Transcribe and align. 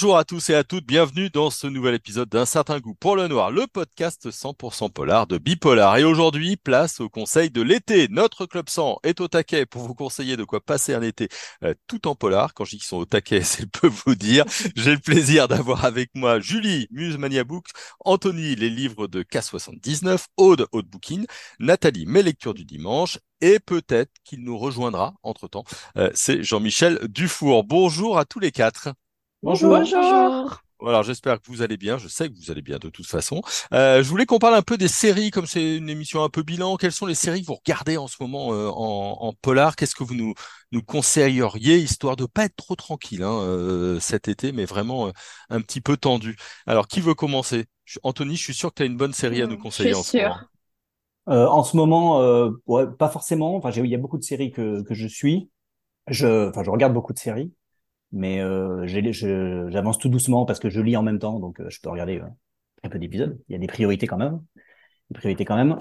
Bonjour 0.00 0.16
à 0.16 0.22
tous 0.22 0.50
et 0.50 0.54
à 0.54 0.62
toutes, 0.62 0.86
bienvenue 0.86 1.28
dans 1.28 1.50
ce 1.50 1.66
nouvel 1.66 1.96
épisode 1.96 2.28
d'un 2.28 2.46
certain 2.46 2.78
goût 2.78 2.94
pour 2.94 3.16
le 3.16 3.26
noir, 3.26 3.50
le 3.50 3.66
podcast 3.66 4.30
100% 4.30 4.92
polar 4.92 5.26
de 5.26 5.38
Bipolar. 5.38 5.96
Et 5.96 6.04
aujourd'hui, 6.04 6.56
place 6.56 7.00
au 7.00 7.08
conseil 7.08 7.50
de 7.50 7.62
l'été. 7.62 8.06
Notre 8.06 8.46
club 8.46 8.68
100 8.68 9.00
est 9.02 9.20
au 9.20 9.26
taquet 9.26 9.66
pour 9.66 9.82
vous 9.82 9.96
conseiller 9.96 10.36
de 10.36 10.44
quoi 10.44 10.60
passer 10.60 10.94
un 10.94 11.02
été 11.02 11.28
euh, 11.64 11.74
tout 11.88 12.06
en 12.06 12.14
polar. 12.14 12.54
Quand 12.54 12.64
je 12.64 12.70
dis 12.70 12.76
qu'ils 12.76 12.86
sont 12.86 12.98
au 12.98 13.06
taquet, 13.06 13.40
c'est 13.42 13.68
peu 13.68 13.88
vous 13.88 14.14
dire. 14.14 14.44
J'ai 14.76 14.92
le 14.92 15.00
plaisir 15.00 15.48
d'avoir 15.48 15.84
avec 15.84 16.10
moi 16.14 16.38
Julie, 16.38 16.86
Muse 16.92 17.18
Mania 17.18 17.42
Books, 17.42 17.70
Anthony, 18.04 18.54
les 18.54 18.70
livres 18.70 19.08
de 19.08 19.24
K79, 19.24 20.26
Aude, 20.36 20.68
Aude 20.70 20.86
Booking, 20.86 21.26
Nathalie, 21.58 22.06
mes 22.06 22.22
lectures 22.22 22.54
du 22.54 22.64
dimanche 22.64 23.18
et 23.40 23.58
peut-être 23.58 24.12
qu'il 24.22 24.44
nous 24.44 24.58
rejoindra 24.58 25.14
entre-temps. 25.24 25.64
Euh, 25.96 26.08
c'est 26.14 26.44
Jean-Michel 26.44 27.00
Dufour. 27.08 27.64
Bonjour 27.64 28.16
à 28.16 28.24
tous 28.24 28.38
les 28.38 28.52
quatre. 28.52 28.90
Bonjour. 29.42 29.78
Bonjour. 29.78 30.62
Alors 30.86 31.02
j'espère 31.02 31.40
que 31.40 31.46
vous 31.48 31.62
allez 31.62 31.76
bien, 31.76 31.98
je 31.98 32.06
sais 32.06 32.28
que 32.28 32.34
vous 32.36 32.52
allez 32.52 32.62
bien 32.62 32.78
de 32.78 32.88
toute 32.88 33.06
façon. 33.06 33.42
Euh, 33.72 34.02
je 34.02 34.08
voulais 34.08 34.26
qu'on 34.26 34.38
parle 34.38 34.54
un 34.54 34.62
peu 34.62 34.76
des 34.76 34.86
séries, 34.86 35.30
comme 35.30 35.46
c'est 35.46 35.76
une 35.76 35.88
émission 35.88 36.22
un 36.22 36.28
peu 36.28 36.42
bilan. 36.42 36.76
Quelles 36.76 36.92
sont 36.92 37.06
les 37.06 37.16
séries 37.16 37.42
que 37.42 37.46
vous 37.46 37.56
regardez 37.56 37.96
en 37.96 38.06
ce 38.06 38.16
moment 38.20 38.52
euh, 38.52 38.68
en, 38.68 39.16
en, 39.20 39.32
polar? 39.32 39.74
Qu'est-ce 39.74 39.96
que 39.96 40.04
vous 40.04 40.14
nous, 40.14 40.34
nous 40.70 40.82
conseilleriez, 40.82 41.78
histoire 41.78 42.14
de 42.14 42.26
pas 42.26 42.44
être 42.44 42.56
trop 42.56 42.76
tranquille 42.76 43.24
hein, 43.24 43.40
euh, 43.40 43.98
cet 43.98 44.28
été, 44.28 44.52
mais 44.52 44.66
vraiment 44.66 45.08
euh, 45.08 45.12
un 45.50 45.60
petit 45.60 45.80
peu 45.80 45.96
tendu 45.96 46.36
Alors 46.66 46.86
qui 46.86 47.00
veut 47.00 47.14
commencer? 47.14 47.66
Anthony, 48.04 48.36
je 48.36 48.42
suis 48.42 48.54
sûr 48.54 48.70
que 48.70 48.76
tu 48.76 48.82
as 48.82 48.86
une 48.86 48.96
bonne 48.96 49.12
série 49.12 49.42
à 49.42 49.46
nous 49.46 49.58
conseiller 49.58 49.90
je 49.90 49.94
suis 49.94 50.00
en 50.00 50.02
ce 50.04 50.16
moment. 50.16 50.36
Euh, 51.28 51.46
en 51.46 51.62
ce 51.62 51.76
moment, 51.76 52.22
euh, 52.22 52.50
ouais, 52.66 52.86
pas 52.86 53.08
forcément. 53.08 53.56
Enfin, 53.56 53.70
il 53.70 53.86
y 53.86 53.94
a 53.94 53.98
beaucoup 53.98 54.18
de 54.18 54.24
séries 54.24 54.50
que, 54.50 54.82
que 54.82 54.94
je 54.94 55.06
suis. 55.06 55.50
Je, 56.06 56.48
enfin, 56.48 56.62
je 56.62 56.70
regarde 56.70 56.94
beaucoup 56.94 57.12
de 57.12 57.18
séries, 57.18 57.52
mais 58.12 58.40
euh, 58.40 58.86
j'avance 58.86 59.98
tout 59.98 60.08
doucement 60.08 60.44
parce 60.44 60.60
que 60.60 60.70
je 60.70 60.80
lis 60.80 60.96
en 60.96 61.02
même 61.02 61.18
temps, 61.18 61.38
donc 61.38 61.60
euh, 61.60 61.66
je 61.68 61.80
peux 61.80 61.90
regarder 61.90 62.18
euh, 62.18 62.26
très 62.76 62.88
peu 62.88 62.98
d'épisodes. 62.98 63.38
Il 63.48 63.52
y 63.52 63.56
a 63.56 63.58
des 63.58 63.66
priorités 63.66 64.06
quand 64.06 64.16
même. 64.16 64.42
Des 65.10 65.18
priorités 65.18 65.44
quand 65.44 65.56
même. 65.56 65.78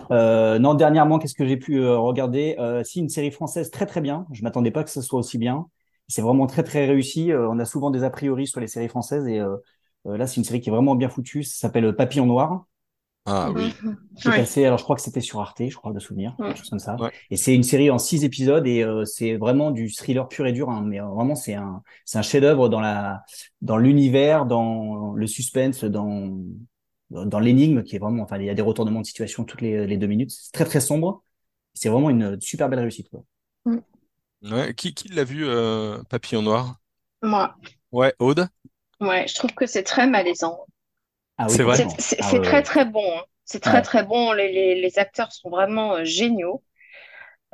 Non, 0.61 0.73
dernièrement, 0.73 1.19
qu'est-ce 1.19 1.35
que 1.35 1.45
j'ai 1.45 1.57
pu 1.57 1.85
regarder? 1.85 2.55
Si 2.85 2.99
une 2.99 3.09
série 3.09 3.29
française 3.31 3.71
très 3.71 3.85
très 3.85 3.99
bien. 3.99 4.25
Je 4.31 4.41
m'attendais 4.41 4.71
pas 4.71 4.85
que 4.85 4.89
ce 4.89 5.01
soit 5.01 5.19
aussi 5.19 5.37
bien. 5.37 5.65
C'est 6.07 6.21
vraiment 6.21 6.47
très 6.47 6.63
très 6.63 6.85
réussi. 6.85 7.33
On 7.33 7.59
a 7.59 7.65
souvent 7.65 7.91
des 7.91 8.05
a 8.05 8.09
priori 8.09 8.47
sur 8.47 8.61
les 8.61 8.67
séries 8.67 8.87
françaises 8.87 9.27
et 9.27 9.41
là, 10.05 10.27
c'est 10.27 10.37
une 10.37 10.45
série 10.45 10.61
qui 10.61 10.69
est 10.69 10.71
vraiment 10.71 10.95
bien 10.95 11.09
foutue. 11.09 11.43
Ça 11.43 11.67
s'appelle 11.67 11.93
Papillon 11.93 12.25
Noir. 12.25 12.67
Ah 13.29 13.51
oui. 13.51 13.73
Mhm. 13.83 13.97
C'est 14.15 14.29
Ouais. 14.29 14.37
passé, 14.37 14.65
alors 14.65 14.77
je 14.79 14.83
crois 14.83 14.95
que 14.95 15.01
c'était 15.01 15.21
sur 15.21 15.39
Arte, 15.41 15.61
je 15.67 15.75
crois, 15.75 15.91
de 15.93 15.99
souvenir, 15.99 16.35
Ouais. 16.39 16.47
quelque 16.47 16.57
chose 16.59 16.69
comme 16.69 16.79
ça. 16.79 16.95
Ouais. 16.95 17.11
Et 17.29 17.37
c'est 17.37 17.53
une 17.53 17.63
série 17.63 17.91
en 17.91 17.99
six 17.99 18.23
épisodes 18.23 18.65
et 18.65 18.83
euh, 18.83 19.05
c'est 19.05 19.35
vraiment 19.37 19.69
du 19.71 19.91
thriller 19.93 20.27
pur 20.27 20.47
et 20.47 20.53
dur. 20.53 20.69
hein, 20.69 20.81
mais 20.85 20.99
euh, 21.01 21.05
vraiment, 21.07 21.35
c'est 21.35 21.53
un, 21.53 21.83
c'est 22.05 22.17
un 22.17 22.21
chef-d'œuvre 22.23 22.69
dans 22.69 22.79
la, 22.79 23.23
dans 23.61 23.77
l'univers, 23.77 24.45
dans 24.45 25.13
le 25.13 25.27
suspense, 25.27 25.83
dans, 25.83 26.35
dans, 27.11 27.25
dans 27.25 27.39
l'énigme 27.39 27.83
qui 27.83 27.95
est 27.95 27.99
vraiment, 27.99 28.23
enfin, 28.23 28.37
il 28.39 28.45
y 28.45 28.49
a 28.49 28.55
des 28.55 28.61
retournements 28.61 29.01
de 29.01 29.05
situation 29.05 29.43
toutes 29.43 29.61
les, 29.61 29.85
les 29.85 29.97
deux 29.97 30.07
minutes. 30.07 30.31
C'est 30.31 30.51
très 30.53 30.65
très 30.65 30.79
sombre. 30.79 31.23
C'est 31.73 31.89
vraiment 31.89 32.09
une 32.09 32.39
super 32.41 32.69
belle 32.69 32.79
réussite. 32.79 33.09
Quoi. 33.09 33.23
Ouais. 34.41 34.73
Qui, 34.73 34.93
qui 34.95 35.09
l'a 35.09 35.23
vu, 35.23 35.45
euh, 35.45 36.01
Papillon 36.09 36.41
Noir? 36.41 36.79
Moi, 37.21 37.55
Ouais, 37.91 38.13
Aude? 38.19 38.47
Ouais, 38.99 39.27
je 39.27 39.35
trouve 39.35 39.53
que 39.53 39.65
c'est 39.65 39.83
très 39.83 40.07
malaisant. 40.07 40.65
Ah 41.37 41.45
oui, 41.47 41.53
C'est 41.55 41.63
vrai 41.63 41.75
C'est 41.99 42.17
Ah 42.21 42.33
ouais, 42.33 42.41
très 42.41 42.57
ouais. 42.57 42.63
très 42.63 42.85
bon. 42.85 43.03
hein. 43.17 43.23
C'est 43.45 43.59
très 43.61 43.75
Ouais. 43.77 43.81
très 43.81 44.03
bon. 44.03 44.33
Les, 44.33 44.51
les, 44.51 44.81
les 44.81 44.99
acteurs 44.99 45.31
sont 45.31 45.49
vraiment 45.49 45.95
euh, 45.95 46.03
géniaux. 46.03 46.63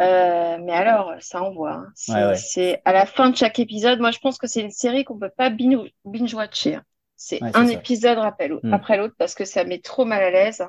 Euh, 0.01 0.57
mais 0.63 0.71
alors, 0.73 1.13
ça 1.19 1.41
envoie. 1.43 1.73
hein. 1.73 1.87
C'est, 1.95 2.13
Ouais, 2.13 2.25
ouais. 2.25 2.35
c'est 2.35 2.81
à 2.85 2.93
la 2.93 3.05
fin 3.05 3.29
de 3.29 3.35
chaque 3.35 3.59
épisode. 3.59 3.99
Moi, 3.99 4.11
je 4.11 4.19
pense 4.19 4.37
que 4.37 4.47
c'est 4.47 4.61
une 4.61 4.71
série 4.71 5.03
qu'on 5.03 5.19
peut 5.19 5.29
pas 5.35 5.49
binge- 5.49 5.91
binge-watcher. 6.05 6.75
hein. 6.75 6.83
C'est 7.15 7.41
Ouais, 7.41 7.51
un 7.53 7.67
ça. 7.67 7.73
épisode 7.73 8.17
après 8.17 8.47
l'autre, 8.47 8.65
Mm. 8.67 8.73
après 8.73 8.97
l'autre 8.97 9.15
parce 9.17 9.35
que 9.35 9.45
ça 9.45 9.63
met 9.63 9.79
trop 9.79 10.03
mal 10.03 10.23
à 10.23 10.31
l'aise. 10.31 10.63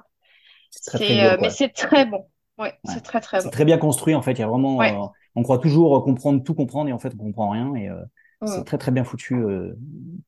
Euh, 1.00 1.36
mais 1.40 1.50
c'est 1.50 1.70
très 1.70 2.04
bon. 2.04 2.28
Ouais, 2.58 2.66
Ouais. 2.84 2.94
c'est 2.94 3.00
très 3.02 3.20
très 3.20 3.38
C'est 3.40 3.44
bon. 3.46 3.50
très 3.50 3.64
bien 3.64 3.78
construit 3.78 4.14
en 4.14 4.22
fait. 4.22 4.32
Il 4.32 4.38
y 4.40 4.42
a 4.42 4.46
vraiment, 4.46 4.76
Ouais. 4.76 4.92
euh, 4.92 5.06
on 5.34 5.42
croit 5.42 5.58
toujours 5.58 5.96
euh, 5.96 6.00
comprendre 6.00 6.42
tout 6.44 6.54
comprendre 6.54 6.88
et 6.90 6.92
en 6.92 6.98
fait 6.98 7.12
on 7.14 7.24
comprend 7.24 7.50
rien 7.50 7.74
et 7.74 7.88
euh, 7.88 7.96
c'est 8.44 8.60
Mm. 8.60 8.64
très 8.64 8.78
très 8.78 8.92
bien 8.92 9.04
foutu, 9.04 9.34
euh, 9.34 9.76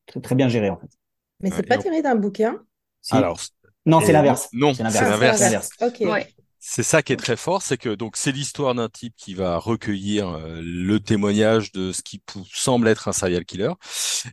très 0.05 0.19
très 0.19 0.35
bien 0.35 0.49
géré 0.49 0.69
en 0.69 0.77
fait. 0.77 0.89
Mais 1.41 1.51
c'est 1.51 1.63
pas 1.67 1.77
tiré 1.77 2.01
d'un 2.01 2.15
bouquin? 2.15 2.59
Si. 3.07 3.15
Alors, 3.15 3.39
non, 3.85 4.01
c'est 4.01 4.09
et 4.09 4.11
l'inverse. 4.11 4.49
non, 4.51 4.73
c'est 4.73 4.83
l'inverse. 4.83 5.69
C'est 6.59 6.83
ça 6.83 7.01
qui 7.01 7.13
est 7.13 7.17
très 7.17 7.37
fort, 7.37 7.61
c'est 7.61 7.77
que 7.77 7.95
donc 7.95 8.17
c'est 8.17 8.33
l'histoire 8.33 8.75
d'un 8.75 8.89
type 8.89 9.13
qui 9.15 9.33
va 9.33 9.57
recueillir 9.57 10.27
euh, 10.27 10.59
le 10.61 10.99
témoignage 10.99 11.71
de 11.71 11.93
ce 11.93 12.01
qui 12.01 12.21
semble 12.51 12.89
être 12.89 13.07
un 13.07 13.13
serial 13.13 13.45
killer. 13.45 13.71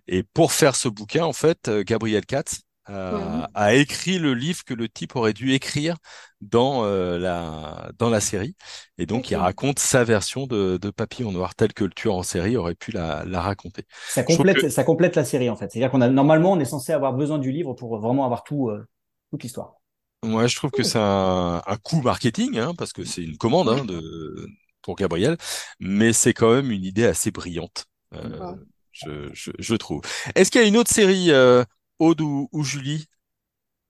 Et 0.08 0.24
pour 0.24 0.50
faire 0.50 0.74
ce 0.74 0.88
bouquin, 0.88 1.24
en 1.24 1.32
fait, 1.32 1.68
euh, 1.68 1.84
Gabriel 1.86 2.26
Katz 2.26 2.62
a, 2.86 3.48
Mhm. 3.48 3.54
a 3.54 3.74
écrit 3.74 4.18
le 4.18 4.34
livre 4.34 4.64
que 4.64 4.74
le 4.74 4.88
type 4.88 5.16
aurait 5.16 5.32
dû 5.32 5.52
écrire 5.52 5.96
dans 6.40 6.84
euh, 6.84 7.18
la 7.18 7.90
dans 7.98 8.10
la 8.10 8.20
série. 8.20 8.56
Et 8.98 9.06
donc 9.06 9.30
il 9.30 9.36
raconte 9.36 9.78
sa 9.78 10.04
version 10.04 10.46
de, 10.46 10.78
de 10.80 10.90
Papillon 10.90 11.32
Noir 11.32 11.54
telle 11.54 11.72
que 11.74 11.84
le 11.84 11.90
tueur 11.90 12.14
en 12.16 12.22
série 12.22 12.56
aurait 12.56 12.74
pu 12.74 12.92
la, 12.92 13.24
la 13.24 13.40
raconter. 13.40 13.86
Ça 14.06 14.22
complète, 14.24 14.60
que- 14.60 14.68
ça 14.70 14.82
complète 14.84 15.14
la 15.16 15.24
série 15.24 15.50
en 15.50 15.56
fait. 15.56 15.70
C'est-à-dire 15.70 15.90
qu'on 15.90 16.00
a 16.00 16.08
normalement 16.08 16.52
on 16.52 16.60
est 16.60 16.64
censé 16.64 16.92
avoir 16.92 17.12
besoin 17.14 17.38
du 17.38 17.52
livre 17.52 17.74
pour 17.74 17.98
vraiment 17.98 18.24
avoir 18.24 18.42
tout, 18.44 18.68
euh, 18.70 18.86
toute 19.30 19.42
l'histoire. 19.42 19.76
Moi, 20.22 20.46
je 20.46 20.56
trouve 20.56 20.70
que 20.70 20.82
c'est 20.82 20.98
un, 20.98 21.62
un 21.66 21.76
coup 21.76 22.00
marketing, 22.00 22.58
hein, 22.58 22.74
parce 22.76 22.92
que 22.94 23.04
c'est 23.04 23.22
une 23.22 23.36
commande 23.36 23.68
hein, 23.68 23.84
de, 23.84 24.46
pour 24.82 24.96
Gabriel, 24.96 25.36
mais 25.80 26.12
c'est 26.14 26.32
quand 26.32 26.54
même 26.54 26.70
une 26.70 26.84
idée 26.84 27.04
assez 27.04 27.30
brillante, 27.30 27.84
euh, 28.14 28.40
Ouais. 28.40 28.64
je, 28.92 29.28
je, 29.34 29.50
je 29.58 29.74
trouve. 29.74 30.00
Est-ce 30.34 30.50
qu'il 30.50 30.62
y 30.62 30.64
a 30.64 30.66
une 30.66 30.78
autre 30.78 30.90
série, 30.90 31.30
euh, 31.30 31.62
Aude 31.99 32.21
ou, 32.21 32.49
ou 32.53 32.62
Julie, 32.65 33.06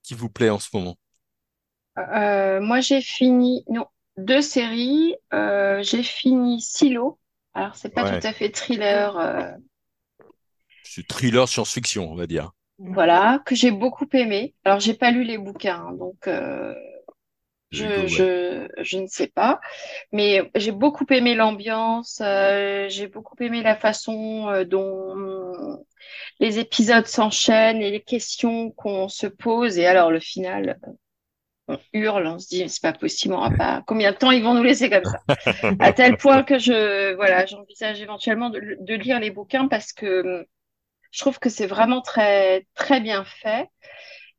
qui 0.03 0.15
vous 0.15 0.29
plaît 0.29 0.49
en 0.51 0.59
ce 0.59 0.69
moment? 0.73 0.97
Euh, 1.97 2.59
moi, 2.61 2.79
j'ai 2.81 3.01
fini, 3.01 3.63
non, 3.69 3.85
deux 4.17 4.41
séries. 4.41 5.15
Euh, 5.33 5.81
j'ai 5.83 6.03
fini 6.03 6.61
Silo. 6.61 7.19
Alors, 7.53 7.75
c'est 7.75 7.89
pas 7.93 8.03
Ouais. 8.03 8.19
tout 8.19 8.19
à 8.23 8.33
fait 8.33 8.49
thriller, 8.49 9.17
euh, 9.17 9.51
C'est 10.83 11.05
thriller 11.05 11.49
science-fiction, 11.49 12.09
on 12.09 12.15
va 12.15 12.27
dire. 12.27 12.53
voilà, 12.77 13.41
que 13.45 13.55
j'ai 13.55 13.71
beaucoup 13.71 14.07
aimé. 14.13 14.55
Alors, 14.65 14.79
j'ai 14.79 14.93
pas 14.93 15.11
lu 15.11 15.23
les 15.23 15.37
bouquins, 15.37 15.85
hein, 15.89 15.93
donc 15.93 16.27
je, 17.71 17.85
ouais. 17.85 18.07
je, 18.07 18.67
je 18.79 18.97
ne 18.99 19.07
sais 19.07 19.27
pas. 19.27 19.59
Mais 20.11 20.49
j'ai 20.55 20.71
beaucoup 20.71 21.05
aimé 21.11 21.35
l'ambiance. 21.35 22.21
euh, 22.21 22.87
j'ai 22.89 23.07
beaucoup 23.07 23.35
aimé 23.41 23.63
la 23.63 23.75
façon 23.75 24.49
euh, 24.49 24.63
dont 24.65 25.83
les 26.39 26.59
épisodes 26.59 27.07
s'enchaînent 27.07 27.81
et 27.81 27.91
les 27.91 28.01
questions 28.01 28.71
qu'on 28.71 29.07
se 29.09 29.27
pose. 29.27 29.77
Et 29.77 29.85
alors, 29.87 30.11
le 30.11 30.19
final. 30.19 30.79
On 31.67 31.79
hurle, 31.93 32.27
on 32.27 32.39
se 32.39 32.47
dit, 32.47 32.69
c'est 32.69 32.81
pas 32.81 32.93
possible, 32.93 33.33
on 33.33 33.37
aura 33.37 33.51
pas, 33.51 33.83
combien 33.87 34.11
de 34.11 34.17
temps 34.17 34.31
ils 34.31 34.43
vont 34.43 34.53
nous 34.53 34.63
laisser 34.63 34.89
comme 34.89 35.05
ça? 35.05 35.19
à 35.79 35.93
tel 35.93 36.17
point 36.17 36.43
que 36.43 36.59
je, 36.59 37.15
voilà, 37.15 37.45
j'envisage 37.45 38.01
éventuellement 38.01 38.49
de, 38.51 38.77
de 38.79 38.93
lire 38.95 39.19
les 39.19 39.31
bouquins 39.31 39.67
parce 39.67 39.93
que 39.93 40.21
hum, 40.41 40.45
je 41.11 41.19
trouve 41.21 41.39
que 41.39 41.49
c'est 41.49 41.67
vraiment 41.67 42.01
très, 42.01 42.67
très 42.75 43.01
bien 43.01 43.25
fait. 43.25 43.67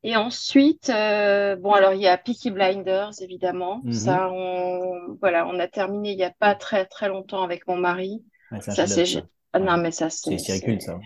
Et 0.09 0.17
ensuite, 0.17 0.89
euh, 0.89 1.57
bon, 1.57 1.73
alors 1.73 1.93
il 1.93 2.01
y 2.01 2.07
a 2.07 2.17
Peaky 2.17 2.53
Blinders, 2.53 3.11
évidemment. 3.21 3.81
Mhm. 3.83 3.93
Ça, 3.93 4.31
on, 4.31 5.17
voilà, 5.21 5.47
on 5.49 5.59
a 5.59 5.67
terminé 5.67 6.13
il 6.13 6.19
y 6.19 6.23
a 6.25 6.31
pas 6.31 6.55
très, 6.55 6.87
très 6.87 7.09
longtemps 7.09 7.43
avec 7.43 7.67
mon 7.67 7.77
mari. 7.77 8.25
Ouais, 8.53 8.61
Ça, 8.61 8.87
c'est, 8.87 9.05
ah, 9.53 9.59
non, 9.59 9.77
mais 9.79 9.91
ça, 9.91 10.09
C'est 10.09 10.39
ça. 10.39 10.99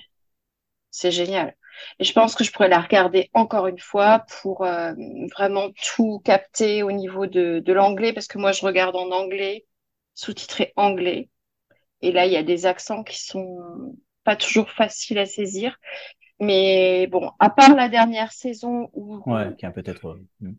c'est 0.91 1.11
génial. 1.11 1.57
Et 1.99 2.05
je 2.05 2.13
pense 2.13 2.35
que 2.35 2.45
je 2.45 2.53
pourrais 2.53 2.69
la 2.69 2.81
regarder 2.81 3.31
encore 3.33 3.67
une 3.69 3.79
fois 3.79 4.25
pour 4.43 4.65
euh, 4.65 4.93
vraiment 5.35 5.71
tout 5.95 6.21
capter 6.25 6.83
au 6.83 6.93
niveau 6.93 7.27
de, 7.27 7.61
de 7.65 7.73
l'anglais, 7.73 8.13
parce 8.13 8.27
que 8.27 8.39
moi, 8.39 8.53
je 8.53 8.65
regarde 8.65 8.97
en 8.97 9.11
anglais, 9.13 9.67
sous-titré 10.15 10.73
anglais. 10.77 11.31
Et 12.03 12.13
là, 12.13 12.27
il 12.27 12.33
y 12.33 12.37
a 12.37 12.43
des 12.43 12.67
accents 12.67 13.05
qui 13.05 13.19
sont 13.21 13.97
pas 14.25 14.37
toujours 14.37 14.71
faciles 14.71 15.19
à 15.19 15.27
saisir. 15.27 15.79
Mais 16.41 17.07
bon, 17.09 17.31
à 17.39 17.51
part 17.51 17.75
la 17.77 17.89
dernière 17.89 18.33
saison 18.33 18.91
où, 18.95 19.25
Ouais, 19.27 19.55
qui 19.59 19.65
un 19.67 19.71
peut-être. 19.71 20.07
euh, 20.09 20.23
hmm. 20.41 20.53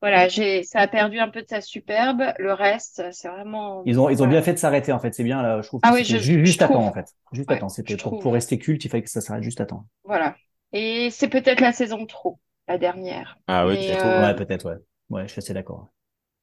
voilà, 0.00 0.28
j'ai, 0.28 0.62
ça 0.64 0.80
a 0.80 0.88
perdu 0.88 1.18
un 1.18 1.28
peu 1.28 1.42
de 1.42 1.48
sa 1.48 1.60
superbe, 1.60 2.22
le 2.38 2.52
reste, 2.54 3.02
c'est 3.12 3.28
vraiment, 3.28 3.84
Ils 3.84 3.98
ont, 4.00 4.08
ils 4.10 4.22
ont 4.22 4.26
bien 4.26 4.40
fait 4.42 4.52
de 4.54 4.58
s'arrêter 4.58 4.92
en 4.92 4.98
fait. 4.98 5.12
C'est 5.14 5.24
bien 5.24 5.42
là. 5.42 5.60
Je 5.62 5.66
trouve 5.68 5.80
que 5.82 5.88
Ah 5.88 5.92
oui, 5.94 6.04
je- 6.04 6.16
ju- 6.18 6.18
je 6.18 6.44
juste 6.44 6.62
à 6.62 6.68
temps 6.68 6.86
en 6.86 6.92
fait. 6.92 7.14
Juste 7.32 7.50
à 7.52 7.56
Ouais, 7.56 7.58
temps. 7.58 7.68
C'était 7.68 7.96
pour, 7.96 8.16
trouve. 8.16 8.18
pour 8.18 8.32
rester 8.34 8.58
culte, 8.58 8.84
il 8.84 8.88
fallait 8.90 9.02
que 9.02 9.10
ça 9.10 9.20
s'arrête 9.20 9.42
juste 9.42 9.60
à 9.60 9.66
temps. 9.66 9.86
Voilà. 10.04 10.36
Et 10.72 11.10
c'est 11.10 11.28
peut-être 11.28 11.60
la 11.60 11.72
saison 11.72 12.06
trop, 12.06 12.40
la 12.68 12.78
dernière. 12.78 13.38
Ah 13.46 13.66
Peut-être, 13.68 14.06
euh, 14.06 14.18
Ouais, 14.18 14.34
peut-être, 14.34 14.66
ouais. 14.70 14.78
Ouais, 15.10 15.26
je 15.28 15.32
suis 15.32 15.38
assez 15.40 15.52
d'accord. 15.54 15.88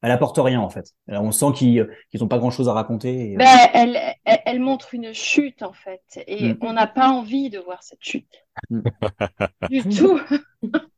Elle 0.04 0.12
apporte 0.12 0.38
rien 0.38 0.60
en 0.62 0.70
fait. 0.70 0.94
Alors, 1.08 1.24
on 1.24 1.32
sent 1.32 1.48
qu'ils 1.56 1.90
qu'ils 2.12 2.24
ont 2.24 2.28
pas 2.28 2.38
grand-chose 2.38 2.70
à 2.70 2.74
raconter. 2.74 3.32
et, 3.32 3.34
euh, 3.34 3.38
Ben, 3.38 3.58
elle, 3.74 4.00
elle, 4.26 4.40
elle 4.46 4.60
montre 4.60 4.94
une 4.94 5.12
chute 5.14 5.64
en 5.64 5.74
fait, 5.74 6.02
et 6.28 6.54
Mm. 6.54 6.58
on 6.62 6.74
n'a 6.74 6.86
pas 6.88 7.10
envie 7.10 7.50
de 7.50 7.60
voir 7.60 7.82
cette 7.84 8.04
chute 8.04 8.32
Mm. 8.70 8.82
du 9.70 9.84
tout. 9.90 10.20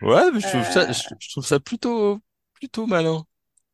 Ouais, 0.00 0.30
mais 0.32 0.40
je 0.40 0.48
trouve 0.48 0.64
ça, 0.64 0.82
Euh. 0.88 0.92
je, 0.92 1.08
je 1.18 1.30
trouve 1.30 1.44
ça 1.44 1.60
plutôt, 1.60 2.18
plutôt 2.54 2.86
malin. 2.86 3.24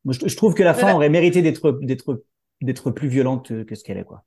moi, 0.04 0.14
je, 0.18 0.26
je 0.28 0.36
trouve 0.36 0.54
que 0.54 0.62
la 0.62 0.74
fin 0.74 0.94
aurait 0.94 1.08
mérité 1.08 1.42
d'être 1.42 1.72
d'être 1.82 2.24
d'être 2.60 2.90
plus 2.90 3.08
violente 3.08 3.64
que 3.66 3.74
ce 3.74 3.84
qu'elle 3.84 3.98
est 3.98 4.04
quoi. 4.04 4.24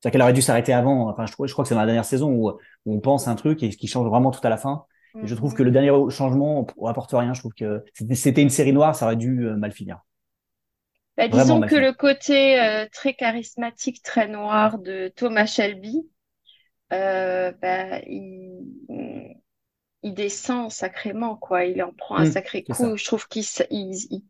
C'est-à-dire 0.00 0.12
qu'elle 0.12 0.22
aurait 0.22 0.32
dû 0.32 0.42
s'arrêter 0.42 0.72
avant. 0.72 1.08
Enfin, 1.10 1.26
je, 1.26 1.32
crois- 1.32 1.46
je 1.46 1.52
crois 1.52 1.64
que 1.64 1.68
c'est 1.68 1.74
dans 1.74 1.80
la 1.80 1.86
dernière 1.86 2.04
saison 2.04 2.30
où, 2.30 2.50
où 2.50 2.94
on 2.94 3.00
pense 3.00 3.28
un 3.28 3.34
truc 3.34 3.62
et 3.62 3.70
qui 3.70 3.86
change 3.88 4.06
vraiment 4.08 4.30
tout 4.30 4.40
à 4.42 4.48
la 4.48 4.56
fin. 4.56 4.84
Et 5.22 5.26
je 5.26 5.34
trouve 5.34 5.54
que 5.54 5.62
le 5.62 5.70
dernier 5.70 5.90
changement 6.10 6.66
apporte 6.86 7.10
rien. 7.12 7.34
Je 7.34 7.40
trouve 7.40 7.54
que 7.54 7.84
c'était 8.14 8.42
une 8.42 8.50
série 8.50 8.72
noire, 8.72 8.94
ça 8.96 9.06
aurait 9.06 9.16
dû 9.16 9.46
euh, 9.46 9.56
mal 9.56 9.72
finir. 9.72 10.00
Bah, 11.16 11.28
disons 11.28 11.58
mal 11.60 11.70
que 11.70 11.74
le 11.74 11.92
côté 11.92 12.60
euh, 12.60 12.86
très 12.90 13.14
charismatique, 13.14 14.02
très 14.02 14.28
noir 14.28 14.78
de 14.78 15.12
Thomas 15.14 15.46
Shelby, 15.46 16.08
euh, 16.92 17.52
bah, 17.62 18.00
il, 18.06 18.64
il 20.02 20.14
descend 20.14 20.70
sacrément, 20.70 21.36
quoi. 21.36 21.64
Il 21.64 21.82
en 21.82 21.92
prend 21.92 22.16
un 22.16 22.24
Hmm, 22.24 22.32
sacré 22.32 22.64
ça. 22.70 22.74
coup. 22.76 22.96
Je 22.96 23.04
trouve 23.04 23.26
qu'il 23.28 23.44
il, 23.70 24.22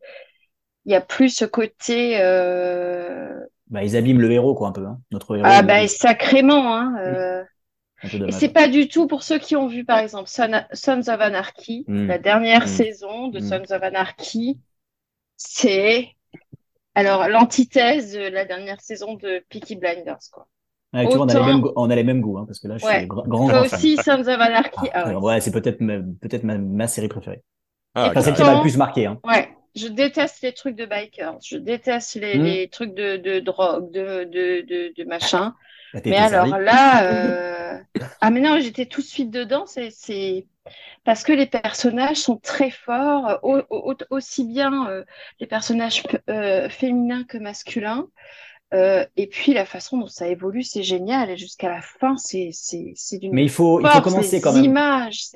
y 0.85 0.95
a 0.95 1.01
plus 1.01 1.29
ce 1.29 1.45
côté 1.45 2.21
euh, 2.21 3.39
Bah, 3.67 3.83
ils 3.83 3.95
abîment 3.97 4.21
le 4.21 4.31
héros, 4.31 4.55
quoi, 4.55 4.69
un 4.69 4.71
peu. 4.71 4.85
Hein. 4.85 5.01
Notre 5.11 5.35
héros, 5.37 5.47
ah 5.49 5.61
bah 5.63 5.87
sacrément, 5.87 6.75
hein. 6.75 7.45
C'est 8.31 8.49
pas 8.49 8.67
du 8.67 8.87
tout 8.87 9.07
pour 9.07 9.23
ceux 9.23 9.39
qui 9.39 9.55
ont 9.55 9.67
vu 9.67 9.85
par 9.85 9.99
exemple 9.99 10.27
Son- 10.29 10.63
Sons 10.73 10.99
of 11.09 11.19
Anarchy, 11.21 11.85
Mm. 11.87 12.07
la 12.07 12.17
dernière 12.17 12.63
Mm. 12.63 12.67
saison 12.67 13.27
de 13.29 13.39
Mm. 13.39 13.41
Sons 13.43 13.71
of 13.73 13.83
Anarchy, 13.83 14.59
c'est 15.37 16.09
alors 16.95 17.27
l'antithèse 17.27 18.13
de 18.13 18.21
la 18.27 18.45
dernière 18.45 18.81
saison 18.81 19.15
de 19.15 19.43
Peaky 19.49 19.75
Blinders 19.75 20.19
quoi. 20.31 20.47
Ouais, 20.93 21.07
tu 21.07 21.15
vois, 21.15 21.25
on 21.25 21.29
a 21.29 21.33
les 21.33 21.39
autant- 21.39 21.45
mêmes, 21.47 21.61
goûts- 21.61 21.73
on 21.75 21.89
a 21.89 21.95
les 21.95 22.03
mêmes 22.03 22.21
goûts, 22.21 22.37
hein, 22.37 22.45
parce 22.45 22.59
que 22.59 22.67
là, 22.67 22.77
je 22.77 22.85
Ouais. 22.85 22.99
suis 22.99 23.07
grand, 23.07 23.23
grand, 23.27 23.49
Toi 23.49 23.61
aussi 23.61 23.97
Sons 23.97 24.11
of 24.21 24.27
Anarchy, 24.27 24.89
Ah, 24.93 25.05
ah 25.05 25.09
ouais. 25.09 25.15
ouais, 25.15 25.41
c'est 25.41 25.49
peut-être 25.51 25.81
ma, 25.81 25.97
peut-être 25.97 26.43
ma, 26.43 26.59
ma 26.59 26.85
série 26.87 27.07
préférée. 27.07 27.41
Ah, 27.95 28.09
Enfin, 28.09 28.21
celle 28.21 28.35
qui 28.35 28.43
m'a 28.43 28.55
le 28.55 28.61
plus 28.61 28.77
marqué. 28.77 29.07
Hein. 29.07 29.19
Ouais, 29.23 29.49
je 29.75 29.87
déteste 29.87 30.41
les 30.41 30.53
trucs 30.53 30.75
de 30.75 30.85
bikers, 30.85 31.39
je 31.43 31.57
déteste 31.57 32.15
les, 32.15 32.37
Mm. 32.37 32.39
les 32.39 32.69
trucs 32.69 32.93
de, 32.93 33.17
de 33.17 33.39
drogue, 33.39 33.91
de, 33.91 34.23
de, 34.25 34.61
de, 34.61 34.93
de 34.95 35.03
machin. 35.07 35.55
Bah, 35.93 36.01
Mais 36.07 36.17
servi. 36.25 36.25
alors 36.25 36.57
là, 36.59 37.05
euh... 37.77 37.79
ah 38.21 38.31
mais 38.31 38.41
non, 38.41 38.59
j'étais 38.59 38.85
tout 38.87 39.01
de 39.01 39.05
suite 39.07 39.31
dedans. 39.31 39.65
C'est, 39.67 39.89
c'est 39.91 40.47
parce 41.05 41.23
que 41.23 41.33
les 41.33 41.47
personnages 41.47 42.17
sont 42.17 42.37
très 42.37 42.71
forts, 42.71 43.39
au- 43.43 43.61
au- 43.69 43.95
aussi 44.11 44.45
bien 44.45 44.89
euh, 44.89 45.03
les 45.39 45.47
personnages 45.47 46.03
euh, 46.29 46.69
féminins 46.69 47.25
que 47.25 47.37
masculins. 47.39 48.07
Euh, 48.73 49.05
et 49.17 49.27
puis 49.27 49.53
la 49.53 49.65
façon 49.65 49.97
dont 49.99 50.07
ça 50.07 50.27
évolue, 50.27 50.63
c'est 50.63 50.83
génial. 50.83 51.29
Et 51.31 51.37
jusqu'à 51.37 51.69
la 51.69 51.81
fin, 51.81 52.17
c'est, 52.17 52.49
c'est, 52.53 52.93
c'est 52.95 53.19
d'une 53.19 53.33
Mais 53.33 53.43
il 53.43 53.49
faut, 53.49 53.81
il 53.81 53.89
faut 53.89 54.01
force, 54.01 54.01
commencer 54.01 54.39
quand 54.39 54.53
même. 54.53 54.77
images. 54.77 55.31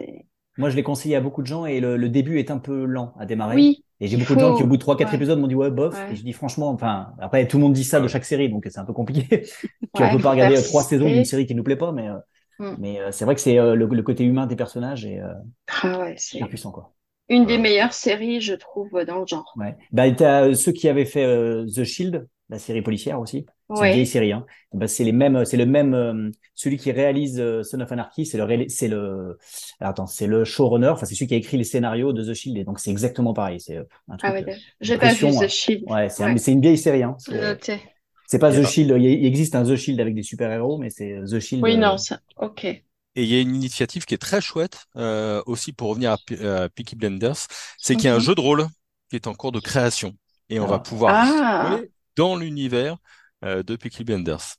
Moi, 0.57 0.69
je 0.69 0.75
l'ai 0.75 0.83
conseillé 0.83 1.15
à 1.15 1.21
beaucoup 1.21 1.41
de 1.41 1.47
gens 1.47 1.65
et 1.65 1.79
le, 1.79 1.97
le 1.97 2.09
début 2.09 2.39
est 2.39 2.51
un 2.51 2.57
peu 2.59 2.85
lent 2.85 3.13
à 3.19 3.25
démarrer. 3.25 3.55
Oui, 3.55 3.83
Et 3.99 4.07
j'ai 4.07 4.17
beaucoup 4.17 4.35
de 4.35 4.39
gens 4.39 4.53
qui, 4.53 4.63
au 4.63 4.67
bout 4.67 4.77
de 4.77 4.81
3-4 4.81 5.13
ouais. 5.13 5.15
épisodes, 5.15 5.39
m'ont 5.39 5.47
dit 5.47 5.55
ouais, 5.55 5.71
bof. 5.71 5.95
Ouais. 5.95 6.11
Et 6.11 6.15
je 6.15 6.23
dis 6.23 6.33
franchement, 6.33 6.69
enfin, 6.69 7.13
après, 7.19 7.47
tout 7.47 7.57
le 7.57 7.63
monde 7.63 7.73
dit 7.73 7.83
ça 7.83 7.99
de 8.01 8.07
chaque 8.07 8.25
série, 8.25 8.49
donc 8.49 8.65
c'est 8.69 8.79
un 8.79 8.85
peu 8.85 8.93
compliqué. 8.93 9.45
Puis 9.95 10.03
Ouais, 10.03 10.05
on 10.05 10.09
peut 10.09 10.19
pas 10.19 10.31
regarder 10.31 10.57
euh, 10.57 10.61
trois 10.63 10.83
saisons 10.83 11.11
d'une 11.11 11.25
série 11.25 11.45
qui 11.47 11.55
nous 11.55 11.63
plaît 11.63 11.75
pas, 11.77 11.91
mais, 11.91 12.07
euh, 12.09 12.17
Mm. 12.59 12.77
mais 12.77 12.99
euh, 13.01 13.11
c'est 13.11 13.25
vrai 13.25 13.35
que 13.35 13.41
c'est 13.41 13.59
euh, 13.59 13.75
le, 13.75 13.87
le 13.87 14.03
côté 14.03 14.23
humain 14.25 14.47
des 14.47 14.55
personnages 14.55 15.05
est 15.05 15.19
euh, 15.21 15.33
Ah 15.81 15.99
ouais, 15.99 16.15
c'est 16.17 16.37
hyper 16.37 16.49
puissant, 16.49 16.71
quoi. 16.71 16.93
une 17.29 17.45
des 17.45 17.57
Ouais. 17.57 17.59
meilleures 17.59 17.93
séries, 17.93 18.41
je 18.41 18.53
trouve, 18.53 18.91
dans 19.05 19.19
le 19.19 19.25
genre. 19.27 19.55
Ouais. 19.55 19.75
Bah, 19.91 20.09
t'as 20.11 20.47
euh, 20.49 20.53
ceux 20.53 20.71
qui 20.71 20.87
avaient 20.87 21.05
fait 21.05 21.25
euh, 21.25 21.65
The 21.65 21.83
Shield, 21.83 22.27
la 22.49 22.59
série 22.59 22.81
policière 22.81 23.19
aussi. 23.19 23.45
C'est 23.75 23.87
une 23.87 23.93
vieille 23.93 24.07
série, 24.07 24.31
hein. 24.31 24.45
Bah, 24.73 24.87
c'est 24.87 25.03
les 25.03 25.11
mêmes, 25.11 25.43
c'est 25.45 25.57
le 25.57 25.65
même, 25.65 25.93
euh, 25.93 26.31
celui 26.55 26.77
qui 26.77 26.91
réalise 26.91 27.39
euh, 27.39 27.63
Son 27.63 27.79
of 27.81 27.91
Anarchy, 27.91 28.25
c'est 28.25 28.37
le, 28.37 28.65
c'est 28.69 28.87
le, 28.87 29.37
alors, 29.79 29.91
attends, 29.91 30.07
c'est 30.07 30.27
le 30.27 30.45
showrunner, 30.45 30.87
enfin, 30.89 31.05
c'est 31.05 31.15
celui 31.15 31.27
qui 31.27 31.33
a 31.33 31.37
écrit 31.37 31.57
les 31.57 31.63
scénarios 31.65 32.13
de 32.13 32.23
The 32.23 32.33
Shield, 32.33 32.57
et 32.57 32.63
donc 32.63 32.79
c'est 32.79 32.91
exactement 32.91 33.33
pareil. 33.33 33.59
C'est 33.59 33.77
euh, 33.77 33.83
un 34.07 34.17
truc. 34.17 34.29
Ah 34.29 34.33
ouais, 34.33 34.41
euh, 34.41 34.45
d'accord. 34.45 34.61
j'ai 34.81 34.97
pas 34.97 35.13
vu 35.13 35.19
The 35.31 35.39
ouais. 35.39 35.49
Shield. 35.49 35.83
ouais, 35.89 36.09
c'est 36.09 36.23
Ouais. 36.23 36.35
une 36.47 36.61
vieille 36.61 36.77
série, 36.77 37.03
hein. 37.03 37.15
C'est, 37.19 37.31
l'ai 37.33 37.41
noté. 37.41 37.81
c'est 38.27 38.39
pas 38.39 38.51
The 38.51 38.63
Shield, 38.65 38.91
il 39.01 39.25
existe 39.25 39.55
un 39.55 39.63
The 39.63 39.75
Shield 39.75 39.99
avec 39.99 40.15
des 40.15 40.23
super-héros, 40.23 40.77
mais 40.77 40.89
c'est 40.89 41.19
The 41.29 41.39
Shield. 41.39 41.63
Oui, 41.63 41.77
non, 41.77 41.97
ça, 41.97 42.19
ok. 42.37 42.65
Et 42.65 43.23
il 43.23 43.25
y 43.29 43.35
a 43.37 43.41
une 43.41 43.55
initiative 43.55 44.05
qui 44.05 44.13
est 44.13 44.17
très 44.19 44.41
chouette 44.41 44.85
euh, 44.95 45.41
aussi 45.47 45.73
pour 45.73 45.89
revenir 45.89 46.11
à, 46.11 46.17
à 46.63 46.69
Peaky 46.69 46.95
Blinders, 46.95 47.47
c'est 47.77 47.95
qu'il 47.95 48.05
y 48.05 48.09
a 48.09 48.15
un 48.15 48.19
jeu 48.19 48.35
de 48.35 48.41
rôle 48.41 48.67
qui 49.09 49.15
est 49.15 49.27
en 49.27 49.33
cours 49.33 49.51
de 49.51 49.59
création 49.59 50.13
et 50.49 50.59
on 50.59 50.67
va 50.67 50.75
Ah. 50.75 50.79
pouvoir 50.79 51.13
Ah. 51.15 51.77
jouer 51.77 51.91
dans 52.15 52.35
l'univers 52.35 52.97
euh, 53.43 53.63
de 53.63 53.75
Peaky 53.75 54.03
Blinders. 54.03 54.55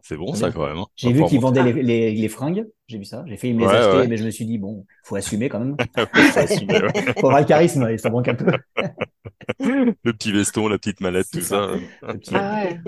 C'est 0.00 0.16
bon 0.16 0.32
ça 0.34 0.50
quand 0.52 0.64
même. 0.66 0.78
hein. 0.78 0.86
J'ai 0.96 1.12
vu 1.12 1.24
qu'ils 1.26 1.40
vendaient 1.40 1.62
les, 1.64 1.82
les, 1.82 2.12
les 2.12 2.28
fringues, 2.28 2.64
j'ai 2.86 2.98
vu 2.98 3.04
ça. 3.04 3.24
J'ai 3.26 3.36
failli 3.36 3.52
me 3.52 3.60
les 3.60 3.66
Ouais, 3.66 3.74
acheter, 3.74 3.96
ouais. 3.98 4.06
mais 4.06 4.16
je 4.16 4.24
me 4.24 4.30
suis 4.30 4.46
dit, 4.46 4.56
bon, 4.56 4.86
faut 5.04 5.16
assumer 5.16 5.48
quand 5.48 5.58
même. 5.58 5.76
Faut 6.14 6.38
assumer, 6.38 6.72
ouais. 6.80 7.12
faut 7.18 7.26
avoir 7.26 7.40
le 7.40 7.46
charisme, 7.46 7.86
et 7.88 7.98
ça 7.98 8.08
manque 8.08 8.28
un 8.28 8.34
peu. 8.34 8.46
Le 9.60 10.12
petit 10.12 10.32
veston, 10.32 10.68
la 10.68 10.78
petite 10.78 11.00
mallette, 11.00 11.26
tout 11.32 11.40
ça. 11.40 11.68
ça. 12.00 12.06
Le 12.12 12.18
petit- 12.18 12.30
Ah 12.34 12.64
ouais. 12.64 12.78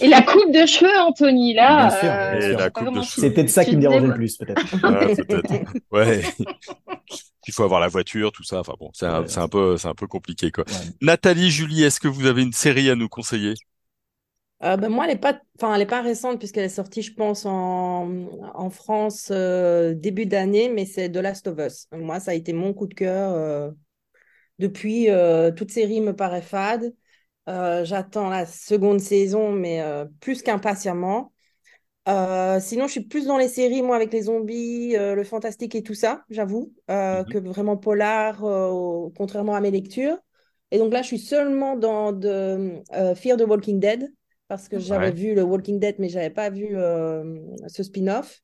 Et 0.00 0.08
la 0.08 0.22
coupe 0.22 0.52
de 0.52 0.66
cheveux, 0.66 0.98
Anthony, 1.06 1.54
là. 1.54 1.88
Bien 1.88 2.00
sûr, 2.00 2.08
euh, 2.10 2.30
bien 2.32 2.38
Et 2.38 2.50
sûr. 2.50 2.58
la 2.58 2.64
c'est 2.64 2.70
coupe 2.72 2.84
de 2.84 2.88
vraiment- 2.90 3.02
cheveux. 3.02 3.20
C'est 3.28 3.34
peut-être 3.34 3.50
ça 3.50 3.64
qui 3.64 3.76
me 3.76 3.80
dérangeait 3.80 4.06
le 4.06 4.14
plus, 4.14 4.36
peut-être. 4.36 4.62
Ah, 4.82 5.06
peut-être. 5.28 5.72
Ouais. 5.92 6.22
Il 7.46 7.52
faut 7.52 7.62
avoir 7.62 7.80
la 7.80 7.88
voiture, 7.88 8.32
tout 8.32 8.42
ça. 8.42 8.60
Enfin 8.60 8.74
bon, 8.80 8.90
c'est 8.92 9.06
un, 9.06 9.20
Ouais, 9.20 9.28
c'est 9.28 9.40
un 9.40 9.48
peu, 9.48 9.76
c'est 9.76 9.88
un 9.88 9.94
peu 9.94 10.06
compliqué 10.06 10.50
quoi. 10.50 10.64
Ouais. 10.66 10.74
Nathalie, 11.02 11.50
Julie, 11.50 11.84
est-ce 11.84 12.00
que 12.00 12.08
vous 12.08 12.26
avez 12.26 12.42
une 12.42 12.52
série 12.52 12.90
à 12.90 12.96
nous 12.96 13.08
conseiller? 13.08 13.54
Euh, 14.66 14.76
ben 14.76 14.88
moi, 14.88 15.04
elle 15.04 15.12
n'est 15.12 15.18
pas, 15.20 15.40
enfin, 15.60 15.84
pas 15.86 16.02
récente 16.02 16.38
puisqu'elle 16.38 16.64
est 16.64 16.68
sortie, 16.68 17.02
je 17.02 17.14
pense, 17.14 17.46
en, 17.46 18.10
en 18.54 18.70
France 18.70 19.28
euh, 19.30 19.94
début 19.94 20.26
d'année, 20.26 20.68
mais 20.68 20.86
c'est 20.86 21.10
The 21.10 21.18
Last 21.18 21.46
of 21.46 21.58
Us. 21.58 21.86
Moi, 21.92 22.18
ça 22.18 22.32
a 22.32 22.34
été 22.34 22.52
mon 22.52 22.74
coup 22.74 22.86
de 22.86 22.94
cœur. 22.94 23.32
euh, 23.32 23.70
depuis, 24.58 25.08
toute 25.56 25.70
série 25.70 26.00
me 26.00 26.16
paraît 26.16 26.42
fade. 26.42 26.94
J'attends 27.46 28.30
la 28.30 28.46
seconde 28.46 29.00
saison, 29.00 29.52
mais 29.52 29.84
plus 30.20 30.42
qu'impatiemment. 30.42 31.32
Sinon, 32.06 32.86
je 32.86 32.92
suis 32.92 33.00
plus 33.02 33.26
dans 33.26 33.36
les 33.36 33.48
séries, 33.48 33.82
moi, 33.82 33.96
avec 33.96 34.12
les 34.14 34.22
zombies, 34.22 34.94
le 34.96 35.22
fantastique 35.24 35.74
et 35.74 35.82
tout 35.82 35.94
ça, 35.94 36.24
j'avoue, 36.30 36.72
Mhm. 36.88 37.24
que 37.28 37.38
vraiment 37.38 37.76
polar, 37.76 38.40
contrairement 39.14 39.54
à 39.54 39.60
mes 39.60 39.70
lectures. 39.70 40.16
Et 40.70 40.78
donc 40.78 40.92
là, 40.92 41.02
je 41.02 41.08
suis 41.08 41.18
seulement 41.18 41.76
dans 41.76 42.12
de, 42.12 42.82
Fear 43.14 43.36
the 43.36 43.42
Walking 43.42 43.78
Dead, 43.78 44.10
parce 44.48 44.68
que 44.68 44.78
j'avais 44.78 45.10
Ouais. 45.10 45.12
vu 45.12 45.34
le 45.34 45.42
Walking 45.42 45.78
Dead, 45.80 45.96
mais 45.98 46.08
j'avais 46.08 46.30
pas 46.30 46.50
vu 46.50 46.68
euh, 46.76 47.40
ce 47.68 47.82
spin-off. 47.82 48.42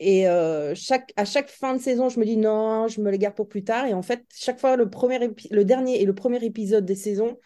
Et 0.00 0.28
euh, 0.28 0.74
chaque, 0.74 1.12
à 1.16 1.24
chaque 1.24 1.48
fin 1.48 1.74
de 1.74 1.80
saison, 1.80 2.08
je 2.08 2.20
me 2.20 2.24
dis 2.24 2.36
non, 2.36 2.86
je 2.88 3.00
me 3.00 3.10
les 3.10 3.18
garde 3.18 3.34
pour 3.34 3.48
plus 3.48 3.64
tard. 3.64 3.86
Et 3.86 3.94
en 3.94 4.02
fait, 4.02 4.24
chaque 4.34 4.60
fois, 4.60 4.76
le, 4.76 4.88
premier 4.90 5.18
le 5.50 5.64
dernier 5.64 6.00
et 6.00 6.04
le 6.04 6.14
premier 6.14 6.44
épisode 6.44 6.84
des 6.84 6.94
saisons 6.94 7.38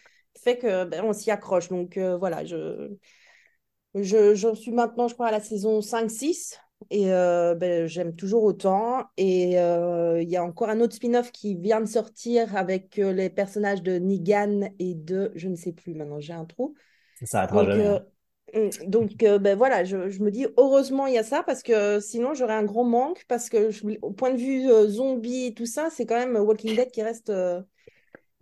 fait 0.43 0.59
que 0.59 0.85
ben, 0.85 1.03
on 1.05 1.13
s'y 1.13 1.31
accroche. 1.31 1.69
Donc 1.69 1.97
euh, 1.97 2.17
voilà, 2.19 2.45
je, 2.45 2.91
je, 3.95 4.55
suis 4.55 4.73
maintenant, 4.73 5.09
je 5.09 5.15
crois, 5.15 5.29
à 5.29 5.31
la 5.33 5.41
saison 5.41 5.81
5-6. 5.81 6.59
Et 6.91 7.07
ben, 7.07 7.87
j'aime 7.87 8.17
toujours 8.17 8.43
autant. 8.43 9.05
Et 9.17 9.53
il 9.53 10.29
y 10.29 10.37
a 10.37 10.45
encore 10.45 10.69
un 10.69 10.81
autre 10.81 10.95
spin-off 10.97 11.31
qui 11.31 11.55
vient 11.55 11.81
de 11.81 11.87
sortir 11.87 12.57
avec 12.57 12.97
les 12.97 13.31
personnages 13.31 13.83
de 13.83 13.99
Negan 13.99 14.69
et 14.81 14.95
de, 14.95 15.31
je 15.37 15.49
ne 15.49 15.55
sais 15.55 15.73
plus 15.73 15.95
maintenant, 15.95 16.19
j'ai 16.19 16.33
un 16.33 16.45
trou. 16.45 16.75
Ça 17.25 17.47
Donc, 17.51 17.65
jamais. 17.65 17.87
euh, 17.87 17.99
hein. 17.99 18.01
mm, 18.55 18.71
donc 18.89 19.23
euh, 19.23 19.39
ben 19.39 19.57
voilà, 19.57 19.85
je, 19.85 20.09
je 20.11 20.23
me 20.23 20.31
dis 20.31 20.47
heureusement 20.57 21.07
il 21.07 21.15
y 21.15 21.19
a 21.19 21.25
ça 21.25 21.43
parce 21.43 21.63
que 21.63 22.01
sinon 22.01 22.35
j'aurais 22.35 22.55
un 22.55 22.65
gros 22.65 22.85
manque 22.85 23.25
parce 23.29 23.49
que 23.51 23.71
je- 23.71 23.85
au 24.03 24.13
point 24.13 24.33
de 24.33 24.39
vue 24.39 24.71
euh, 24.71 24.89
zombie 24.89 25.47
et 25.47 25.55
tout 25.55 25.67
ça, 25.67 25.91
c'est 25.91 26.07
quand 26.07 26.17
même 26.19 26.37
Walking 26.37 26.75
Dead 26.77 26.91
qui 26.91 27.03
reste, 27.03 27.31
euh, 27.31 27.63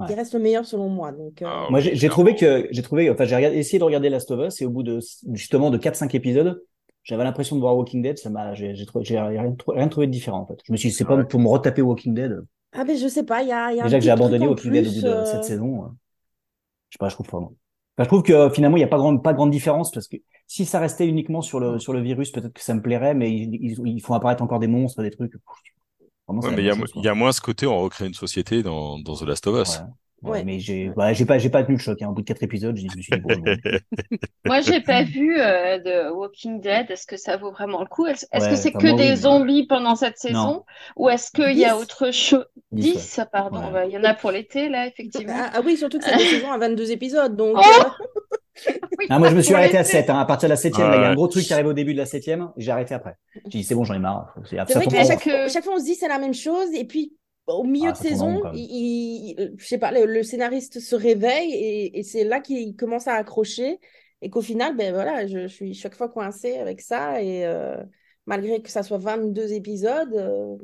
qui 0.07 0.15
reste 0.15 0.35
le 0.35 0.41
meilleur 0.41 0.67
selon 0.67 0.89
moi. 0.91 1.13
Donc, 1.13 1.43
euh, 1.43 1.49
Ah, 1.49 1.67
Moi, 1.71 1.81
j'ai 1.81 2.09
trouvé 2.11 2.35
que, 2.35 2.69
j'ai 2.71 2.83
trouvé, 2.83 3.09
enfin, 3.11 3.25
j'ai 3.25 3.37
essayé 3.59 3.79
de 3.79 3.85
regarder 3.85 4.11
Last 4.11 4.31
of 4.31 4.47
Us 4.47 4.61
et 4.61 4.67
au 4.67 4.71
bout 4.71 4.83
de, 4.83 5.01
justement, 5.33 5.71
de 5.71 5.79
4-5 5.79 6.15
épisodes, 6.15 6.63
j'avais 7.03 7.25
l'impression 7.25 7.57
de 7.57 7.61
voir 7.63 7.77
Walking 7.77 8.03
Dead, 8.03 8.19
ça 8.19 8.29
m'a, 8.29 8.55
j'ai, 8.55 8.75
rien, 9.05 9.57
rien 9.69 9.89
trouvé 9.89 10.07
de 10.07 10.13
différent, 10.13 10.41
en 10.41 10.47
fait. 10.47 10.59
Je 10.67 10.73
me 10.73 10.77
suis 10.77 10.91
dit, 10.91 10.95
c'est 10.95 11.07
pas 11.07 11.17
Ouais. 11.17 11.25
pour 11.25 11.41
me 11.41 11.49
retaper 11.49 11.81
Walking 11.83 12.13
Dead. 12.15 12.41
Ah 12.73 12.85
ben 12.85 12.97
je 12.97 13.09
sais 13.09 13.25
pas, 13.25 13.43
il 13.43 13.49
y 13.49 13.53
a, 13.53 13.73
y 13.73 13.81
a 13.81 13.87
un 13.87 13.91
Déjà 13.91 13.99
que 13.99 14.05
j'ai 14.05 14.11
abandonné 14.11 14.47
Walking 14.47 14.73
Dead 14.73 14.87
au 14.87 14.93
bout 14.93 15.03
de 15.03 15.09
euh, 15.09 15.25
cette 15.25 15.45
saison. 15.45 15.85
euh, 15.85 15.89
Je 16.91 16.95
sais 16.97 16.99
pas, 16.99 17.09
je 17.09 17.15
trouve 17.15 17.29
vraiment. 17.29 17.55
Enfin, 17.97 18.05
je 18.05 18.09
trouve 18.09 18.23
que 18.23 18.33
euh, 18.33 18.51
finalement, 18.51 18.77
il 18.77 18.81
n'y 18.81 18.85
a 18.85 18.89
pas 18.89 18.99
grande, 18.99 19.23
pas 19.23 19.35
grande 19.35 19.51
différence 19.51 19.91
parce 19.91 20.09
que 20.09 20.17
si 20.47 20.65
ça 20.65 20.79
restait 20.81 21.07
uniquement 21.07 21.43
sur 21.43 21.61
le, 21.61 21.79
sur 21.79 21.93
le 21.93 22.01
virus, 22.01 22.31
peut-être 22.33 22.53
que 22.53 22.63
ça 22.63 22.75
me 22.75 22.83
plairait, 22.83 23.15
mais 23.15 23.31
ils, 23.33 23.55
ils, 23.55 23.79
ils 23.87 24.01
font 24.01 24.15
apparaître 24.15 24.43
encore 24.43 24.59
des 24.59 24.67
monstres, 24.69 25.03
des 25.03 25.11
trucs. 25.11 25.33
Vraiment, 26.27 26.43
c'est 26.43 26.49
Ouais, 26.49 26.51
la 26.51 26.57
mais 26.57 26.63
il 26.63 26.67
y 26.67 26.71
a, 26.71 26.75
même 26.75 26.87
chose, 26.87 26.93
il 26.97 27.05
y 27.05 27.09
a 27.09 27.15
moins 27.15 27.33
ce 27.33 27.41
côté, 27.41 27.67
on 27.67 27.81
recrée 27.81 28.07
une 28.07 28.15
société 28.15 28.63
dans, 28.63 28.99
dans 28.99 29.15
The 29.17 29.23
Last 29.23 29.47
of. 29.47 29.69
Us. 29.69 29.79
Ouais. 29.79 29.85
Ouais, 30.23 30.31
Ouais. 30.31 30.45
mais 30.45 30.59
j'ai, 30.59 30.91
ouais, 30.91 31.15
j'ai 31.15 31.25
pas, 31.25 31.39
j'ai 31.39 31.49
pas 31.51 31.63
tenu 31.63 31.77
le 31.77 31.83
choc. 31.83 32.01
Hein. 32.03 32.09
Au 32.09 32.13
bout 32.13 32.21
de 32.21 32.27
quatre 32.27 32.43
épisodes, 32.43 32.77
je 32.77 32.85
me 32.85 33.03
suis 33.03 33.13
dit 33.13 33.21
bon. 33.21 33.35
Moi, 34.45 34.61
j'ai 34.61 34.81
pas 34.81 35.03
vu 35.03 35.39
euh, 35.41 35.79
de 35.79 36.11
Walking 36.13 36.61
Dead. 36.61 36.91
Est-ce 36.91 37.07
que 37.07 37.17
ça 37.17 37.37
vaut 37.37 37.51
vraiment 37.53 37.81
le 37.81 37.87
coup? 37.87 38.07
Est-ce 38.07 38.27
Ouais, 38.33 38.51
que 38.51 38.57
c'est 38.57 38.73
que 38.73 38.97
des 38.97 39.11
oui. 39.13 39.17
zombies 39.17 39.67
pendant 39.67 39.97
cette 39.97 40.19
saison? 40.19 40.35
Non. 40.35 40.65
Ou 40.97 41.09
est-ce 41.09 41.31
qu'il 41.31 41.57
y 41.59 41.65
a 41.65 41.75
10. 41.75 41.83
autre 41.83 42.11
chose? 42.13 42.45
Dix, 42.73 42.93
10, 42.93 43.19
ouais. 43.19 43.25
pardon. 43.33 43.61
Ouais. 43.67 43.73
Bah, 43.73 43.87
Il 43.87 43.93
y 43.93 43.99
en 43.99 44.05
a 44.05 44.15
pour 44.15 44.31
l'été, 44.31 44.69
là, 44.69 44.87
effectivement. 44.87 45.33
Ah, 45.37 45.51
ah 45.55 45.61
oui, 45.65 45.77
surtout 45.77 45.99
que 45.99 46.05
c'est 46.05 46.17
des 46.17 46.25
saisons 46.25 46.53
à 46.53 46.59
22 46.59 46.91
épisodes. 46.91 47.35
Donc, 47.37 47.57
Oh 47.57 47.61
euh, 47.63 48.71
Oui, 48.99 49.07
Ah, 49.09 49.19
moi, 49.19 49.31
je 49.31 49.37
me 49.37 49.41
suis 49.41 49.55
arrêté 49.55 49.79
à 49.79 49.83
l'été. 49.83 49.93
7. 49.93 50.11
Hein. 50.11 50.19
À 50.19 50.27
partir 50.27 50.49
de 50.49 50.53
la 50.53 50.57
septième, 50.57 50.91
là, 50.91 50.97
il 50.97 51.03
y 51.03 51.05
a 51.05 51.09
un 51.11 51.15
gros 51.15 51.29
truc 51.29 51.45
qui 51.45 51.53
arrive 51.55 51.67
au 51.67 51.73
début 51.73 51.95
de 51.95 51.99
la 51.99 52.05
septième. 52.05 52.51
J'ai 52.59 52.71
arrêté 52.71 52.93
après. 52.95 53.17
J'ai 53.47 53.59
dit, 53.61 53.65
c'est 53.65 53.75
bon, 53.75 53.85
j'en 53.85 53.95
ai 53.95 53.99
marre. 53.99 54.35
C'est 54.45 54.57
vrai 54.75 54.85
qu'à 54.87 55.05
chaque, 55.05 55.23
que- 55.25 55.49
chaque 55.49 55.65
fois 55.65 55.75
on 55.77 55.79
se 55.79 55.85
dit 55.85 55.95
c'est 55.95 56.09
la 56.09 56.19
même 56.19 56.35
chose. 56.35 56.69
Et 56.75 56.85
puis 56.85 57.15
au 57.59 57.65
milieu 57.65 57.91
Ah, 57.91 57.93
de 57.93 57.97
saison, 57.97 58.47
il, 58.53 59.35
il- 59.39 59.55
je 59.59 59.67
sais 59.67 59.79
pas, 59.79 59.91
le, 59.93 60.07
le 60.07 60.23
scénariste 60.23 60.81
se 60.81 60.95
réveille 60.97 61.53
et, 61.55 61.99
et 61.99 62.03
c'est 62.03 62.25
là 62.25 62.41
qu'il 62.41 62.77
commence 62.77 63.09
à 63.09 63.15
accrocher. 63.15 63.79
Et 64.23 64.29
qu'au 64.31 64.43
final, 64.43 64.77
ben 64.77 64.93
voilà, 64.93 65.27
je, 65.27 65.41
je 65.43 65.47
suis 65.47 65.75
chaque 65.75 65.95
fois 65.95 66.09
coincée 66.11 66.59
avec 66.59 66.81
ça. 66.83 67.23
Et 67.23 67.47
euh, 67.47 67.77
malgré 68.27 68.61
que 68.63 68.69
ça 68.71 68.83
soit 68.83 68.99
22 68.99 69.53
épisodes. 69.53 70.13
euh, 70.15 70.57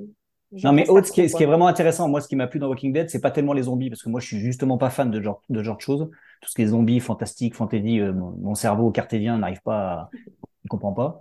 Non, 0.63 0.73
mais 0.73 0.89
Aude, 0.89 1.05
ce 1.07 1.13
qui 1.13 1.21
est, 1.21 1.29
consacre, 1.29 1.29
ce 1.29 1.37
qui 1.37 1.43
est 1.43 1.47
quoi. 1.47 1.47
vraiment 1.47 1.69
intéressant, 1.69 2.09
moi, 2.09 2.21
ce 2.21 2.29
qui 2.29 2.35
m'a 2.37 2.47
plu 2.47 2.59
dans 2.59 2.69
Walking 2.69 2.93
Dead, 2.93 3.09
c'est 3.11 3.21
pas 3.21 3.31
tellement 3.31 3.53
les 3.53 3.63
zombies, 3.65 3.91
parce 3.91 4.03
que 4.03 4.09
moi, 4.09 4.21
je 4.21 4.27
suis 4.27 4.41
justement 4.41 4.79
pas 4.79 4.91
fan 4.91 5.11
de 5.11 5.21
genre 5.21 5.43
de 5.49 5.63
genre 5.63 5.77
de 5.77 5.83
choses. 5.83 6.11
Tout 6.41 6.49
ce 6.49 6.55
qui 6.55 6.63
est 6.63 6.67
zombies, 6.69 6.99
fantastique, 7.01 7.55
fantasy, 7.55 8.01
euh, 8.01 8.13
mon, 8.13 8.31
mon 8.33 8.55
cerveau 8.55 8.91
cartésien 8.91 9.39
n'arrive 9.39 9.61
pas, 9.63 9.79
à, 9.93 10.11
il 10.65 10.69
comprend 10.69 10.93
pas. 10.93 11.21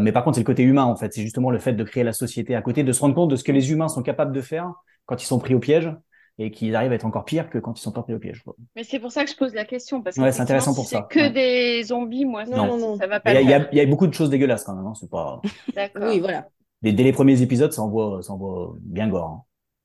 Mais 0.00 0.12
par 0.12 0.24
contre, 0.24 0.36
c'est 0.36 0.42
le 0.42 0.46
côté 0.46 0.62
humain, 0.62 0.84
en 0.84 0.96
fait. 0.96 1.12
C'est 1.12 1.22
justement 1.22 1.50
le 1.50 1.58
fait 1.58 1.74
de 1.74 1.84
créer 1.84 2.04
la 2.04 2.12
société 2.14 2.54
à 2.56 2.62
côté, 2.62 2.84
de 2.84 2.92
se 2.92 3.00
rendre 3.00 3.14
compte 3.14 3.30
de 3.30 3.36
ce 3.36 3.44
que 3.44 3.52
les 3.52 3.72
humains 3.72 3.88
sont 3.88 4.02
capables 4.02 4.32
de 4.32 4.40
faire 4.40 4.72
quand 5.06 5.22
ils 5.22 5.26
sont 5.26 5.38
pris 5.38 5.54
au 5.54 5.60
piège 5.60 5.90
et 6.38 6.50
qu'ils 6.50 6.74
arrivent 6.74 6.90
à 6.92 6.96
être 6.96 7.04
encore 7.06 7.24
pires 7.24 7.48
que 7.48 7.58
quand 7.58 7.78
ils 7.78 7.82
sont 7.82 7.92
pas 7.92 8.02
pris 8.02 8.14
au 8.14 8.18
piège. 8.18 8.42
quoi. 8.42 8.56
Mais 8.74 8.82
c'est 8.84 8.98
pour 8.98 9.12
ça 9.12 9.24
que 9.24 9.30
je 9.30 9.36
pose 9.36 9.54
la 9.54 9.64
question, 9.64 10.02
parce 10.02 10.16
que 10.16 10.20
Ouais, 10.20 10.32
c'est 10.32 10.40
intéressant 10.42 10.74
pour 10.74 10.84
si 10.84 10.90
c'est 10.90 10.96
ça. 10.96 11.02
que 11.08 11.20
Ouais. 11.20 11.30
des 11.30 11.84
zombies, 11.84 12.24
moi, 12.24 12.44
Non, 12.44 12.50
ça, 12.56 12.66
non, 12.66 12.78
non. 12.78 12.96
ça 12.96 13.06
va 13.06 13.16
Il 13.16 13.20
pas 13.22 13.40
y, 13.40 13.44
il 13.44 13.50
y 13.50 13.66
il 13.72 13.78
y 13.78 13.80
a 13.80 13.86
beaucoup 13.86 14.06
de 14.08 14.14
choses 14.14 14.30
dégueulasses 14.30 14.64
quand 14.64 14.74
même. 14.74 14.86
Hein, 14.86 14.94
c'est 14.98 15.08
pas. 15.10 15.40
D'accord. 15.74 16.02
Oui, 16.08 16.18
voilà. 16.20 16.48
Dès, 16.82 16.92
dès 16.92 17.02
les 17.04 17.12
premiers 17.12 17.40
épisodes, 17.40 17.72
ça 17.72 17.82
envoie, 17.82 18.20
ça 18.22 18.32
envoie 18.32 18.74
bien 18.80 19.08
gore. 19.08 19.26
hein. 19.28 19.42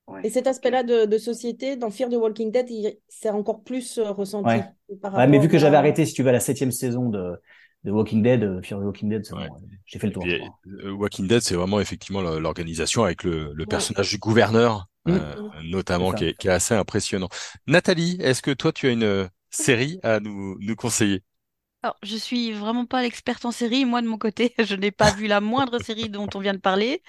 Ouais. 0.08 0.22
Et 0.24 0.32
cet 0.32 0.48
aspect-là 0.48 0.82
de, 0.82 1.06
de 1.06 1.18
société, 1.20 1.76
dans 1.76 1.92
Fear 1.92 2.10
the 2.10 2.16
Walking 2.16 2.52
Dead, 2.52 2.68
il- 2.72 2.98
c'est 3.10 3.30
encore 3.30 3.62
plus 3.64 4.00
euh, 4.00 4.10
ressenti. 4.12 4.50
Ouais. 4.50 4.64
par 5.00 5.14
Ouais, 5.14 5.28
mais 5.28 5.34
vu 5.34 5.42
rapport 5.42 5.52
que 5.52 5.58
j'avais 5.60 5.78
arrêté, 5.78 6.04
si 6.08 6.14
tu 6.16 6.24
veux, 6.24 6.30
à 6.30 6.32
la 6.32 6.40
septième 6.40 6.72
saison 6.72 7.10
de, 7.10 7.40
de 7.84 7.92
Walking 7.92 8.24
Dead, 8.24 8.44
euh, 8.44 8.60
Fear 8.64 8.80
the 8.80 8.84
Walking 8.86 9.08
Dead, 9.10 9.24
c'est 9.24 9.36
Ouais. 9.36 9.48
bon, 9.48 9.58
j'ai 9.86 10.00
fait 10.00 10.08
le 10.08 10.14
tour. 10.14 10.24
Puis, 10.24 10.42
euh, 10.84 10.92
Walking 10.94 11.28
Dead, 11.28 11.42
c'est 11.42 11.54
vraiment 11.54 11.80
effectivement 11.80 12.22
l'organisation 12.22 13.04
avec 13.04 13.24
le, 13.24 13.54
le 13.54 13.64
Ouais. 13.64 13.68
personnage 13.68 14.10
du 14.10 14.18
gouverneur, 14.18 14.88
Mm. 15.06 15.20
euh, 15.36 15.50
notamment, 15.63 16.12
C'est 16.12 16.18
ça. 16.18 16.20
qui 16.20 16.25
est, 16.25 16.34
qui 16.38 16.48
est 16.48 16.51
assez 16.51 16.74
impressionnant. 16.75 17.29
Nathalie, 17.68 18.18
est-ce 18.22 18.41
que 18.41 18.51
toi, 18.51 18.72
tu 18.74 18.88
as 18.88 18.91
une 18.91 19.03
euh, 19.03 19.27
série 19.50 20.00
à 20.03 20.20
nous, 20.20 20.58
nous 20.60 20.75
conseiller? 20.75 21.24
Alors, 21.82 21.98
je 22.03 22.18
suis 22.18 22.51
vraiment 22.51 22.86
pas 22.86 23.01
l'experte 23.01 23.46
en 23.46 23.51
série. 23.51 23.86
Moi, 23.86 24.01
de 24.01 24.08
mon 24.08 24.18
côté, 24.18 24.53
je 24.60 24.75
n'ai 24.75 24.91
pas 24.91 25.12
vu 25.12 25.27
la 25.27 25.39
moindre 25.41 25.79
série 25.79 26.10
dont 26.10 26.27
on 26.36 26.39
vient 26.39 26.53
de 26.53 26.60
parler. 26.60 27.01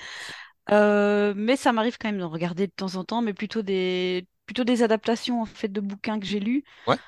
Euh, 0.71 1.35
mais 1.37 1.57
ça 1.57 1.73
m'arrive 1.73 1.99
quand 1.99 2.09
même 2.11 2.21
d'en 2.21 2.31
regarder 2.31 2.67
de 2.69 2.73
temps 2.73 2.97
en 2.97 3.05
temps, 3.05 3.23
mais 3.23 3.35
plutôt 3.35 3.63
des, 3.63 4.29
plutôt 4.47 4.65
des 4.65 4.83
adaptations 4.83 5.43
en 5.43 5.47
fait 5.47 5.69
de 5.69 5.81
bouquins 5.81 6.21
que 6.21 6.27
j'ai 6.27 6.41
lus. 6.41 6.65
Ouais. 6.87 6.99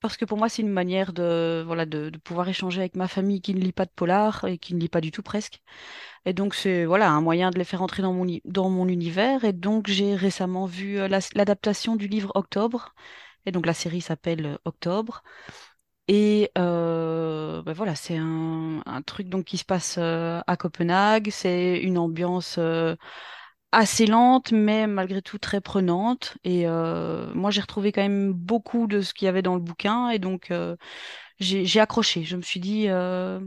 Parce 0.00 0.16
que 0.16 0.24
pour 0.24 0.38
moi, 0.38 0.48
c'est 0.48 0.62
une 0.62 0.70
manière 0.70 1.12
de, 1.12 1.62
voilà, 1.66 1.84
de, 1.86 2.10
pouvoir 2.24 2.48
échanger 2.48 2.80
avec 2.80 2.96
ma 2.96 3.08
famille 3.08 3.42
qui 3.42 3.54
ne 3.54 3.60
lit 3.60 3.72
pas 3.72 3.84
de 3.84 3.90
polar 3.94 4.44
et 4.46 4.58
qui 4.58 4.74
ne 4.74 4.80
lit 4.80 4.88
pas 4.88 5.02
du 5.02 5.10
tout 5.12 5.22
presque. 5.22 5.60
Et 6.26 6.32
donc, 6.32 6.54
c'est 6.54 6.84
voilà, 6.86 7.10
un 7.10 7.20
moyen 7.20 7.50
de 7.50 7.58
les 7.58 7.64
faire 7.64 7.82
entrer 7.82 8.02
dans 8.02 8.12
mon, 8.70 8.88
univers. 8.88 9.44
Et 9.44 9.52
donc, 9.52 9.88
j'ai 9.88 10.14
récemment 10.16 10.66
vu 10.66 10.98
euh, 10.98 11.08
la- 11.08 11.20
l'adaptation 11.34 11.96
du 11.96 12.08
livre 12.08 12.32
Octobre. 12.34 12.94
Et 13.46 13.52
donc, 13.52 13.66
la 13.66 13.74
série 13.74 14.00
s'appelle 14.00 14.46
euh, 14.46 14.58
Octobre. 14.64 15.22
Et 16.08 16.50
euh, 16.58 17.62
ben 17.62 17.72
voilà, 17.72 17.94
c'est 17.94 18.16
un, 18.18 18.82
truc 19.06 19.28
donc 19.28 19.44
qui 19.46 19.58
se 19.58 19.64
passe 19.64 19.98
à 19.98 20.56
Copenhague. 20.58 21.30
C'est 21.30 21.78
une 21.78 21.98
ambiance 21.98 22.58
assez 23.72 24.06
lente, 24.06 24.52
mais 24.52 24.86
malgré 24.86 25.22
tout 25.22 25.38
très 25.38 25.60
prenante. 25.60 26.36
Et 26.44 26.66
euh, 26.66 27.32
moi, 27.34 27.50
j'ai 27.50 27.60
retrouvé 27.60 27.92
quand 27.92 28.02
même 28.02 28.32
beaucoup 28.32 28.86
de 28.86 29.00
ce 29.00 29.14
qu'il 29.14 29.26
y 29.26 29.28
avait 29.28 29.42
dans 29.42 29.54
le 29.54 29.60
bouquin. 29.60 30.10
Et 30.10 30.18
donc, 30.18 30.50
euh, 30.50 30.76
j'ai 31.40 31.80
accroché. 31.80 32.24
Je 32.24 32.36
me 32.36 32.42
suis 32.42 32.60
dit, 32.60 32.86
euh, 32.88 33.40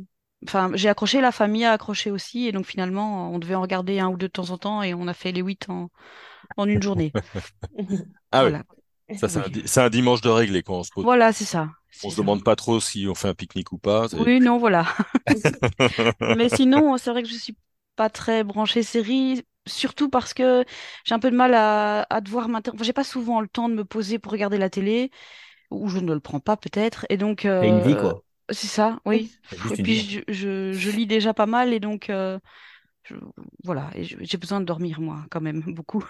enfin, 0.47 0.71
j'ai 0.75 0.89
accroché, 0.89 1.21
la 1.21 1.31
famille 1.33 1.65
a 1.65 1.73
accroché 1.73 2.11
aussi. 2.11 2.47
Et 2.47 2.51
donc, 2.53 2.65
finalement, 2.67 3.31
on 3.33 3.39
devait 3.39 3.55
en 3.55 3.61
regarder 3.61 3.99
un 3.99 4.09
ou 4.09 4.17
deux 4.17 4.27
de 4.27 4.31
temps 4.33 4.51
en 4.51 4.57
temps. 4.57 4.83
Et 4.83 4.93
on 4.93 5.07
a 5.07 5.13
fait 5.13 5.31
les 5.33 5.41
huit 5.41 5.69
en, 5.69 5.89
en 6.57 6.67
une 6.69 6.83
journée. 6.83 7.15
Ah 8.31 8.45
oui, 8.45 8.51
Voilà. 8.51 8.63
ça, 9.15 9.29
c'est 9.29 9.39
un, 9.39 9.49
Oui. 9.49 9.51
di- 9.51 9.63
c'est 9.67 9.81
un 9.81 9.89
dimanche 9.91 10.21
de 10.21 10.29
réglé, 10.29 10.63
quoi. 10.63 10.79
On 10.79 10.83
se, 10.83 10.91
pose- 10.91 11.07
Voilà, 11.07 11.33
c'est 11.33 11.45
ça. 11.45 11.69
on 12.03 12.11
se 12.11 12.17
ça. 12.17 12.17
demande 12.17 12.43
pas 12.43 12.55
trop 12.55 12.79
si 12.81 13.07
on 13.09 13.15
fait 13.15 13.29
un 13.29 13.35
pique-nique 13.35 13.71
ou 13.73 13.77
pas. 13.79 14.07
Oui, 14.11 14.39
non, 14.39 14.57
voilà. 14.59 14.85
Mais 16.31 16.49
sinon, 16.49 16.97
c'est 16.97 17.11
vrai 17.11 17.23
que 17.23 17.29
je 17.29 17.35
suis 17.35 17.57
pas 17.95 18.09
très 18.09 18.43
branchée 18.43 18.83
série, 18.83 19.43
surtout 19.67 20.10
parce 20.10 20.34
que 20.34 20.65
j'ai 21.05 21.15
un 21.15 21.20
peu 21.20 21.32
de 21.32 21.36
mal 21.36 21.53
à, 21.53 22.05
à 22.10 22.22
devoir. 22.22 22.48
Enfin, 22.50 22.62
j'ai 22.84 22.93
pas 22.93 23.03
souvent 23.03 23.41
le 23.41 23.48
temps 23.48 23.70
de 23.70 23.75
me 23.75 23.86
poser 23.86 24.20
pour 24.20 24.32
regarder 24.32 24.58
la 24.58 24.70
télé, 24.70 25.12
ou 25.72 25.89
je 25.89 26.00
ne 26.00 26.13
le 26.13 26.20
prends 26.22 26.39
pas 26.41 26.58
peut-être. 26.58 27.05
Et 27.10 27.17
donc, 27.17 27.46
une 27.62 27.79
vie, 27.79 27.96
euh, 27.96 27.96
quoi. 27.96 28.24
c'est 28.51 28.67
ça, 28.67 29.00
oui. 29.05 29.34
Et 29.70 29.77
puis, 29.77 30.00
je, 30.01 30.22
je, 30.29 30.74
je 30.74 30.91
lis 30.91 31.08
déjà 31.08 31.34
pas 31.34 31.48
mal, 31.48 31.74
et 31.74 31.79
donc, 31.82 32.10
euh, 32.10 32.39
je- 33.03 33.15
voilà. 33.63 33.91
J'ai 33.98 34.38
besoin 34.38 34.62
de 34.62 34.65
dormir, 34.65 35.01
moi, 35.01 35.25
quand 35.32 35.41
même, 35.41 35.62
beaucoup. 35.75 36.05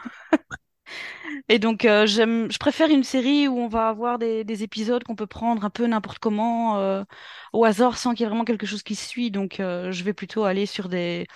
Et 1.50 1.60
donc, 1.60 1.86
euh, 1.86 2.06
j'aime, 2.08 2.52
je 2.52 2.58
préfère 2.58 2.90
une 2.90 3.04
série 3.04 3.48
où 3.48 3.58
on 3.58 3.68
va 3.68 3.90
avoir 3.90 4.20
des, 4.20 4.44
des 4.44 4.64
épisodes 4.64 5.04
qu'on 5.04 5.16
peut 5.16 5.28
prendre 5.28 5.64
un 5.66 5.70
peu 5.70 5.86
n'importe 5.88 6.20
comment, 6.20 6.78
euh, 6.80 7.04
au 7.54 7.66
hasard, 7.66 7.98
sans 7.98 8.12
qu'il 8.14 8.22
y 8.22 8.24
ait 8.26 8.28
vraiment 8.30 8.46
quelque 8.46 8.66
chose 8.66 8.84
qui 8.84 8.96
se 8.96 9.08
suit. 9.08 9.32
Donc, 9.32 9.60
euh, 9.60 9.92
je 9.92 10.04
vais 10.04 10.14
plutôt 10.14 10.44
aller 10.44 10.66
sur 10.66 10.90
des, 10.90 11.28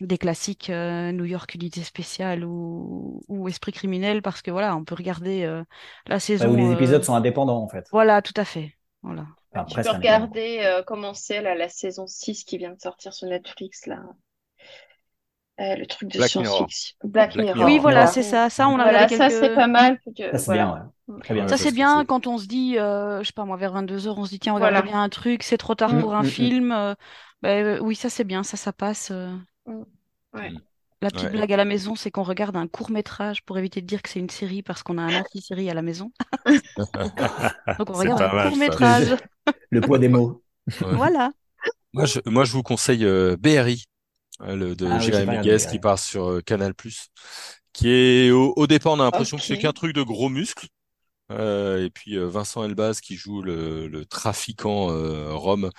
des 0.00 0.18
classiques 0.18 0.70
euh, 0.70 1.12
New 1.12 1.24
York 1.24 1.54
Unité 1.54 1.82
Spéciale 1.82 2.44
ou, 2.44 3.22
ou 3.28 3.48
Esprit 3.48 3.72
Criminel, 3.72 4.22
parce 4.22 4.42
que 4.42 4.50
voilà, 4.50 4.76
on 4.76 4.84
peut 4.84 4.94
regarder 4.94 5.44
euh, 5.44 5.64
la 6.06 6.20
Ouais, 6.40 6.46
saison. 6.46 6.48
où 6.48 6.56
les 6.56 6.72
euh, 6.72 6.72
épisodes 6.72 7.04
sont 7.04 7.14
indépendants, 7.14 7.62
en 7.62 7.68
fait. 7.68 7.92
Voilà, 7.92 8.22
tout 8.22 8.34
à 8.36 8.44
fait. 8.46 8.74
Voilà. 9.02 9.26
Enfin, 9.54 9.66
Tu 9.66 9.78
peux 9.78 9.90
regarder 9.90 10.60
euh, 10.64 10.82
comment 10.82 11.14
c'est 11.14 11.42
la 11.42 11.68
saison 11.68 12.06
6 12.08 12.44
qui 12.44 12.58
vient 12.58 12.72
de 12.74 12.80
sortir 12.80 13.12
sur 13.12 13.28
Netflix, 13.28 13.86
là. 13.86 14.02
Euh, 15.60 15.74
le 15.76 15.86
truc 15.86 16.08
de 16.08 16.20
science-fiction. 16.20 16.96
Black, 17.02 17.34
Black 17.34 17.54
Mirror. 17.54 17.58
Oui, 17.60 17.78
voilà, 17.78 18.06
c'est 18.06 18.22
ça. 18.22 18.48
Ça, 18.50 18.68
on 18.68 18.78
a 18.78 18.84
Voilà, 18.84 18.86
regardé 18.86 19.18
ça 19.18 19.30
c'est 19.30 19.50
pas 19.50 19.66
mal. 19.66 19.98
que- 20.16 20.32
Ça, 20.32 20.38
c'est 20.38 20.50
voilà. 20.50 20.52
bien, 20.52 20.72
ouais. 20.72 21.20
Très 21.22 21.34
bien. 21.34 21.46
Ouais, 21.46 21.48
Ça, 21.48 21.58
c'est 21.58 21.72
bien 21.72 22.04
quand 22.04 22.26
on 22.26 22.38
se 22.38 22.46
dit, 22.46 22.78
euh, 22.78 23.20
je 23.22 23.28
sais 23.28 23.32
pas 23.32 23.44
moi, 23.44 23.56
vers 23.56 23.72
22h, 23.72 24.18
on 24.18 24.24
se 24.24 24.30
dit, 24.30 24.38
tiens, 24.40 24.52
on 24.52 24.56
Voilà. 24.56 24.56
regarde 24.56 24.82
bien 24.82 25.02
un 25.02 25.08
truc, 25.08 25.42
c'est 25.42 25.58
trop 25.58 25.74
tard 25.74 25.94
Mm, 25.94 25.96
pour 25.96 26.14
un 26.14 26.22
mm, 26.22 26.34
mm. 26.38 26.52
film. 26.52 26.72
euh, 26.72 26.94
euh, 27.46 27.78
oui, 27.80 27.96
ça, 27.96 28.10
c'est 28.10 28.24
bien, 28.24 28.42
ça, 28.42 28.56
ça 28.56 28.72
passe. 28.72 29.10
euh. 29.10 29.34
Ouais. 30.34 30.52
La 31.00 31.10
petite 31.10 31.26
Ouais. 31.26 31.30
blague 31.30 31.52
à 31.52 31.56
la 31.56 31.64
maison, 31.64 31.94
c'est 31.94 32.10
qu'on 32.10 32.24
regarde 32.24 32.56
un 32.56 32.66
court 32.66 32.90
métrage 32.90 33.44
pour 33.44 33.56
éviter 33.56 33.80
de 33.80 33.86
dire 33.86 34.02
que 34.02 34.08
c'est 34.08 34.18
une 34.18 34.30
série 34.30 34.62
parce 34.62 34.82
qu'on 34.82 34.98
a 34.98 35.02
un 35.02 35.20
anti-série 35.20 35.70
à 35.70 35.74
la 35.74 35.82
maison. 35.82 36.10
Donc 37.78 37.90
on 37.90 37.92
regarde 37.92 38.22
un 38.22 38.32
mal, 38.32 38.48
court 38.48 38.58
métrage. 38.58 39.16
Le 39.70 39.80
poids 39.80 39.98
des 39.98 40.08
mots. 40.08 40.42
Ouais. 40.80 40.94
Voilà. 40.94 41.30
Moi, 41.92 42.04
je, 42.04 42.20
moi, 42.26 42.44
je 42.44 42.52
vous 42.52 42.62
conseille 42.62 43.04
euh, 43.04 43.36
BRI, 43.38 43.84
euh, 44.42 44.56
le, 44.56 44.76
de 44.76 44.86
Ah 44.86 44.98
Jérémy 44.98 45.40
qui 45.70 45.78
passe 45.78 46.04
sur 46.04 46.30
euh, 46.30 46.40
Canal+, 46.42 46.74
qui 47.72 47.88
est 47.88 48.30
au, 48.30 48.52
au 48.56 48.66
départ, 48.66 48.92
on 48.92 49.00
a 49.00 49.04
l'impression 49.04 49.36
que 49.36 49.42
c'est 49.42 49.58
qu'un 49.58 49.72
truc 49.72 49.94
de 49.94 50.02
gros 50.02 50.28
muscles. 50.28 50.66
Euh, 51.30 51.84
et 51.84 51.90
puis 51.90 52.16
euh, 52.16 52.26
Vincent 52.26 52.64
Elbaz 52.64 53.00
qui 53.00 53.16
joue 53.16 53.42
le, 53.42 54.04
trafiquant 54.06 54.90
euh, 54.90 55.34
Rome, 55.34 55.70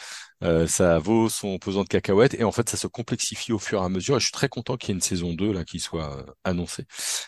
euh, 0.43 0.67
ça 0.67 0.99
vaut 0.99 1.27
son 1.27 1.57
pesant 1.57 1.83
de 1.83 1.87
cacahuètes 1.87 2.35
et 2.35 2.43
en 2.43 2.51
fait 2.51 2.69
ça 2.69 2.77
se 2.77 2.85
complexifie 2.87 3.51
au 3.51 3.57
fur 3.59 3.81
et 3.81 3.85
à 3.85 3.89
mesure 3.89 4.15
et 4.17 4.19
je 4.19 4.25
suis 4.25 4.31
très 4.31 4.49
content 4.49 4.77
qu'il 4.77 4.89
y 4.89 4.91
ait 4.91 4.95
une 4.95 5.01
saison 5.01 5.33
2 5.33 5.51
là 5.51 5.65
qui 5.65 5.79
soit 5.79 6.23
annoncée 6.43 6.85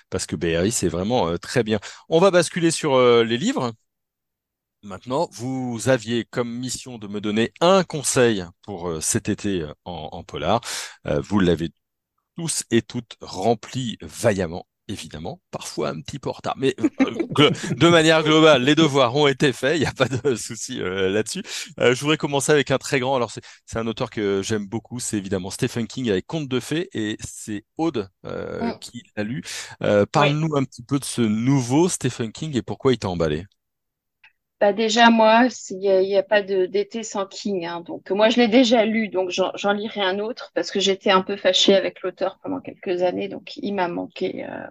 parce 0.09 0.27
que 0.27 0.35
BRI 0.35 0.71
c'est 0.71 0.87
vraiment 0.87 1.37
très 1.39 1.63
bien. 1.63 1.79
On 2.09 2.19
va 2.19 2.31
basculer 2.31 2.71
sur 2.71 2.99
les 3.23 3.37
livres. 3.37 3.73
Maintenant, 4.83 5.29
vous 5.31 5.89
aviez 5.89 6.25
comme 6.25 6.51
mission 6.51 6.97
de 6.97 7.07
me 7.07 7.21
donner 7.21 7.53
un 7.61 7.83
conseil 7.83 8.43
pour 8.63 9.01
cet 9.01 9.29
été 9.29 9.63
en, 9.85 10.23
polar. 10.23 10.61
Vous 11.05 11.39
l'avez 11.39 11.69
tous 12.35 12.63
et 12.71 12.81
toutes 12.81 13.15
remplis 13.21 13.97
vaillamment, 14.01 14.65
évidemment, 14.87 15.41
parfois 15.51 15.89
un 15.89 16.01
petit 16.01 16.19
peu 16.19 16.29
en 16.29 16.33
retard, 16.33 16.55
mais 16.57 16.75
euh, 17.39 17.49
de 17.75 17.87
manière 17.87 18.23
globale, 18.23 18.63
les 18.63 18.75
devoirs 18.75 19.15
ont 19.15 19.27
été 19.27 19.53
faits, 19.53 19.77
il 19.77 19.81
n'y 19.81 19.85
a 19.85 19.93
pas 19.93 20.07
de 20.07 20.35
souci 20.35 20.81
euh, 20.81 21.09
là-dessus. 21.09 21.43
Euh, 21.79 21.95
je 21.95 22.01
voudrais 22.01 22.17
commencer 22.17 22.51
avec 22.51 22.71
un 22.71 22.77
très 22.77 22.99
grand, 22.99 23.15
alors 23.15 23.31
c'est 23.31 23.77
un 23.79 23.87
auteur 23.87 24.09
que 24.09 24.41
j'aime 24.43 24.67
beaucoup, 24.67 24.99
c'est 24.99 25.17
évidemment 25.17 25.49
Stephen 25.49 25.87
King 25.87 26.09
avec 26.09 26.25
Contes 26.27 26.47
de 26.49 26.59
fées, 26.59 26.89
et 26.93 27.17
c'est 27.25 27.63
Aude 27.77 28.09
euh, 28.25 28.59
Mm. 28.61 28.79
qui 28.79 29.03
l'a 29.15 29.23
lu. 29.23 29.43
Euh, 29.83 30.05
Parle-nous 30.11 30.55
un 30.55 30.63
petit 30.63 30.83
peu 30.83 30.99
de 30.99 31.05
ce 31.05 31.21
nouveau 31.21 31.89
Stephen 31.89 32.31
King 32.31 32.55
et 32.57 32.61
pourquoi 32.61 32.93
il 32.93 32.99
t'a 32.99 33.09
emballé? 33.09 33.45
Bah 34.61 34.73
déjà, 34.73 35.09
moi, 35.09 35.47
il 35.71 35.79
n'y 35.79 36.15
a, 36.15 36.21
pas 36.21 36.43
d'été 36.43 37.01
sans 37.01 37.25
King. 37.25 37.65
Hein. 37.65 37.81
Donc, 37.81 38.11
moi, 38.11 38.29
je 38.29 38.37
l'ai 38.37 38.47
déjà 38.47 38.85
lu, 38.85 39.09
donc 39.09 39.31
j'en 39.31 39.51
j'en 39.55 39.71
lirai 39.71 40.01
un 40.01 40.19
autre 40.19 40.51
parce 40.53 40.69
que 40.69 40.79
j'étais 40.79 41.09
un 41.09 41.23
peu 41.23 41.35
fâchée 41.35 41.73
avec 41.73 42.03
l'auteur 42.03 42.39
pendant 42.43 42.59
quelques 42.59 43.01
années. 43.01 43.27
Donc, 43.27 43.57
il 43.57 43.73
m'a 43.73 43.87
manqué, 43.87 44.45
euh, 44.45 44.67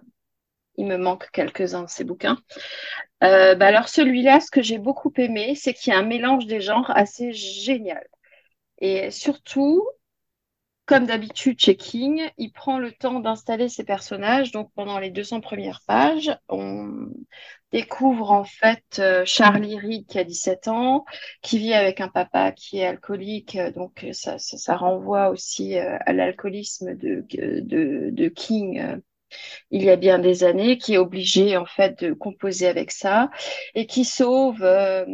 il 0.77 0.85
me 0.85 0.95
manque 0.95 1.29
quelques-uns 1.31 1.83
de 1.83 1.89
ses 1.89 2.05
bouquins. 2.05 2.37
Euh, 3.23 3.53
bah 3.55 3.67
alors, 3.67 3.89
celui-là, 3.89 4.39
ce 4.39 4.49
que 4.49 4.61
j'ai 4.61 4.77
beaucoup 4.77 5.11
aimé, 5.17 5.55
c'est 5.55 5.73
qu'il 5.73 5.91
y 5.91 5.95
a 5.95 5.99
un 5.99 6.05
mélange 6.05 6.45
des 6.45 6.61
genres 6.61 6.91
assez 6.95 7.33
génial. 7.33 8.07
Et 8.79 9.11
surtout, 9.11 9.85
comme 10.91 11.05
d'habitude 11.05 11.57
chez 11.57 11.77
King, 11.77 12.21
il 12.37 12.51
prend 12.51 12.77
le 12.77 12.91
temps 12.91 13.21
d'installer 13.21 13.69
ses 13.69 13.85
personnages. 13.85 14.51
Donc, 14.51 14.71
pendant 14.75 14.99
les 14.99 15.09
200 15.09 15.39
premières 15.39 15.79
pages, 15.87 16.37
on 16.49 17.07
découvre 17.71 18.31
en 18.31 18.43
fait 18.43 18.83
euh, 18.99 19.23
Charlie 19.23 19.79
Reed 19.79 20.05
qui 20.05 20.19
a 20.19 20.25
17 20.25 20.67
ans, 20.67 21.05
qui 21.41 21.59
vit 21.59 21.73
avec 21.73 22.01
un 22.01 22.09
papa 22.09 22.51
qui 22.51 22.79
est 22.79 22.85
alcoolique. 22.85 23.55
euh, 23.55 23.71
Donc, 23.71 24.05
ça, 24.11 24.37
ça, 24.37 24.75
renvoie 24.75 25.29
aussi 25.29 25.77
euh, 25.77 25.95
à 26.05 26.11
l'alcoolisme 26.11 26.93
de, 26.93 28.27
King 28.35 28.79
euh, 28.81 28.97
il 29.69 29.83
y 29.83 29.89
a 29.89 29.95
bien 29.95 30.19
des 30.19 30.43
années, 30.43 30.77
qui 30.77 30.95
est 30.95 30.97
obligé 30.97 31.55
en 31.55 31.65
fait 31.65 32.03
de 32.03 32.13
composer 32.13 32.67
avec 32.67 32.91
ça 32.91 33.29
et 33.75 33.85
qui 33.85 34.03
sauve, 34.03 34.61
euh, 34.63 35.05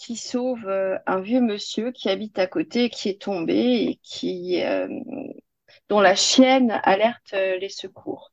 qui 0.00 0.16
sauve 0.16 0.66
euh, 0.66 0.98
un 1.06 1.20
vieux 1.20 1.40
monsieur 1.42 1.92
qui 1.92 2.08
habite 2.08 2.38
à 2.38 2.46
côté, 2.46 2.88
qui 2.90 3.10
est 3.10 3.20
tombé 3.20 3.54
et 3.90 4.00
qui 4.02 4.62
euh, 4.64 4.88
dont 5.88 6.00
la 6.00 6.14
chienne 6.14 6.80
alerte 6.84 7.34
euh, 7.34 7.58
les 7.58 7.68
secours. 7.68 8.32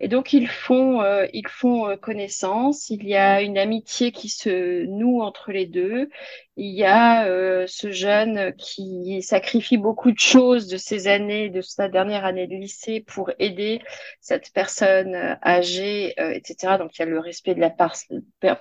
Et 0.00 0.08
donc 0.08 0.32
ils 0.32 0.48
font, 0.48 1.00
euh, 1.02 1.26
ils 1.32 1.48
font 1.48 1.88
euh, 1.88 1.96
connaissance. 1.96 2.90
Il 2.90 3.06
y 3.06 3.16
a 3.16 3.42
une 3.42 3.58
amitié 3.58 4.12
qui 4.12 4.28
se 4.28 4.84
noue 4.86 5.22
entre 5.22 5.52
les 5.52 5.66
deux. 5.66 6.08
Il 6.56 6.72
y 6.72 6.84
a 6.84 7.26
ce 7.66 7.90
jeune 7.90 8.54
qui 8.56 9.20
sacrifie 9.22 9.76
beaucoup 9.76 10.12
de 10.12 10.18
choses 10.20 10.68
de 10.68 10.76
ses 10.76 11.08
années, 11.08 11.50
de 11.50 11.60
sa 11.60 11.88
dernière 11.88 12.24
année 12.24 12.46
de 12.46 12.54
lycée 12.54 13.00
pour 13.00 13.32
aider 13.40 13.82
cette 14.20 14.52
personne 14.52 15.36
âgée, 15.44 16.14
etc. 16.16 16.78
Donc 16.78 16.96
il 16.96 17.00
y 17.00 17.02
a 17.02 17.06
le 17.06 17.18
respect 17.18 17.56
de 17.56 17.60
la 17.60 17.70
par 17.70 17.96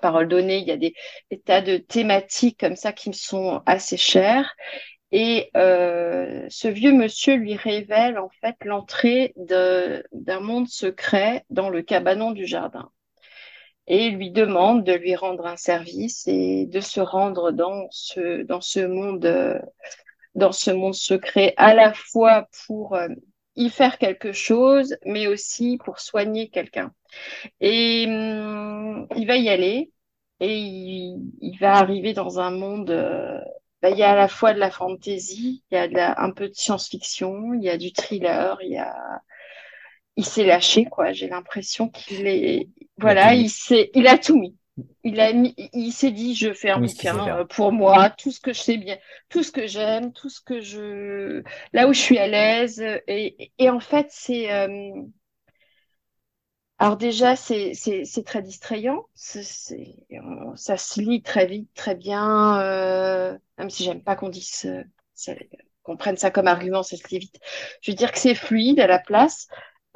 parole 0.02 0.28
donnée. 0.28 0.58
Il 0.58 0.68
y 0.68 0.72
a 0.72 0.78
des 0.78 0.96
tas 1.46 1.62
de 1.62 1.78
thématiques 1.78 2.60
comme 2.60 2.76
ça 2.76 2.94
qui 2.94 3.10
me 3.10 3.14
sont 3.14 3.62
assez 3.68 3.98
chères. 3.98 4.56
Et 5.16 5.52
euh, 5.56 6.48
ce 6.50 6.68
vieux 6.68 6.92
monsieur 6.92 7.36
lui 7.36 7.56
révèle 7.56 8.18
en 8.18 8.30
fait 8.42 8.56
l'entrée 8.66 9.36
d'un 9.38 10.40
monde 10.40 10.68
secret 10.68 11.46
dans 11.52 11.70
le 11.70 11.84
cabanon 11.84 12.32
du 12.32 12.48
jardin. 12.48 12.90
Et 13.86 14.10
lui 14.10 14.32
demande 14.32 14.84
de 14.84 14.94
lui 14.94 15.16
rendre 15.16 15.46
un 15.46 15.56
service 15.56 16.28
et 16.28 16.66
de 16.66 16.80
se 16.80 17.00
rendre 17.00 17.52
dans 17.52 17.86
ce, 17.92 18.42
dans 18.42 18.60
ce 18.60 18.80
monde, 18.80 19.26
euh, 19.26 19.60
dans 20.34 20.52
ce 20.52 20.72
monde 20.72 20.96
secret, 20.96 21.54
à 21.58 21.76
la 21.76 21.94
fois 21.94 22.48
pour 22.66 22.96
euh, 22.96 23.10
y 23.56 23.70
faire 23.70 24.00
quelque 24.00 24.32
chose, 24.32 24.98
mais 25.06 25.28
aussi 25.28 25.78
pour 25.86 26.00
soigner 26.00 26.50
quelqu'un. 26.50 26.92
Et 27.62 28.06
hum, 28.08 29.08
il 29.16 29.28
va 29.28 29.38
y 29.38 29.50
aller 29.50 29.92
et 30.40 30.58
il, 30.58 31.58
va 31.60 31.76
arriver 31.76 32.14
dans 32.14 32.40
un 32.40 32.50
monde 32.50 32.90
euh, 32.90 33.40
bah, 33.84 33.92
il 33.92 34.00
y 34.00 34.04
a 34.04 34.14
à 34.14 34.16
la 34.18 34.30
fois 34.30 34.56
de 34.56 34.60
la 34.60 34.72
fantasy, 34.72 35.64
il 35.72 35.76
y 35.76 35.80
a 35.80 35.90
de 35.90 35.96
la- 35.96 36.20
un 36.22 36.32
peu 36.32 36.50
de 36.50 36.56
science-fiction, 36.56 37.54
il 37.56 37.64
y 37.64 37.70
a 37.70 37.78
du 37.78 37.94
thriller, 37.94 38.58
il 38.64 38.72
y 38.74 38.78
a, 38.80 38.96
il 40.16 40.26
s'est 40.26 40.46
lâché, 40.46 40.86
quoi. 40.86 41.12
J'ai 41.14 41.28
l'impression 41.28 41.90
qu'il 41.90 42.28
est, 42.28 42.70
voilà, 42.98 43.34
il 43.36 43.50
s'est, 43.50 43.92
il 43.94 44.08
a 44.08 44.18
tout 44.18 44.38
mis. 44.40 44.56
Il 45.04 45.20
a 45.20 45.34
mis, 45.34 45.54
il 45.74 45.92
s'est 45.92 46.12
dit, 46.12 46.34
je 46.36 46.54
fais 46.54 46.70
un 46.72 46.80
bouquin 46.80 47.46
pour 47.50 47.72
moi, 47.74 48.10
tout 48.12 48.32
ce 48.32 48.40
que 48.40 48.54
je 48.54 48.60
sais 48.60 48.78
bien, 48.78 48.98
tout 49.30 49.44
ce 49.44 49.52
que 49.52 49.68
j'aime, 49.68 50.14
tout 50.14 50.30
ce 50.30 50.42
que 50.42 50.62
je, 50.62 51.44
là 51.74 51.88
où 51.88 51.94
je 51.94 52.00
suis 52.00 52.18
à 52.18 52.28
l'aise. 52.28 52.84
Et, 53.08 53.52
et 53.60 53.70
en 53.70 53.80
fait, 53.80 54.08
c'est, 54.10 54.52
euh, 54.52 54.68
alors 56.84 56.98
déjà, 56.98 57.36
c'est 57.38 57.74
très 58.26 58.42
distrayant. 58.42 59.06
Ça 59.16 59.42
se 60.78 61.00
lit 61.02 61.22
très 61.22 61.46
vite, 61.46 61.70
très 61.76 61.96
bien. 61.96 62.60
euh, 62.62 63.38
même 63.58 63.70
si 63.70 63.84
j'aime 63.86 64.04
pas 64.04 64.16
qu'on 64.18 64.28
dise 64.30 64.66
euh, 64.66 65.34
qu'on 65.84 65.96
prenne 65.98 66.18
ça 66.18 66.30
comme 66.30 66.48
argument, 66.48 66.84
ça 66.84 66.98
se 66.98 67.08
lit 67.08 67.20
vite. 67.20 67.40
Je 67.82 67.92
veux 67.92 67.96
dire 67.96 68.12
que 68.12 68.20
c'est 68.20 68.36
fluide 68.36 68.82
à 68.82 68.88
la 68.88 69.00
place. 69.00 69.48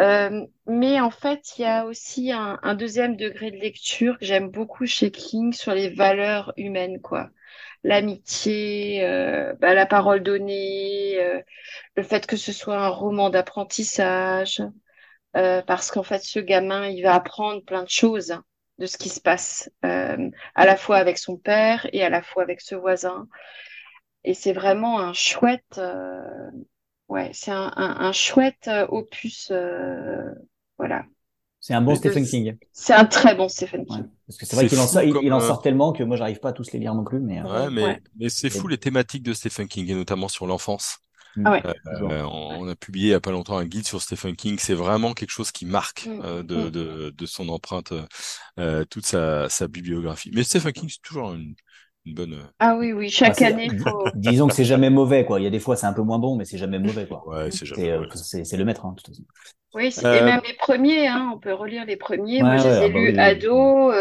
Euh, 0.01 0.45
mais 0.65 1.01
en 1.01 1.09
fait, 1.11 1.57
il 1.57 1.63
y 1.63 1.65
a 1.65 1.85
aussi 1.85 2.31
un, 2.31 2.57
un 2.63 2.75
deuxième 2.75 3.17
degré 3.17 3.51
de 3.51 3.57
lecture 3.57 4.17
que 4.17 4.25
j'aime 4.25 4.49
beaucoup 4.49 4.85
chez 4.85 5.11
King 5.11 5.53
sur 5.53 5.73
les 5.73 5.89
valeurs 5.89 6.53
humaines, 6.55 7.01
quoi. 7.01 7.29
L'amitié, 7.83 9.03
euh, 9.05 9.53
bah, 9.59 9.73
la 9.73 9.85
parole 9.87 10.23
donnée, 10.23 11.17
euh, 11.19 11.41
le 11.97 12.03
fait 12.03 12.27
que 12.27 12.37
ce 12.37 12.53
soit 12.53 12.77
un 12.79 12.89
roman 12.89 13.29
d'apprentissage 13.29 14.61
euh, 15.37 15.61
parce 15.63 15.91
qu'en 15.91 16.03
fait, 16.03 16.23
ce 16.23 16.39
gamin, 16.39 16.87
il 16.87 17.03
va 17.03 17.15
apprendre 17.15 17.63
plein 17.63 17.83
de 17.83 17.89
choses 17.89 18.35
de 18.79 18.87
ce 18.87 18.97
qui 18.97 19.09
se 19.09 19.21
passe, 19.21 19.71
euh, 19.85 20.29
à 20.55 20.65
la 20.65 20.77
fois 20.77 20.97
avec 20.97 21.17
son 21.19 21.37
père 21.37 21.87
et 21.93 22.03
à 22.03 22.09
la 22.09 22.23
fois 22.23 22.43
avec 22.43 22.61
ce 22.61 22.75
voisin. 22.75 23.27
Et 24.23 24.33
c'est 24.33 24.53
vraiment 24.53 24.99
un 24.99 25.13
chouette, 25.13 25.77
euh, 25.79 26.21
ouais, 27.07 27.31
c'est 27.33 27.51
un, 27.51 27.71
un, 27.75 27.97
un 28.07 28.11
chouette 28.11 28.69
opus, 28.89 29.49
euh, 29.51 30.23
voilà. 30.77 31.05
C'est 31.59 31.73
un 31.73 31.81
bon 31.81 31.95
Stephen 31.95 32.25
King. 32.25 32.57
C'est 32.71 32.93
un 32.93 33.05
très 33.05 33.35
bon 33.35 33.49
Stephen 33.49 33.85
Ouais. 33.89 33.97
King. 33.97 34.09
Parce 34.27 34.37
que 34.37 34.45
c'est 34.45 34.55
vrai 34.55 34.67
qu'il 34.67 34.79
en, 34.79 34.87
sort, 34.87 35.03
il, 35.03 35.33
en 35.33 35.37
euh, 35.37 35.47
sort 35.47 35.61
tellement 35.61 35.93
que 35.93 36.03
moi, 36.03 36.17
j'arrive 36.17 36.39
pas 36.39 36.49
à 36.49 36.53
tous 36.53 36.71
les 36.73 36.79
lire 36.79 36.93
non 36.93 37.03
plus, 37.03 37.19
mais. 37.19 37.39
euh, 37.39 37.43
Ouais, 37.43 37.69
mais, 37.71 37.83
Ouais. 37.83 38.01
mais 38.17 38.29
c'est 38.29 38.49
fou 38.49 38.67
les 38.67 38.77
thématiques 38.77 39.23
de 39.23 39.33
Stephen 39.33 39.67
King 39.67 39.89
et 39.89 39.93
notamment 39.95 40.27
sur 40.27 40.45
l'enfance. 40.47 40.99
Ah 41.43 41.51
ouais. 41.51 41.63
toujours. 41.89 42.11
Euh, 42.11 42.23
on 42.23 42.67
a 42.67 42.75
publié 42.75 43.07
il 43.09 43.11
y 43.11 43.13
a 43.13 43.19
pas 43.21 43.31
longtemps 43.31 43.57
un 43.57 43.65
guide 43.65 43.85
sur 43.87 44.01
Stephen 44.01 44.35
King. 44.35 44.57
C'est 44.59 44.73
vraiment 44.73 45.13
quelque 45.13 45.31
chose 45.31 45.51
qui 45.51 45.65
marque 45.65 46.07
Mm, 46.07 46.23
euh, 46.23 46.43
de, 46.43 46.69
mm. 46.69 46.69
de, 46.69 47.09
de 47.11 47.25
son 47.25 47.49
empreinte, 47.49 47.93
euh, 48.59 48.85
toute 48.85 49.05
sa, 49.05 49.49
sa 49.49 49.67
bibliographie. 49.67 50.31
Mais 50.33 50.43
Stephen 50.43 50.73
King, 50.73 50.89
c'est 50.89 51.01
toujours 51.01 51.33
une, 51.33 51.55
une 52.05 52.13
bonne. 52.13 52.33
euh, 52.33 52.43
Ah 52.59 52.75
oui, 52.75 52.91
oui, 52.91 53.09
chaque 53.09 53.41
année, 53.43 53.65
il 53.65 53.77
faut. 53.79 54.09
Disons 54.15 54.47
que 54.47 54.53
c'est 54.55 54.65
jamais 54.65 54.89
mauvais, 54.89 55.25
quoi. 55.25 55.39
Il 55.39 55.43
y 55.43 55.47
a 55.47 55.51
des 55.51 55.59
fois, 55.59 55.75
c'est 55.75 55.85
un 55.85 55.93
peu 55.93 56.01
moins 56.01 56.17
bon, 56.17 56.35
mais 56.35 56.45
c'est 56.45 56.57
jamais 56.57 56.79
mauvais, 56.79 57.07
quoi. 57.07 57.27
Ouais, 57.27 57.51
c'est 57.51 57.65
jamais. 57.65 57.83
C'est 57.83 57.91
euh, 57.91 58.01
ouais. 58.01 58.07
c'est 58.15 58.43
c'est 58.45 58.57
le 58.57 58.65
maître, 58.65 58.85
hein, 58.85 58.91
de 58.91 58.95
toute 58.95 59.07
façon. 59.07 59.23
Oui, 59.73 59.91
c'est- 59.91 60.07
Euh, 60.07 60.17
et 60.17 60.21
même 60.21 60.41
les 60.47 60.53
premiers, 60.55 61.07
hein, 61.07 61.31
on 61.35 61.39
peut 61.39 61.53
relire 61.53 61.85
les 61.85 61.97
premiers. 61.97 62.41
Ouais, 62.41 62.43
Moi, 62.43 62.57
je 62.57 62.67
les 62.67 62.81
ai 62.81 62.87
ah 62.87 62.89
bah 62.89 62.99
lus 62.99 63.13
ado. 63.17 63.91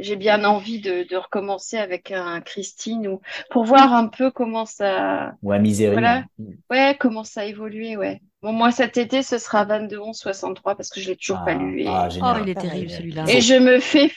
Ouais, 0.00 0.04
j'ai 0.04 0.16
bien 0.16 0.44
envie 0.44 0.80
de, 0.80 1.04
de 1.04 1.16
recommencer 1.16 1.76
avec 1.78 2.10
un 2.10 2.40
Christine 2.40 3.08
ou 3.08 3.20
pour 3.50 3.64
voir 3.64 3.92
un 3.94 4.08
peu 4.08 4.30
comment 4.30 4.66
ça, 4.66 5.34
Ouais, 5.42 5.58
misérie. 5.58 5.96
Voilà. 6.02 6.24
hein. 6.38 6.54
ouais, 6.70 6.96
comment 7.00 7.24
ça 7.24 7.42
a 7.42 7.44
évolué, 7.46 7.96
ouais. 7.96 8.20
Bon, 8.42 8.52
moi, 8.52 8.72
cet 8.72 8.96
été, 8.98 9.22
ce 9.22 9.38
sera 9.38 9.64
22 9.64 9.98
11 10.00 10.18
63 10.18 10.76
parce 10.76 10.90
que 10.90 11.00
je 11.00 11.10
l'ai 11.10 11.16
toujours 11.16 11.42
pas 11.42 11.54
Ah, 11.54 11.54
lu 11.54 11.80
et, 11.82 11.86
ah, 11.86 12.08
Oh, 12.22 12.34
il 12.40 12.48
est 12.48 12.54
terrible 12.56 12.90
celui-là. 12.90 13.26
et 13.26 13.40
je 13.42 13.54
me 13.54 13.80
fais 13.80 14.12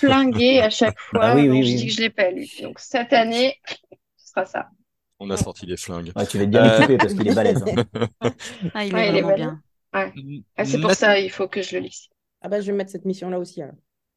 flinguer 0.00 0.60
à 0.60 0.70
chaque 0.70 0.98
fois 1.12 1.20
Bah 1.20 1.34
oui, 1.34 1.48
quand 1.48 1.60
oui, 1.60 1.62
je 1.62 1.74
dis 1.76 1.86
que 1.86 1.92
je 1.92 2.00
l'ai 2.02 2.10
pas 2.10 2.30
lu. 2.30 2.50
Donc, 2.62 2.78
cette 2.80 3.12
année, 3.12 3.60
ce 4.18 4.28
sera 4.30 4.46
ça. 4.46 4.70
On 5.20 5.30
a 5.30 5.36
sorti 5.36 5.66
les 5.66 5.76
flingues. 5.76 6.12
Ouais, 6.16 6.26
tu 6.26 6.36
vas 6.38 6.44
être 6.44 6.50
bien 6.50 6.62
Euh, 6.62 6.64
équipé 6.64 6.98
parce 6.98 7.14
qu'il 7.14 7.26
est 7.28 7.32
balèze. 7.32 7.62
hein. 7.62 7.72
Ah, 8.74 8.84
il 8.84 8.94
Ouais, 8.94 9.08
est 9.08 9.10
il 9.10 9.16
est 9.16 9.22
vraiment 9.22 9.32
malin. 9.32 9.52
bien. 9.52 9.62
Ah, 10.56 10.64
c'est 10.64 10.80
pour 10.80 10.92
Nat- 10.92 10.94
ça, 10.94 11.18
il 11.20 11.30
faut 11.30 11.48
que 11.48 11.62
je 11.62 11.76
le 11.76 11.82
lise. 11.84 12.08
Ah 12.40 12.48
bah, 12.48 12.60
je 12.60 12.66
vais 12.70 12.76
mettre 12.76 12.90
cette 12.90 13.04
mission-là 13.04 13.38
aussi. 13.38 13.62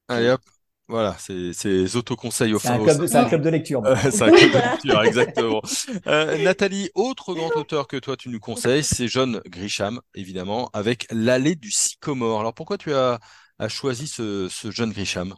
Allez 0.08 0.30
hop. 0.32 0.42
Voilà, 0.90 1.18
c'est 1.20 1.52
c'est 1.52 1.96
autoconseils 1.98 2.54
au 2.54 2.60
club, 2.60 3.06
c'est 3.08 3.18
un 3.18 3.26
club 3.28 3.42
de 3.42 3.50
lecture. 3.50 3.86
Euh, 3.86 3.96
c'est 4.10 4.22
un 4.22 4.32
club 4.32 4.52
de 4.52 4.58
lecture, 4.60 5.04
exactement. 5.04 5.62
Euh, 6.08 6.38
Nathalie, 6.38 6.90
autre 6.96 7.34
grand 7.34 7.56
auteur 7.58 7.88
que 7.88 7.98
toi 7.98 8.16
tu 8.16 8.30
nous 8.30 8.40
conseilles, 8.40 8.84
c'est 8.84 9.08
John 9.10 9.42
Grisham, 9.48 10.00
évidemment, 10.16 10.70
avec 10.74 11.06
L'allée 11.12 11.56
du 11.56 11.72
sycomore. 11.72 12.40
Alors 12.40 12.54
pourquoi 12.54 12.78
tu 12.78 12.94
as, 12.94 13.20
as 13.60 13.68
choisi 13.70 14.08
ce, 14.08 14.48
ce 14.50 14.72
John 14.72 14.92
Grisham? 14.92 15.36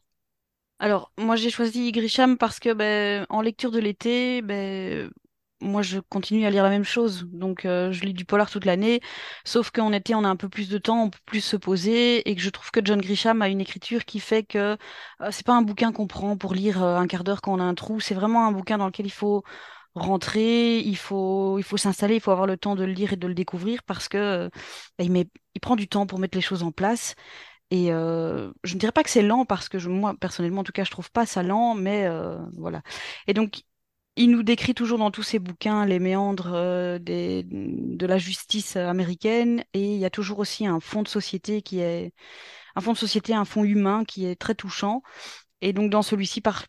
Alors, 0.79 1.11
moi, 1.17 1.35
j'ai 1.35 1.49
choisi 1.49 1.91
Grisham 1.91 2.37
parce 2.37 2.59
que, 2.59 2.73
ben, 2.73 3.25
en 3.29 3.41
lecture 3.41 3.71
de 3.71 3.79
l'été, 3.79 4.41
ben, 4.41 5.09
moi, 5.61 5.81
je 5.81 5.99
continue 5.99 6.45
à 6.45 6.49
lire 6.51 6.63
la 6.63 6.69
même 6.69 6.83
chose. 6.85 7.25
Donc, 7.31 7.65
euh, 7.65 7.91
je 7.91 8.03
lis 8.05 8.13
du 8.13 8.25
polar 8.25 8.49
toute 8.49 8.65
l'année. 8.65 9.01
Sauf 9.45 9.71
qu'en 9.71 9.91
été, 9.93 10.15
on 10.15 10.23
a 10.23 10.29
un 10.29 10.35
peu 10.35 10.49
plus 10.49 10.69
de 10.69 10.77
temps, 10.77 11.03
on 11.05 11.09
peut 11.09 11.19
plus 11.25 11.41
se 11.41 11.57
poser. 11.57 12.29
Et 12.29 12.35
que 12.35 12.41
je 12.41 12.49
trouve 12.49 12.71
que 12.71 12.79
John 12.83 13.01
Grisham 13.01 13.41
a 13.41 13.49
une 13.49 13.61
écriture 13.61 14.05
qui 14.05 14.19
fait 14.19 14.43
que 14.43 14.77
euh, 15.21 15.29
c'est 15.31 15.45
pas 15.45 15.53
un 15.55 15.61
bouquin 15.61 15.91
qu'on 15.91 16.07
prend 16.07 16.37
pour 16.37 16.53
lire 16.53 16.83
euh, 16.83 16.97
un 16.97 17.07
quart 17.07 17.23
d'heure 17.23 17.41
quand 17.41 17.53
on 17.53 17.59
a 17.59 17.63
un 17.63 17.75
trou. 17.75 17.99
C'est 17.99 18.15
vraiment 18.15 18.47
un 18.47 18.51
bouquin 18.51 18.77
dans 18.77 18.85
lequel 18.87 19.05
il 19.05 19.09
faut 19.11 19.43
rentrer, 19.95 20.79
il 20.79 20.95
faut, 20.97 21.57
il 21.59 21.63
faut 21.63 21.77
s'installer, 21.77 22.15
il 22.15 22.21
faut 22.21 22.31
avoir 22.31 22.47
le 22.47 22.57
temps 22.57 22.75
de 22.75 22.83
le 22.85 22.91
lire 22.93 23.13
et 23.13 23.17
de 23.17 23.27
le 23.27 23.33
découvrir 23.33 23.83
parce 23.83 24.07
que 24.07 24.17
euh, 24.17 24.49
il 24.99 25.11
met, 25.11 25.27
il 25.55 25.61
prend 25.61 25.75
du 25.75 25.87
temps 25.87 26.05
pour 26.07 26.19
mettre 26.19 26.37
les 26.37 26.41
choses 26.41 26.63
en 26.63 26.71
place. 26.71 27.15
Et 27.71 27.91
euh, 27.93 28.51
je 28.63 28.73
ne 28.75 28.79
dirais 28.79 28.91
pas 28.91 29.03
que 29.03 29.09
c'est 29.09 29.21
lent 29.21 29.45
parce 29.45 29.69
que 29.69 29.77
je- 29.79 29.89
moi, 29.89 30.15
personnellement, 30.19 30.61
en 30.61 30.63
tout 30.63 30.71
cas, 30.71 30.83
je 30.83 30.91
trouve 30.91 31.11
pas 31.11 31.25
ça 31.25 31.43
lent, 31.43 31.75
mais 31.75 32.05
euh, 32.07 32.37
voilà. 32.57 32.81
Et 33.27 33.33
donc, 33.33 33.61
il 34.19 34.31
nous 34.31 34.43
décrit 34.43 34.73
toujours 34.75 34.99
dans 34.99 35.11
tous 35.11 35.23
ses 35.23 35.39
bouquins 35.39 35.85
les 35.85 35.99
méandres 35.99 36.51
euh, 36.53 36.99
de 36.99 38.05
la 38.05 38.17
justice 38.17 38.75
américaine 38.75 39.63
et 39.73 39.93
il 39.95 39.97
y 39.99 40.05
a 40.05 40.09
toujours 40.09 40.39
aussi 40.39 40.67
un 40.67 40.79
fond 40.81 41.03
de 41.03 41.07
société 41.07 41.61
qui 41.61 41.79
est 41.79 42.13
un 42.75 42.81
fond 42.81 42.93
de 42.93 42.97
société, 42.97 43.33
un 43.33 43.45
fond 43.45 43.63
humain 43.63 44.05
qui 44.05 44.25
est 44.25 44.35
très 44.35 44.55
touchant. 44.55 45.03
Et 45.61 45.73
donc, 45.73 45.91
dans 45.91 46.01
celui-ci 46.03 46.41
par- 46.41 46.65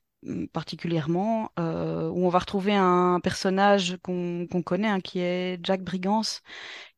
particulièrement, 0.53 1.53
euh, 1.59 2.09
où 2.11 2.27
on 2.27 2.29
va 2.31 2.41
retrouver 2.41 2.75
un 2.75 3.21
personnage 3.23 3.99
qu'on 4.03 4.47
connaît, 4.65 4.89
hein, 4.89 5.01
qui 5.01 5.21
est 5.21 5.61
Jack 5.65 5.83
Brigance, 5.83 6.43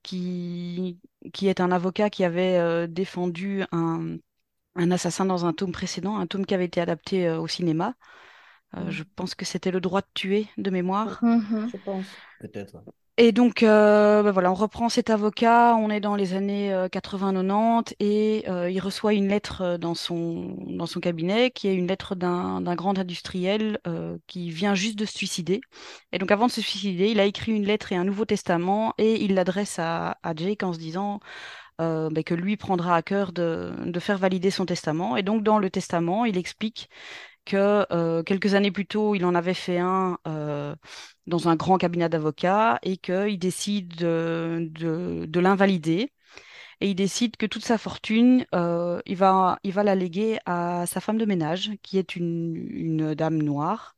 qui, 0.03 1.01
qui 1.35 1.49
est 1.49 1.61
un 1.61 1.73
avocat 1.73 2.11
qui 2.11 2.25
avait 2.25 2.59
euh, 2.59 2.87
défendu 2.89 3.65
un, 3.73 4.17
un 4.77 4.91
assassin 4.93 5.25
dans 5.27 5.47
un 5.47 5.53
tome 5.55 5.73
précédent, 5.73 6.17
un 6.19 6.27
tome 6.27 6.47
qui 6.47 6.55
avait 6.55 6.67
été 6.67 6.81
adapté 6.81 7.31
au 7.31 7.49
cinéma. 7.49 7.95
Euh, 8.77 8.85
Mm. 8.85 8.91
je 8.91 9.03
pense 9.17 9.35
que 9.35 9.45
c'était 9.45 9.71
Le 9.71 9.81
droit 9.81 10.01
de 10.03 10.07
tuer 10.15 10.49
de 10.59 10.71
mémoire. 10.71 11.23
Mhm. 11.23 11.73
Je 11.73 11.77
pense. 11.77 12.19
Peut-être. 12.39 12.75
ouais. 12.77 12.83
Et 13.19 13.31
donc, 13.33 13.63
euh, 13.63 14.23
ben 14.23 14.31
voilà, 14.31 14.51
on 14.51 14.55
reprend 14.55 14.89
cet 14.89 15.11
avocat, 15.11 15.77
on 15.77 15.91
est 15.91 16.01
dans 16.01 16.17
les 16.17 16.33
années 16.33 16.73
euh, 16.73 16.89
80-90 16.89 17.95
et 18.01 18.45
euh, 18.49 18.71
il 18.71 18.81
reçoit 18.81 19.13
une 19.13 19.29
lettre 19.29 19.77
dans 19.77 19.95
son, 19.95 20.57
dans 20.67 20.87
son 20.87 20.99
cabinet 20.99 21.51
qui 21.51 21.69
est 21.69 21.75
une 21.75 21.87
lettre 21.87 22.15
d'un 22.15 22.63
d'un 22.63 22.75
grand 22.75 22.99
industriel 22.99 23.79
euh, 23.87 24.17
qui 24.27 24.51
vient 24.51 24.75
juste 24.75 24.99
de 24.99 25.05
se 25.05 25.13
suicider. 25.13 25.61
Et 26.13 26.19
donc, 26.19 26.31
avant 26.33 26.47
de 26.47 26.53
se 26.53 26.63
suicider, 26.63 27.11
il 27.11 27.21
a 27.21 27.27
écrit 27.27 27.53
une 27.53 27.67
lettre 27.67 27.93
et 27.93 27.97
un 27.97 28.05
Nouveau 28.05 28.25
Testament 28.25 28.95
et 28.97 29.23
il 29.23 29.35
l'adresse 29.35 29.79
à, 29.79 30.17
à 30.23 30.35
Jake 30.35 30.63
en 30.63 30.73
se 30.73 30.79
disant 30.79 31.21
euh, 31.81 32.11
ben, 32.11 32.25
que 32.25 32.35
lui 32.35 32.57
prendra 32.57 32.97
à 32.97 33.03
cœur 33.03 33.33
de, 33.33 33.73
de 33.85 34.01
faire 34.01 34.19
valider 34.19 34.51
son 34.51 34.67
testament. 34.67 35.17
Et 35.17 35.23
donc, 35.23 35.43
dans 35.43 35.59
le 35.59 35.71
testament, 35.71 36.25
il 36.25 36.37
explique 36.39 36.89
que 37.45 37.87
euh, 37.93 38.23
quelques 38.23 38.55
années 38.55 38.71
plus 38.71 38.87
tôt, 38.87 39.15
il 39.15 39.25
en 39.25 39.35
avait 39.35 39.55
fait 39.55 39.79
un 39.79 40.19
dans 41.27 41.49
un 41.49 41.57
grand 41.57 41.79
cabinet 41.79 42.09
d'avocats 42.09 42.79
et 42.83 42.97
qu'il 42.97 43.39
décide 43.39 43.95
de, 43.97 44.69
de, 44.71 45.25
de 45.27 45.41
l'invalider. 45.41 46.13
Et 46.81 46.91
il 46.91 46.95
décide 46.97 47.37
que 47.37 47.47
toute 47.47 47.65
sa 47.65 47.79
fortune, 47.79 48.47
il 48.53 49.17
va, 49.17 49.59
il 49.65 49.73
va 49.73 49.85
la 49.85 49.95
léguer 49.95 50.39
à 50.47 50.87
sa 50.87 51.01
femme 51.01 51.19
de 51.19 51.25
ménage, 51.27 51.73
qui 51.83 51.99
est 51.99 52.17
une 52.17 53.15
dame 53.15 53.43
noire. 53.43 53.97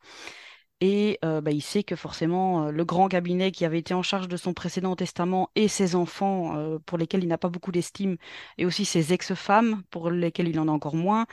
Et 0.81 1.19
euh, 1.25 1.41
bah, 1.41 1.51
il 1.53 1.63
sait 1.63 1.83
que 1.83 1.97
forcément, 1.97 2.67
euh, 2.67 2.71
le 2.71 2.85
grand 2.85 3.09
cabinet 3.09 3.53
qui 3.53 3.65
avait 3.65 3.79
été 3.79 3.95
en 3.95 4.03
charge 4.03 4.29
de 4.29 4.37
son 4.37 4.53
précédent 4.55 4.97
testament 4.97 5.49
et 5.55 5.69
ses 5.69 5.95
enfants, 5.95 6.57
euh, 6.57 6.79
pour 6.85 6.99
lesquels 6.99 7.23
il 7.23 7.29
n'a 7.29 7.39
pas 7.39 7.49
beaucoup 7.49 7.73
d'estime, 7.73 8.17
et 8.59 8.67
aussi 8.67 8.85
ses 8.85 9.13
ex-femmes, 9.13 9.83
pour 9.91 10.11
lesquelles 10.11 10.49
il 10.49 10.59
en 10.61 10.69
a 10.69 10.73
encore 10.73 10.97
moins, 10.97 11.27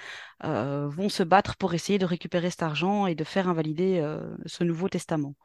vont 0.44 1.10
se 1.10 1.24
battre 1.24 1.56
pour 1.58 1.74
essayer 1.74 2.00
de 2.00 2.06
récupérer 2.06 2.50
cet 2.50 2.64
argent 2.64 3.06
et 3.08 3.16
de 3.16 3.24
faire 3.24 3.48
invalider 3.48 4.04
ce 4.48 4.64
nouveau 4.64 4.90
testament. 4.90 5.36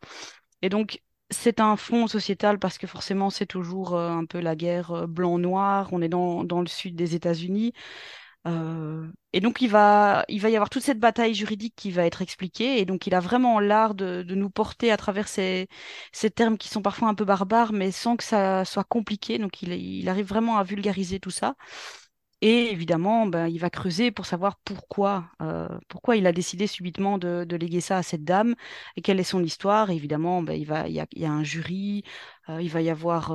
Et 0.63 0.71
donc, 0.71 1.03
c'est 1.31 1.61
un 1.61 1.77
fond 1.77 2.07
sociétal 2.07 2.59
parce 2.59 2.79
que 2.79 2.87
forcément, 2.87 3.29
c'est 3.31 3.47
toujours 3.47 3.95
un 3.95 4.25
peu 4.25 4.41
la 4.41 4.57
guerre 4.57 5.07
blanc-noir. 5.07 5.89
On 5.93 6.01
est 6.01 6.09
dans, 6.09 6.45
dans 6.45 6.61
le 6.63 6.67
sud 6.67 6.97
des 6.97 7.15
États-Unis. 7.15 7.75
Euh, 8.47 9.07
et 9.33 9.41
donc, 9.41 9.61
il 9.61 9.69
va, 9.69 10.25
il 10.29 10.41
va 10.41 10.51
y 10.51 10.57
avoir 10.57 10.71
toute 10.71 10.83
cette 10.83 11.01
bataille 11.01 11.35
juridique 11.35 11.75
qui 11.77 11.91
va 11.91 12.07
être 12.07 12.23
expliquée. 12.23 12.81
Et 12.81 12.85
donc, 12.85 13.07
il 13.07 13.15
a 13.15 13.21
vraiment 13.21 13.61
l'art 13.61 13.95
de, 13.95 14.23
nous 14.29 14.51
porter 14.51 14.93
à 14.93 14.97
travers 14.97 15.29
ces, 15.29 15.69
termes 16.35 16.59
qui 16.59 16.69
sont 16.69 16.83
parfois 16.83 17.09
un 17.09 17.15
peu 17.15 17.25
barbares, 17.25 17.73
mais 17.73 17.91
sans 17.91 18.17
que 18.17 18.25
ça 18.25 18.65
soit 18.65 18.85
compliqué. 18.85 19.39
Donc, 19.39 19.63
il, 19.63 20.09
arrive 20.09 20.27
vraiment 20.27 20.59
à 20.59 20.63
vulgariser 20.65 21.21
tout 21.21 21.31
ça. 21.31 21.55
Et 22.43 22.71
évidemment, 22.71 23.27
ben, 23.27 23.49
il 23.49 23.59
va 23.59 23.71
creuser 23.71 24.11
pour 24.11 24.27
savoir 24.27 24.57
pourquoi, 24.65 25.31
euh, 25.43 25.69
pourquoi 25.89 26.17
il 26.17 26.27
a 26.27 26.33
décidé 26.33 26.67
subitement 26.67 27.17
de, 27.19 27.47
léguer 27.57 27.81
ça 27.81 27.97
à 27.97 28.03
cette 28.03 28.25
dame 28.25 28.55
et 28.97 29.03
quelle 29.03 29.19
est 29.21 29.25
son 29.25 29.43
histoire. 29.43 29.91
Et 29.91 29.97
évidemment, 29.97 30.43
ben, 30.43 30.53
il, 30.55 30.67
va, 30.67 30.89
y 30.89 31.01
a, 31.01 31.31
un 31.31 31.45
jury, 31.45 32.05
euh, 32.51 32.61
il 32.63 32.71
va 32.71 32.83
y 32.83 32.91
avoir 32.91 33.35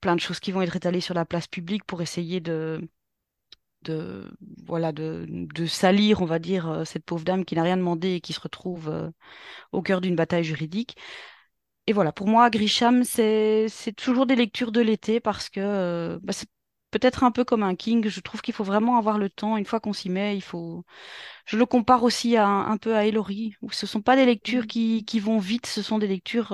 plein 0.00 0.16
de 0.16 0.20
choses 0.20 0.40
qui 0.40 0.52
vont 0.52 0.62
être 0.62 0.76
étalées 0.76 1.00
sur 1.00 1.14
la 1.14 1.24
place 1.24 1.46
publique 1.46 1.84
pour 1.84 2.02
essayer 2.02 2.40
de 2.40 2.88
de 3.82 4.30
voilà 4.66 4.92
de, 4.92 5.26
de, 5.28 5.66
salir 5.66 6.22
on 6.22 6.26
va 6.26 6.38
dire 6.38 6.68
euh, 6.70 6.84
cette 6.84 7.04
pauvre 7.04 7.24
dame 7.24 7.44
qui 7.44 7.54
n'a 7.54 7.62
rien 7.62 7.76
demandé 7.76 8.14
et 8.14 8.20
qui 8.20 8.32
se 8.32 8.40
retrouve 8.40 8.88
euh, 8.88 9.10
au 9.72 9.82
cœur 9.82 10.00
d'une 10.00 10.16
bataille 10.16 10.44
juridique. 10.44 10.96
Et 11.86 11.92
voilà 11.92 12.12
pour 12.12 12.28
moi 12.28 12.50
Grisham 12.50 13.04
c'est 13.04 13.66
c'est 13.68 13.92
toujours 13.92 14.26
des 14.26 14.36
lectures 14.36 14.72
de 14.72 14.80
l'été 14.80 15.20
parce 15.20 15.48
que 15.48 15.60
euh, 15.60 16.18
bah, 16.22 16.32
c'est 16.32 16.48
peut-être 16.90 17.24
un 17.24 17.30
peu 17.32 17.44
comme 17.44 17.62
un 17.62 17.74
King. 17.76 18.08
Je 18.08 18.20
trouve 18.20 18.42
qu'il 18.42 18.54
faut 18.54 18.64
vraiment 18.64 18.98
avoir 18.98 19.18
le 19.18 19.30
temps. 19.30 19.56
Une 19.56 19.64
fois 19.66 19.80
qu'on 19.80 19.92
s'y 19.92 20.10
met 20.10 20.36
il 20.36 20.42
faut 20.42 20.84
je 21.46 21.56
le 21.56 21.66
compare 21.66 22.02
aussi 22.04 22.36
à, 22.36 22.46
un 22.46 22.76
peu 22.78 22.96
à 22.96 23.06
Ellory 23.06 23.54
où 23.62 23.70
ce 23.72 23.86
sont 23.86 24.02
pas 24.02 24.16
des 24.16 24.26
lectures 24.26 24.64
mmh. 24.64 24.66
qui, 24.66 25.04
qui 25.04 25.20
vont 25.20 25.38
vite. 25.38 25.66
Ce 25.66 25.82
sont 25.82 25.98
des 25.98 26.08
lectures 26.08 26.52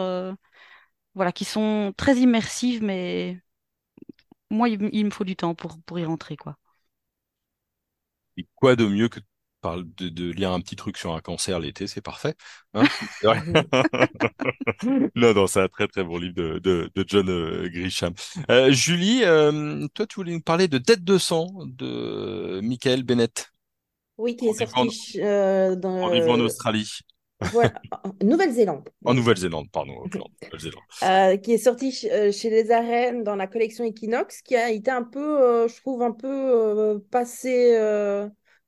voilà 1.14 1.32
qui 1.32 1.44
sont 1.44 1.92
très 1.96 2.16
immersives 2.18 2.82
mais 2.82 3.40
moi 4.50 4.68
il, 4.68 4.88
il 4.92 5.04
me 5.06 5.10
faut 5.10 5.24
du 5.24 5.36
temps 5.36 5.54
pour 5.54 5.78
pour 5.84 5.98
y 5.98 6.04
rentrer 6.04 6.36
quoi 6.36 6.56
et 8.36 8.46
quoi 8.54 8.76
de 8.76 8.86
mieux 8.86 9.08
que 9.08 9.20
de, 9.74 10.08
de, 10.08 10.30
lire 10.30 10.52
un 10.52 10.60
petit 10.60 10.76
truc 10.76 10.96
sur 10.96 11.12
un 11.14 11.20
cancer 11.20 11.58
l'été, 11.58 11.86
c'est 11.86 12.00
parfait. 12.00 12.34
Hein 12.74 12.84
non, 15.14 15.34
non, 15.34 15.46
c'est 15.46 15.60
un 15.60 15.68
très 15.68 15.88
très 15.88 16.04
bon 16.04 16.18
livre 16.18 16.34
de, 16.34 16.58
de, 16.58 16.90
de 16.94 17.04
John 17.06 17.28
euh, 17.28 17.68
Grisham. 17.68 18.14
Euh, 18.50 18.70
Julie, 18.70 19.24
euh, 19.24 19.86
toi, 19.94 20.06
tu 20.06 20.16
voulais 20.16 20.32
nous 20.32 20.40
parler 20.40 20.68
de 20.68 20.78
Tête 20.78 21.04
de 21.04 21.18
sang 21.18 21.48
de 21.66 22.60
Michael 22.62 23.02
Bennett. 23.02 23.50
Oui, 24.18 24.36
qui 24.36 24.46
est 24.46 24.54
sorti 24.54 25.20
en, 25.22 25.76
dans, 25.76 26.12
en 26.12 26.40
Australie. 26.40 27.00
Voilà, 27.40 27.72
Nouvelle-Zélande. 28.22 28.88
En 29.04 29.12
Nouvelle-Zélande, 29.12 29.70
pardon. 29.70 29.92
Nouvelle 30.04 30.72
euh, 31.02 31.36
qui 31.36 31.52
est 31.52 31.58
sorti 31.58 32.08
euh, 32.10 32.32
chez 32.32 32.48
les 32.48 32.70
arènes 32.70 33.24
dans 33.24 33.36
la 33.36 33.46
collection 33.46 33.84
Equinox, 33.84 34.40
qui 34.40 34.56
a 34.56 34.70
été 34.70 34.90
un 34.90 35.02
peu, 35.02 35.42
euh, 35.42 35.68
je 35.68 35.76
trouve, 35.76 36.02
un 36.02 36.12
peu 36.12 37.02
passé, 37.10 37.78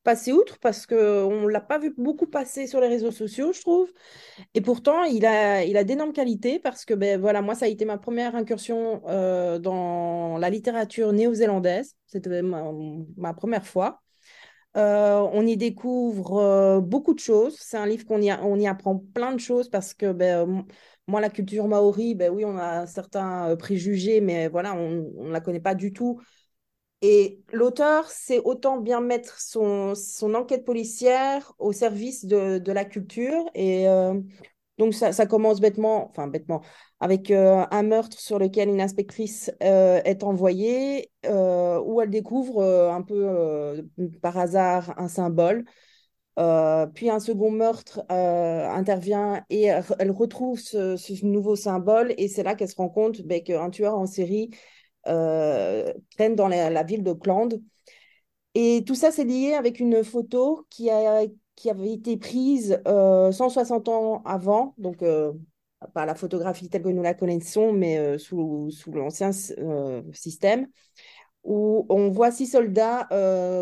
passé 0.03 0.33
outre 0.33 0.59
parce 0.59 0.87
qu'on 0.87 1.43
ne 1.43 1.49
l'a 1.49 1.61
pas 1.61 1.79
vu 1.79 1.95
beaucoup 1.97 2.27
passer 2.27 2.67
sur 2.67 2.81
les 2.81 2.89
réseaux 2.89 3.11
sociaux, 3.11 3.53
je 3.53 3.61
trouve. 3.61 3.91
Et 4.55 4.61
pourtant, 4.61 5.03
il 5.05 5.25
a, 5.25 5.65
il 5.65 5.77
a 5.77 5.85
d'énormes 5.85 6.13
qualités 6.13 6.59
parce 6.59 6.85
que, 6.85 6.95
ben, 6.95 7.19
voilà, 7.19 7.41
moi, 7.41 7.55
ça 7.55 7.65
a 7.65 7.69
été 7.69 7.87
ma 7.87 7.97
première 7.97 8.37
incursion 8.37 9.01
dans 9.07 10.37
la 10.39 10.51
littérature 10.51 11.13
néo-zélandaise. 11.13 11.97
C'était 12.07 12.43
ma, 12.43 13.35
première 13.35 13.67
fois. 13.67 14.03
Euh, 14.77 15.27
on 15.33 15.47
y 15.47 15.57
découvre 15.57 16.39
euh, 16.39 16.81
beaucoup 16.81 17.15
de 17.15 17.19
choses. 17.19 17.57
C'est 17.59 17.77
un 17.77 17.87
livre 17.87 18.05
qu'on 18.07 18.21
y, 18.21 18.67
apprend 18.67 18.99
plein 19.15 19.33
de 19.33 19.41
choses 19.41 19.69
parce 19.69 19.95
que 19.95 20.13
ben, 20.13 20.65
moi, 21.07 21.21
la 21.21 21.31
culture 21.31 21.67
maori, 21.69 22.15
ben 22.15 22.33
oui, 22.33 22.45
on 22.45 22.57
a 22.59 22.87
certains 22.87 23.51
euh, 23.51 23.57
préjugés, 23.57 24.21
mais 24.21 24.49
voilà, 24.49 24.75
on 24.75 25.11
ne 25.25 25.31
la 25.31 25.41
connaît 25.41 25.61
pas 25.61 25.75
du 25.75 25.93
tout. 25.93 26.21
Et 27.03 27.41
l'auteur 27.53 28.11
sait 28.11 28.41
autant 28.41 28.79
bien 28.79 29.01
mettre 29.01 29.41
son, 29.41 29.95
enquête 30.35 30.65
policière 30.65 31.53
au 31.59 31.73
service 31.73 32.25
de, 32.25 32.59
de 32.59 32.73
la 32.73 32.85
culture. 32.85 33.45
Et 33.55 33.87
donc, 34.79 34.95
ça, 34.95 35.13
ça, 35.13 35.27
commence 35.27 35.61
bêtement, 35.61 36.09
enfin 36.09 36.27
bêtement, 36.27 36.63
avec 37.01 37.31
euh, 37.31 37.65
un 37.71 37.83
meurtre 37.83 38.19
sur 38.19 38.39
lequel 38.39 38.69
une 38.69 38.81
inspectrice 38.81 39.51
euh, 39.63 40.01
est 40.05 40.25
envoyée, 40.25 41.11
euh, 41.27 41.81
où 41.81 42.01
elle 42.01 42.11
découvre 42.11 42.63
un 42.63 43.03
peu 43.03 43.89
par 44.23 44.37
hasard 44.39 44.95
un 44.99 45.09
symbole. 45.09 45.65
puis 46.95 47.11
un 47.11 47.21
second 47.21 47.51
meurtre 47.51 48.05
intervient 48.09 49.45
et 49.51 49.65
elle 49.99 50.11
retrouve 50.11 50.59
ce, 50.61 51.25
nouveau 51.25 51.57
symbole. 51.57 52.15
Et 52.19 52.29
c'est 52.29 52.43
là 52.43 52.55
qu'elle 52.55 52.69
se 52.69 52.77
rend 52.77 52.89
compte 52.89 53.23
ben, 53.23 53.43
qu'un 53.43 53.71
tueur 53.71 53.95
en 53.95 54.07
série 54.07 54.51
traîne 55.05 56.35
dans 56.37 56.49
la, 56.49 56.71
la 56.71 56.83
ville 56.83 57.03
de 57.03 57.13
Clande. 57.13 57.61
Et 58.55 58.83
tout 58.87 58.95
ça, 58.95 59.13
c'est 59.13 59.25
lié 59.25 59.55
avec 59.55 59.79
une 59.81 60.03
photo 60.05 60.67
qui 60.71 60.91
a 60.91 61.25
qui 61.59 61.71
avait 61.71 61.93
été 61.93 62.17
prise 62.17 62.81
160 62.87 63.89
euh, 63.89 63.91
ans 63.91 64.23
avant, 64.25 64.75
donc 64.79 65.03
pas 65.95 66.07
la 66.07 66.15
photographie 66.15 66.69
telle 66.69 66.83
que 66.83 66.89
nous 66.89 67.03
la 67.03 67.15
connaissons, 67.15 67.73
mais 67.73 67.99
euh, 67.99 68.19
sous, 68.19 68.71
sous 68.71 68.93
l'ancien 68.93 69.31
système, 70.13 70.67
où 71.45 71.87
on 71.89 72.11
voit 72.11 72.31
six 72.31 72.47
soldats 72.47 73.09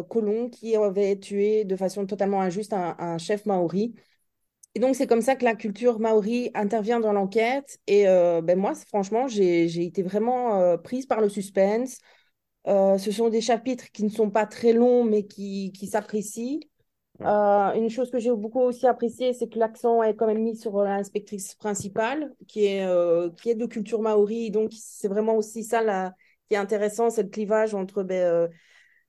colons 0.09 0.49
qui 0.49 0.77
avaient 0.77 1.19
tué 1.19 1.65
de 1.65 1.77
façon 1.77 2.07
totalement 2.07 2.41
injuste 2.41 2.73
un, 2.73 3.19
chef 3.19 3.47
maori. 3.47 3.95
Et 4.75 4.81
donc, 4.81 4.95
c'est 4.97 5.07
comme 5.07 5.23
ça 5.23 5.37
que 5.37 5.45
la 5.45 5.55
culture 5.55 6.01
maori 6.01 6.51
intervient 6.55 7.01
dans 7.01 7.13
l'enquête. 7.13 7.79
Et 7.87 8.05
ben 8.05 8.59
moi, 8.59 8.75
franchement, 8.75 9.29
j'ai 9.29 9.85
été 9.85 10.03
vraiment 10.03 10.77
prise 10.79 11.07
par 11.07 11.21
le 11.21 11.29
suspense. 11.29 11.99
ce 12.67 13.11
sont 13.13 13.29
des 13.29 13.41
chapitres 13.41 13.93
qui 13.93 14.05
ne 14.05 14.11
sont 14.11 14.31
pas 14.31 14.47
très 14.47 14.73
longs, 14.73 15.05
mais 15.05 15.27
qui, 15.27 15.73
qui 15.73 15.87
s'apprécient. 15.87 16.59
Euh, 17.23 17.73
une 17.75 17.89
chose 17.89 18.11
que 18.11 18.19
j'ai 18.19 18.31
beaucoup 18.31 18.61
aussi 18.61 18.87
appréciée, 18.87 19.33
c'est 19.33 19.49
que 19.49 19.59
l'accent 19.59 20.03
est 20.03 20.15
quand 20.15 20.27
même 20.27 20.43
mis 20.43 20.57
sur 20.57 20.83
l'inspectrice 20.83 21.55
principale, 21.55 22.35
qui 22.47 22.67
est, 22.67 22.85
euh, 22.85 23.31
qui 23.41 23.51
est 23.51 23.55
de 23.55 23.67
culture 23.67 24.03
maori. 24.03 24.51
Donc, 24.51 24.73
c'est 24.73 25.09
vraiment 25.09 25.37
aussi 25.37 25.65
ça 25.65 26.13
qui 26.49 26.55
est 26.55 26.59
intéressant, 26.59 27.11
c'est 27.11 27.23
le 27.23 27.29
clivage 27.29 27.75
entre 27.75 28.03
ben, 28.03 28.23
euh, 28.23 28.49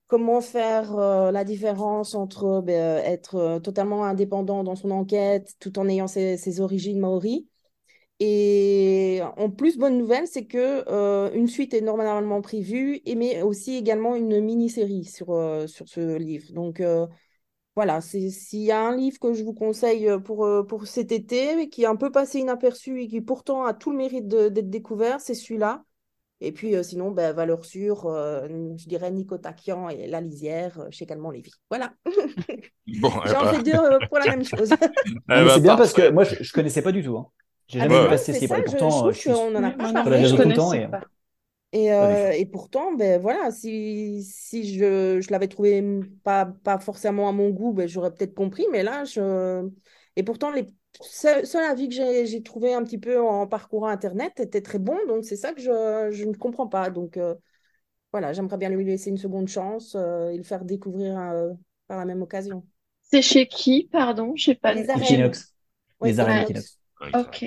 comment 0.07 0.41
faire 0.41 0.95
la 0.95 1.43
différence 1.43 2.15
entre 2.15 2.61
ben, 2.61 3.03
être 3.03 3.59
totalement 3.59 4.05
indépendant 4.05 4.63
dans 4.63 4.75
son 4.75 4.91
enquête 4.91 5.53
tout 5.59 5.77
en 5.77 5.87
ayant 5.89 6.07
ses, 6.07 6.37
ses 6.37 6.61
origines 6.61 6.99
maori. 6.99 7.47
Et 8.19 9.19
en 9.35 9.51
plus, 9.51 9.77
bonne 9.77 9.97
nouvelle, 9.97 10.25
c'est 10.25 10.45
que 10.45 11.35
une 11.35 11.47
suite 11.47 11.73
est 11.73 11.81
normalement 11.81 12.41
prévue, 12.41 13.01
et 13.05 13.15
mais 13.15 13.41
aussi 13.41 13.75
également 13.75 14.15
une 14.15 14.39
mini-série 14.39 15.03
sur, 15.03 15.27
sur 15.67 15.87
ce 15.87 16.15
livre. 16.15 16.53
Donc, 16.53 16.81
voilà, 17.77 18.01
s'il 18.01 18.63
y 18.63 18.71
a 18.71 18.81
un 18.81 18.95
livre 18.95 19.19
que 19.19 19.33
je 19.33 19.43
vous 19.43 19.53
conseille 19.53 20.09
euh, 20.09 20.17
pour, 20.17 20.47
euh, 20.47 20.63
pour 20.63 20.87
cet 20.87 21.11
été, 21.11 21.69
qui 21.69 21.83
est 21.83 21.85
un 21.85 21.95
peu 21.95 22.11
passé 22.11 22.39
inaperçu 22.39 23.03
et 23.03 23.07
qui 23.07 23.21
pourtant 23.21 23.65
a 23.65 23.75
tout 23.75 23.91
le 23.91 23.97
mérite 23.97 24.27
d'être 24.27 24.71
découvert, 24.71 25.21
c'est 25.21 25.35
celui-là. 25.35 25.83
Et 26.41 26.51
puis 26.51 26.75
euh, 26.75 26.81
sinon, 26.81 27.11
ben, 27.11 27.33
valeur 27.33 27.63
sûre, 27.65 28.09
je 28.09 28.87
dirais 28.87 29.11
Nico 29.11 29.37
Takian 29.37 29.89
et 29.89 30.07
La 30.07 30.21
Lisière 30.21 30.87
chez 30.89 31.05
Calmont 31.05 31.29
Lévy. 31.29 31.51
Voilà. 31.69 31.93
Bon, 32.99 33.11
J'ai 33.25 33.35
envie 33.35 33.59
de 33.59 33.63
dire 33.63 33.83
pour 34.09 34.17
la 34.17 34.25
même 34.25 34.43
chose. 34.43 34.69
c'est 34.69 35.15
bah, 35.27 35.59
bien 35.59 35.75
parce 35.75 35.93
que 35.93 36.09
moi, 36.09 36.23
je 36.23 36.33
ne 36.33 36.51
connaissais 36.51 36.81
pas 36.81 36.91
du 36.91 37.03
tout. 37.03 37.15
Hein. 37.15 37.27
J'ai 37.67 37.77
jamais 37.77 38.01
vu 38.01 38.09
passer 38.09 38.33
ce 38.33 38.39
livre. 38.39 38.59
Pourtant, 38.65 39.11
je, 39.11 39.29
on 39.29 39.55
en 39.55 39.63
a 39.63 39.69
pas 39.69 39.93
parlé. 39.93 40.25
Je 40.25 40.35
connaissais 40.35 40.87
temps. 40.89 40.99
Et, 41.73 41.91
euh, 41.93 42.31
et, 42.31 42.45
pourtant, 42.45 42.93
ben 42.93 43.21
voilà, 43.21 43.51
si, 43.51 44.23
si 44.23 44.77
je, 44.77 45.19
je 45.19 45.31
l'avais 45.31 45.47
trouvé 45.49 45.83
pas, 46.23 46.45
pas 46.45 46.79
forcément 46.79 47.27
à 47.27 47.31
mon 47.33 47.49
goût, 47.49 47.73
ben, 47.73 47.87
j'aurais 47.87 48.13
peut-être 48.13 48.33
compris, 48.33 48.65
mais 48.71 48.83
là, 48.83 49.03
je... 49.03 49.69
Et 50.15 50.23
pourtant, 50.23 50.51
les 50.51 50.67
seuls 51.01 51.45
avis 51.63 51.89
que 51.89 51.95
j'ai 52.25 52.41
trouvé 52.41 52.73
un 52.73 52.83
petit 52.83 52.97
peu 52.97 53.19
en 53.19 53.45
parcourant 53.47 53.87
Internet 53.87 54.39
étaient 54.39 54.61
très 54.61 54.79
bons, 54.79 54.97
donc 55.07 55.25
c'est 55.25 55.35
ça 55.35 55.53
que 55.53 55.61
je, 55.61 56.09
je, 56.11 56.25
ne 56.25 56.33
comprends 56.33 56.67
pas. 56.67 56.89
Donc 56.89 57.17
euh, 57.17 57.35
voilà, 58.11 58.33
j'aimerais 58.33 58.57
bien 58.57 58.69
lui 58.69 58.85
laisser 58.85 59.09
une 59.09 59.17
seconde 59.17 59.47
chance 59.47 59.95
euh, 59.95 60.29
et 60.29 60.37
le 60.37 60.43
faire 60.43 60.65
découvrir 60.65 61.15
par 61.87 61.99
la 61.99 62.05
même 62.05 62.21
occasion. 62.21 62.65
C'est 63.03 63.21
chez 63.21 63.47
qui, 63.47 63.89
pardon? 63.91 64.33
J'ai 64.35 64.55
pas 64.55 64.73
Les 64.73 64.83
le- 64.83 64.89
arènes. 64.89 65.31
Les 66.01 66.19
arènes. 66.19 66.63
Ok. 67.13 67.45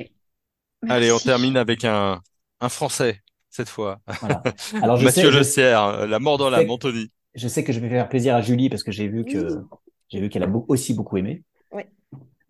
Allez, 0.89 1.13
on 1.13 1.19
termine 1.19 1.57
avec 1.57 1.85
un, 1.85 2.21
un 2.61 2.69
Français, 2.69 3.21
cette 3.51 3.69
fois. 3.69 4.01
Voilà. 4.21 4.43
Alors, 4.83 4.97
je 4.97 5.05
Mathieu 5.05 5.31
sais, 5.31 5.37
Le 5.37 5.43
Serre, 5.43 6.07
La 6.07 6.19
mort 6.19 6.39
dans 6.39 6.51
l'âme, 6.51 6.71
Anthony. 6.71 7.11
je 7.35 7.49
sais 7.49 7.65
que 7.65 7.73
je 7.73 7.81
vais 7.81 7.89
faire 7.89 8.09
plaisir 8.09 8.35
à 8.35 8.41
Julie 8.41 8.69
parce 8.71 8.83
que 8.83 8.93
j'ai 8.93 9.09
vu 9.09 9.25
que 9.25 9.39
Oui. 9.39 9.63
j'ai 10.09 10.21
vu 10.21 10.29
qu'elle 10.29 10.43
a 10.45 10.49
aussi 10.69 10.95
beaucoup 10.95 11.17
aimé. 11.17 11.43
Ouais. 11.73 11.89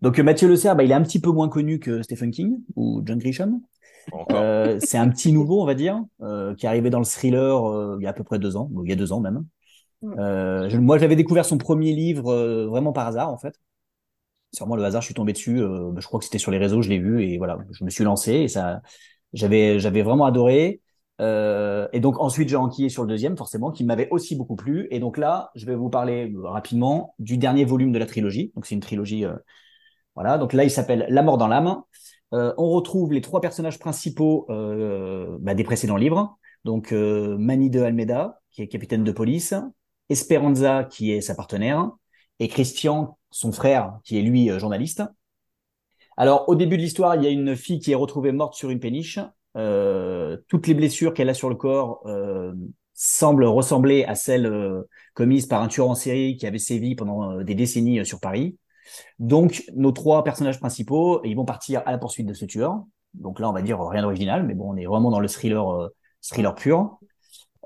Donc 0.01 0.19
euh, 0.19 0.23
Mathieu 0.23 0.47
Le 0.47 0.55
Serre, 0.55 0.75
bah, 0.75 0.83
il 0.83 0.91
est 0.91 0.95
un 0.95 1.03
petit 1.03 1.19
peu 1.21 1.31
moins 1.31 1.49
connu 1.49 1.79
que 1.79 2.01
Stephen 2.03 2.31
King 2.31 2.59
ou 2.75 3.01
John 3.05 3.19
Grisham. 3.19 3.59
Encore. 4.11 4.37
Euh, 4.41 4.79
c'est 4.81 4.97
un 4.97 5.09
petit 5.09 5.31
nouveau, 5.31 5.61
on 5.61 5.65
va 5.65 5.75
dire, 5.75 6.01
euh, 6.21 6.55
qui 6.55 6.65
est 6.65 6.69
arrivé 6.69 6.89
dans 6.89 6.97
le 6.99 7.05
thriller 7.05 7.69
euh, 7.69 7.97
il 7.99 8.03
y 8.03 8.07
a 8.07 8.09
à 8.09 8.13
peu 8.13 8.23
près 8.23 8.39
deux 8.39 8.55
ans, 8.57 8.67
bon, 8.71 8.83
il 8.83 8.89
y 8.89 8.93
a 8.93 8.95
deux 8.95 9.11
ans 9.13 9.19
même. 9.19 9.45
Mm. 10.01 10.13
Euh, 10.19 10.69
je- 10.69 10.77
moi, 10.77 10.97
j'avais 10.97 11.15
découvert 11.15 11.45
son 11.45 11.57
premier 11.59 11.93
livre 11.93 12.31
euh, 12.31 12.67
vraiment 12.67 12.93
par 12.93 13.07
hasard, 13.07 13.29
en 13.31 13.37
fait. 13.37 13.55
C'est 14.51 14.61
vraiment 14.61 14.75
le 14.75 14.83
hasard, 14.83 15.01
je 15.01 15.05
suis 15.05 15.13
tombé 15.13 15.33
dessus. 15.33 15.61
euh, 15.61 15.91
bah, 15.93 16.01
je 16.01 16.07
crois 16.07 16.19
que 16.19 16.25
c'était 16.25 16.37
sur 16.39 16.51
les 16.51 16.57
réseaux, 16.57 16.81
je 16.81 16.89
l'ai 16.89 16.99
vu 16.99 17.23
et 17.23 17.37
voilà, 17.37 17.57
je 17.71 17.83
me 17.85 17.89
suis 17.89 18.03
lancé 18.03 18.33
et 18.33 18.47
ça, 18.47 18.81
j'avais, 19.33 19.79
j'avais 19.79 20.01
vraiment 20.01 20.25
adoré. 20.25 20.81
Euh, 21.21 21.87
et 21.93 21.99
donc 21.99 22.19
ensuite, 22.19 22.49
j'ai 22.49 22.55
enquillé 22.55 22.89
sur 22.89 23.03
le 23.03 23.09
deuxième, 23.09 23.37
forcément, 23.37 23.71
qui 23.71 23.83
m'avait 23.83 24.09
aussi 24.09 24.35
beaucoup 24.35 24.55
plu. 24.55 24.87
Et 24.91 24.99
donc 24.99 25.17
là, 25.17 25.51
je 25.55 25.65
vais 25.65 25.75
vous 25.75 25.89
parler 25.89 26.31
euh, 26.31 26.49
rapidement 26.49 27.13
du 27.19 27.37
dernier 27.37 27.63
volume 27.63 27.91
de 27.91 27.99
la 27.99 28.05
trilogie. 28.05 28.51
Donc 28.55 28.65
c'est 28.65 28.75
une 28.75 28.81
trilogie, 28.81 29.25
euh, 29.25 29.35
voilà. 30.15 30.37
Donc 30.37 30.53
là, 30.53 30.63
il 30.63 30.71
s'appelle 30.71 31.05
La 31.09 31.21
mort 31.21 31.37
dans 31.37 31.47
l'âme. 31.47 31.81
Euh, 32.33 32.53
on 32.57 32.69
retrouve 32.69 33.13
les 33.13 33.21
trois 33.21 33.41
personnages 33.41 33.77
principaux 33.79 34.45
bah, 34.47 35.53
des 35.53 35.63
précédents 35.63 35.97
livres. 35.97 36.37
Donc 36.63 36.91
Manny 36.91 37.69
de 37.69 37.81
Almeida, 37.81 38.39
qui 38.51 38.61
est 38.61 38.67
capitaine 38.67 39.03
de 39.03 39.11
police, 39.11 39.53
Esperanza, 40.09 40.83
qui 40.83 41.11
est 41.11 41.21
sa 41.21 41.35
partenaire, 41.35 41.89
et 42.39 42.47
Christian, 42.47 43.17
son 43.31 43.51
frère, 43.51 43.99
qui 44.03 44.17
est 44.17 44.21
lui 44.21 44.47
journaliste. 44.59 45.03
Alors 46.17 46.47
au 46.47 46.55
début 46.55 46.77
de 46.77 46.83
l'histoire, 46.83 47.15
il 47.15 47.23
y 47.23 47.27
a 47.27 47.31
une 47.31 47.55
fille 47.55 47.79
qui 47.79 47.91
est 47.91 47.95
retrouvée 47.95 48.31
morte 48.31 48.53
sur 48.53 48.69
une 48.69 48.79
péniche. 48.79 49.19
Euh, 49.57 50.37
toutes 50.47 50.67
les 50.67 50.73
blessures 50.73 51.13
qu'elle 51.13 51.29
a 51.29 51.33
sur 51.33 51.49
le 51.49 51.55
corps 51.55 52.01
euh, 52.05 52.53
semblent 52.93 53.45
ressembler 53.45 54.05
à 54.05 54.15
celles 54.15 54.45
euh, 54.45 54.83
commises 55.13 55.45
par 55.45 55.61
un 55.61 55.67
tueur 55.67 55.89
en 55.89 55.95
série 55.95 56.37
qui 56.37 56.47
avait 56.47 56.57
sévi 56.57 56.95
pendant 56.95 57.41
des 57.41 57.55
décennies 57.55 58.05
sur 58.05 58.19
Paris. 58.19 58.57
Donc, 59.19 59.63
nos 59.75 59.91
trois 59.91 60.23
personnages 60.23 60.59
principaux, 60.59 61.21
ils 61.23 61.35
vont 61.35 61.45
partir 61.45 61.81
à 61.85 61.91
la 61.91 61.97
poursuite 61.97 62.27
de 62.27 62.33
ce 62.33 62.45
tueur. 62.45 62.83
Donc 63.13 63.39
là, 63.39 63.49
on 63.49 63.53
va 63.53 63.61
dire 63.61 63.79
rien 63.79 64.01
d'original, 64.01 64.45
mais 64.45 64.53
bon, 64.53 64.73
on 64.73 64.77
est 64.77 64.85
vraiment 64.85 65.11
dans 65.11 65.19
le 65.19 65.27
thriller, 65.27 65.69
euh, 65.69 65.89
thriller 66.21 66.55
pur. 66.55 66.99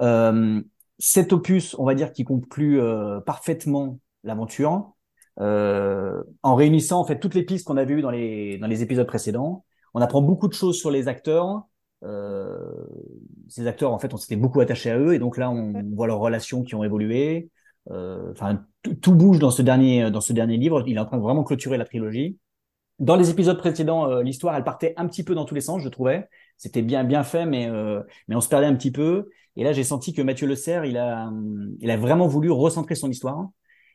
Euh, 0.02 0.62
cet 0.98 1.34
opus, 1.34 1.76
on 1.78 1.86
va 1.86 1.96
dire, 1.96 2.12
qui 2.12 2.24
conclut 2.24 2.80
euh, 2.80 3.20
parfaitement 3.22 4.00
l'aventure, 4.24 4.94
en 5.38 6.56
réunissant 6.56 7.02
en 7.02 7.06
fait 7.06 7.20
toutes 7.20 7.36
les 7.36 7.44
pistes 7.44 7.68
qu'on 7.68 7.76
a 7.76 7.84
vues 7.84 8.02
dans 8.02 8.10
les 8.10 8.58
dans 8.58 8.68
les 8.68 8.82
épisodes 8.82 9.06
précédents. 9.06 9.66
On 9.94 10.00
apprend 10.02 10.22
beaucoup 10.22 10.48
de 10.48 10.54
choses 10.54 10.78
sur 10.80 10.92
les 10.92 11.10
acteurs. 11.10 11.68
Euh, 12.06 12.58
ces 13.50 13.68
acteurs, 13.68 13.92
en 13.92 14.00
fait, 14.00 14.14
on 14.14 14.18
s'était 14.18 14.36
beaucoup 14.36 14.62
attaché 14.62 14.92
à 14.92 15.00
eux, 15.00 15.14
et 15.14 15.20
donc 15.20 15.38
là, 15.38 15.50
on 15.52 15.74
voit 15.94 16.08
leurs 16.08 16.20
relations 16.20 16.64
qui 16.64 16.76
ont 16.76 16.84
évolué. 16.84 17.50
Euh, 17.92 18.32
Enfin, 18.32 18.66
tout, 19.02 19.14
bouge 19.14 19.40
dans 19.40 19.52
ce 19.52 19.62
dernier 19.62 20.10
dans 20.12 20.22
ce 20.22 20.34
dernier 20.34 20.58
livre. 20.58 20.84
Il 20.88 20.98
est 20.98 21.00
en 21.00 21.06
train 21.06 21.18
de 21.18 21.22
vraiment 21.22 21.44
clôturer 21.44 21.78
la 21.78 21.86
trilogie. 21.86 22.38
Dans 23.00 23.16
les 23.18 23.30
épisodes 23.30 23.58
précédents, 23.58 24.10
euh, 24.10 24.24
l'histoire, 24.24 24.56
elle 24.56 24.64
partait 24.64 24.94
un 24.98 25.08
petit 25.08 25.24
peu 25.24 25.36
dans 25.36 25.46
tous 25.46 25.56
les 25.56 25.62
sens, 25.62 25.82
je 25.84 25.90
trouvais. 25.90 26.30
C'était 26.58 26.82
bien 26.82 27.04
bien 27.04 27.24
fait, 27.24 27.46
mais 27.46 27.68
euh, 27.68 28.02
mais 28.28 28.36
on 28.36 28.42
se 28.42 28.50
perdait 28.50 28.68
un 28.68 28.76
petit 28.76 28.92
peu. 28.92 29.30
Et 29.58 29.64
là, 29.64 29.74
j'ai 29.74 29.84
senti 29.84 30.14
que 30.14 30.22
Mathieu 30.22 30.48
Le 30.48 30.56
Serre, 30.56 30.86
il 30.86 30.98
a 30.98 31.30
il 31.80 31.92
a 31.92 31.98
vraiment 31.98 32.28
voulu 32.28 32.52
recentrer 32.52 32.96
son 32.96 33.10
histoire. 33.10 33.50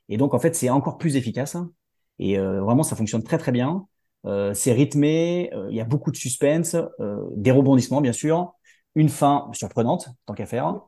Et 0.08 0.16
donc, 0.16 0.34
en 0.34 0.38
fait, 0.38 0.54
c'est 0.54 0.70
encore 0.70 0.98
plus 0.98 1.16
efficace. 1.16 1.56
Et 2.18 2.38
euh, 2.38 2.60
vraiment, 2.60 2.82
ça 2.82 2.96
fonctionne 2.96 3.22
très 3.22 3.38
très 3.38 3.52
bien. 3.52 3.86
Euh, 4.26 4.52
c'est 4.54 4.72
rythmé. 4.72 5.50
euh, 5.54 5.66
Il 5.70 5.76
y 5.76 5.80
a 5.80 5.84
beaucoup 5.84 6.10
de 6.10 6.16
suspense, 6.16 6.76
euh, 7.00 7.18
des 7.36 7.50
rebondissements 7.50 8.00
bien 8.00 8.12
sûr, 8.12 8.54
une 8.94 9.08
fin 9.08 9.48
surprenante 9.52 10.08
tant 10.26 10.34
qu'à 10.34 10.46
faire. 10.46 10.80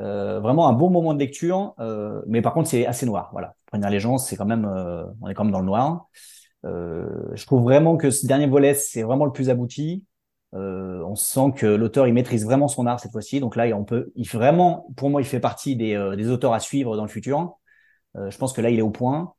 Euh, 0.00 0.40
vraiment 0.40 0.68
un 0.68 0.72
bon 0.72 0.90
moment 0.90 1.14
de 1.14 1.18
lecture, 1.20 1.74
euh, 1.78 2.20
mais 2.26 2.42
par 2.42 2.52
contre 2.52 2.68
c'est 2.68 2.84
assez 2.86 3.06
noir. 3.06 3.30
Voilà, 3.32 3.54
Première 3.66 3.88
Allégeance, 3.88 4.28
c'est 4.28 4.36
quand 4.36 4.44
même, 4.44 4.64
euh, 4.64 5.04
on 5.22 5.28
est 5.28 5.34
quand 5.34 5.44
même 5.44 5.52
dans 5.52 5.60
le 5.60 5.66
noir. 5.66 6.08
Je 6.64 7.44
trouve 7.46 7.62
vraiment 7.62 7.96
que 7.96 8.10
ce 8.10 8.26
dernier 8.26 8.46
volet, 8.46 8.74
c'est 8.74 9.02
vraiment 9.02 9.26
le 9.26 9.32
plus 9.32 9.50
abouti. 9.50 10.04
On 10.52 11.14
sent 11.14 11.52
que 11.56 11.66
l'auteur 11.66 12.06
il 12.06 12.14
maîtrise 12.14 12.44
vraiment 12.44 12.68
son 12.68 12.86
art 12.86 13.00
cette 13.00 13.12
fois-ci. 13.12 13.40
Donc 13.40 13.56
là, 13.56 13.66
on 13.76 13.84
peut, 13.84 14.12
il 14.14 14.26
vraiment, 14.26 14.86
pour 14.96 15.10
moi, 15.10 15.20
il 15.20 15.24
fait 15.26 15.40
partie 15.40 15.76
des, 15.76 16.14
des 16.16 16.30
auteurs 16.30 16.54
à 16.54 16.60
suivre 16.60 16.96
dans 16.96 17.02
le 17.02 17.08
futur. 17.08 17.58
Je 18.14 18.36
pense 18.38 18.52
que 18.52 18.60
là, 18.62 18.70
il 18.70 18.78
est 18.78 18.82
au 18.82 18.90
point. 18.90 19.34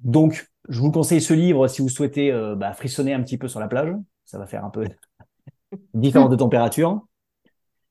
Donc, 0.00 0.48
je 0.68 0.80
vous 0.80 0.90
conseille 0.90 1.20
ce 1.20 1.34
livre 1.34 1.66
si 1.68 1.82
vous 1.82 1.88
souhaitez 1.88 2.30
euh, 2.30 2.54
bah, 2.54 2.72
frissonner 2.72 3.14
un 3.14 3.22
petit 3.22 3.38
peu 3.38 3.48
sur 3.48 3.60
la 3.60 3.68
plage. 3.68 3.94
Ça 4.24 4.38
va 4.38 4.46
faire 4.46 4.64
un 4.64 4.70
peu 4.70 4.86
différence 5.94 6.30
de 6.30 6.36
température. 6.36 7.06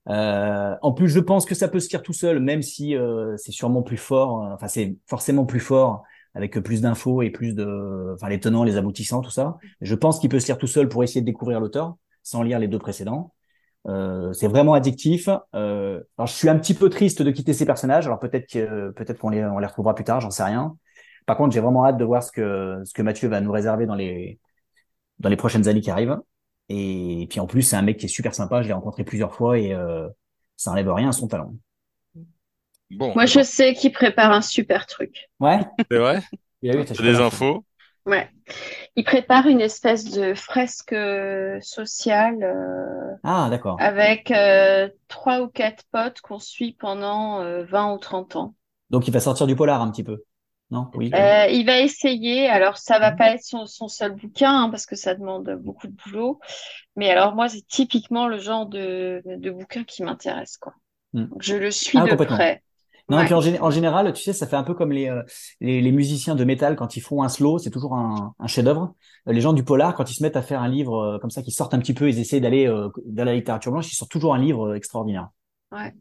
Euh, 0.09 0.75
en 0.81 0.93
plus, 0.93 1.09
je 1.09 1.19
pense 1.19 1.45
que 1.45 1.55
ça 1.55 1.67
peut 1.67 1.79
se 1.79 1.89
lire 1.89 2.01
tout 2.01 2.13
seul, 2.13 2.39
même 2.39 2.61
si 2.61 2.95
euh, 2.95 3.35
c'est 3.37 3.51
sûrement 3.51 3.81
plus 3.81 3.97
fort. 3.97 4.47
Enfin, 4.53 4.67
c'est 4.67 4.95
forcément 5.07 5.45
plus 5.45 5.59
fort 5.59 6.03
avec 6.33 6.59
plus 6.59 6.81
d'infos 6.81 7.23
et 7.23 7.31
plus 7.31 7.55
de, 7.55 8.13
enfin, 8.13 8.29
les 8.29 8.39
tenants, 8.39 8.63
les 8.63 8.77
aboutissants, 8.77 9.21
tout 9.21 9.31
ça. 9.31 9.57
Je 9.81 9.95
pense 9.95 10.19
qu'il 10.19 10.29
peut 10.29 10.39
se 10.39 10.47
lire 10.47 10.59
tout 10.59 10.67
seul 10.67 10.87
pour 10.87 11.03
essayer 11.03 11.21
de 11.21 11.25
découvrir 11.25 11.59
l'auteur, 11.59 11.95
sans 12.21 12.43
lire 12.43 12.59
les 12.59 12.67
deux 12.67 12.79
précédents. 12.79 13.33
C'est 14.33 14.47
vraiment 14.47 14.73
addictif. 14.73 15.29
Je 15.53 16.01
suis 16.25 16.49
un 16.49 16.59
petit 16.59 16.73
peu 16.73 16.89
triste 16.89 17.21
de 17.21 17.31
quitter 17.31 17.53
ces 17.53 17.65
personnages. 17.65 18.05
Alors 18.05 18.19
peut-être 18.19 18.47
que 18.51 18.91
peut-être 18.91 19.17
qu'on 19.17 19.29
les 19.29 19.43
on 19.45 19.59
les 19.59 19.65
retrouvera 19.65 19.95
plus 19.95 20.03
tard, 20.03 20.19
j'en 20.19 20.29
sais 20.29 20.43
rien. 20.43 20.77
Par 21.27 21.37
contre, 21.37 21.53
j'ai 21.53 21.59
vraiment 21.61 21.85
hâte 21.85 21.97
de 21.97 22.05
voir 22.05 22.23
ce 22.23 22.31
que 22.31 22.81
ce 22.85 22.93
que 22.95 23.03
Mathieu 23.03 23.29
va 23.29 23.41
nous 23.41 23.51
réserver 23.51 23.85
dans 23.85 23.95
les 23.95 24.39
dans 25.19 25.29
les 25.29 25.37
prochaines 25.37 25.67
années 25.67 25.81
qui 25.81 25.91
arrivent. 25.91 26.17
Et 26.69 27.27
puis 27.29 27.39
en 27.39 27.47
plus, 27.47 27.61
c'est 27.61 27.75
un 27.75 27.83
mec 27.83 27.97
qui 27.97 28.05
est 28.05 28.09
super 28.09 28.33
sympa. 28.35 28.63
Je 28.63 28.67
l'ai 28.67 28.73
rencontré 28.73 29.03
plusieurs 29.03 29.33
fois 29.35 29.59
et 29.59 29.73
euh, 29.73 30.07
ça 30.57 30.71
enlève 30.71 30.91
rien 30.91 31.09
à 31.09 31.13
son 31.13 31.27
talent. 31.27 31.53
Bon, 32.91 33.13
Moi, 33.13 33.25
je 33.25 33.43
sais 33.43 33.73
qu'il 33.73 33.91
prépare 33.91 34.31
un 34.31 34.41
super 34.41 34.85
truc. 34.85 35.29
Ouais. 35.39 35.59
c'est 35.91 35.97
vrai? 35.97 36.21
Il 36.63 36.71
a 36.71 36.81
eu, 36.81 36.83
des 36.85 37.15
info. 37.15 37.23
infos? 37.23 37.65
Ouais. 38.05 38.29
Il 38.95 39.03
prépare 39.03 39.45
une 39.47 39.61
espèce 39.61 40.05
de 40.05 40.33
fresque 40.33 40.93
euh, 40.93 41.59
sociale 41.61 42.41
euh, 42.41 43.15
Ah, 43.23 43.47
d'accord. 43.51 43.77
avec 43.79 44.31
euh, 44.31 44.89
trois 45.07 45.41
ou 45.41 45.47
quatre 45.49 45.83
potes 45.91 46.21
qu'on 46.21 46.39
suit 46.39 46.73
pendant 46.79 47.41
euh, 47.41 47.63
20 47.65 47.93
ou 47.93 47.97
30 47.99 48.35
ans. 48.37 48.55
Donc 48.89 49.07
il 49.07 49.11
va 49.13 49.19
sortir 49.19 49.45
du 49.45 49.55
polar 49.55 49.81
un 49.81 49.91
petit 49.91 50.03
peu. 50.03 50.23
Non? 50.69 50.89
Oui. 50.95 51.12
Euh, 51.13 51.47
il 51.49 51.65
va 51.65 51.80
essayer. 51.80 52.47
Alors, 52.47 52.77
ça 52.77 52.99
va 52.99 53.12
pas 53.12 53.32
être 53.32 53.43
son, 53.43 53.65
son 53.65 53.88
seul 53.88 54.13
bouquin 54.15 54.63
hein, 54.63 54.69
parce 54.69 54.86
que 54.86 54.95
ça 54.95 55.15
demande 55.15 55.49
beaucoup 55.62 55.88
de 55.88 55.93
boulot. 56.06 56.39
Mais 56.95 57.10
alors, 57.10 57.36
moi, 57.36 57.47
c'est 57.49 57.65
typiquement 57.65 58.27
le 58.27 58.38
genre 58.38 58.65
de, 58.65 59.21
de 59.25 59.51
bouquin 59.51 59.84
qui 59.84 60.03
m'intéresse, 60.03 60.58
quoi. 60.58 60.73
Hmm. 61.13 61.25
Donc, 61.25 61.41
je 61.41 61.56
le 61.56 61.71
suis 61.71 61.97
Ah, 61.97 62.06
de 62.06 62.15
près. 62.15 62.63
Non, 63.10 63.17
et 63.17 63.21
Ouais. 63.21 63.25
puis 63.25 63.34
en, 63.34 63.39
gé- 63.39 63.62
en 63.62 63.71
général, 63.71 64.12
tu 64.12 64.21
sais, 64.21 64.34
ça 64.34 64.45
fait 64.47 64.58
un 64.58 64.63
peu 64.63 64.73
comme 64.73 64.91
les, 64.91 65.08
euh, 65.08 65.23
les, 65.62 65.80
les 65.80 65.91
musiciens 65.93 66.36
de 66.36 66.43
métal 66.43 66.75
quand 66.75 66.97
ils 66.97 67.01
font 67.01 67.23
un 67.23 67.30
slow, 67.30 67.58
c'est 67.58 67.69
toujours 67.69 67.95
un, 67.95 68.34
un 68.38 68.47
chef-d'œuvre. 68.47 68.95
Les 69.27 69.39
gens 69.39 69.53
du 69.53 69.63
polar, 69.63 69.95
quand 69.95 70.12
ils 70.12 70.15
se 70.15 70.21
mettent 70.21 70.36
à 70.36 70.41
faire 70.41 70.62
un 70.62 70.67
livre 70.67 70.97
euh, 70.97 71.17
comme 71.19 71.30
ça, 71.30 71.41
qui 71.41 71.51
sortent 71.51 71.73
un 71.73 71.80
petit 71.80 71.93
peu, 71.93 72.10
ils 72.10 72.19
essaient 72.19 72.41
d'aller 72.41 72.67
dans 73.06 73.23
la 73.23 73.34
littérature 73.34 73.71
blanche, 73.71 73.89
ils 73.93 73.95
sortent 73.95 74.12
toujours 74.12 74.36
un 74.36 74.39
livre 74.39 74.75
extraordinaire. 74.75 75.30
Donc, 75.71 75.93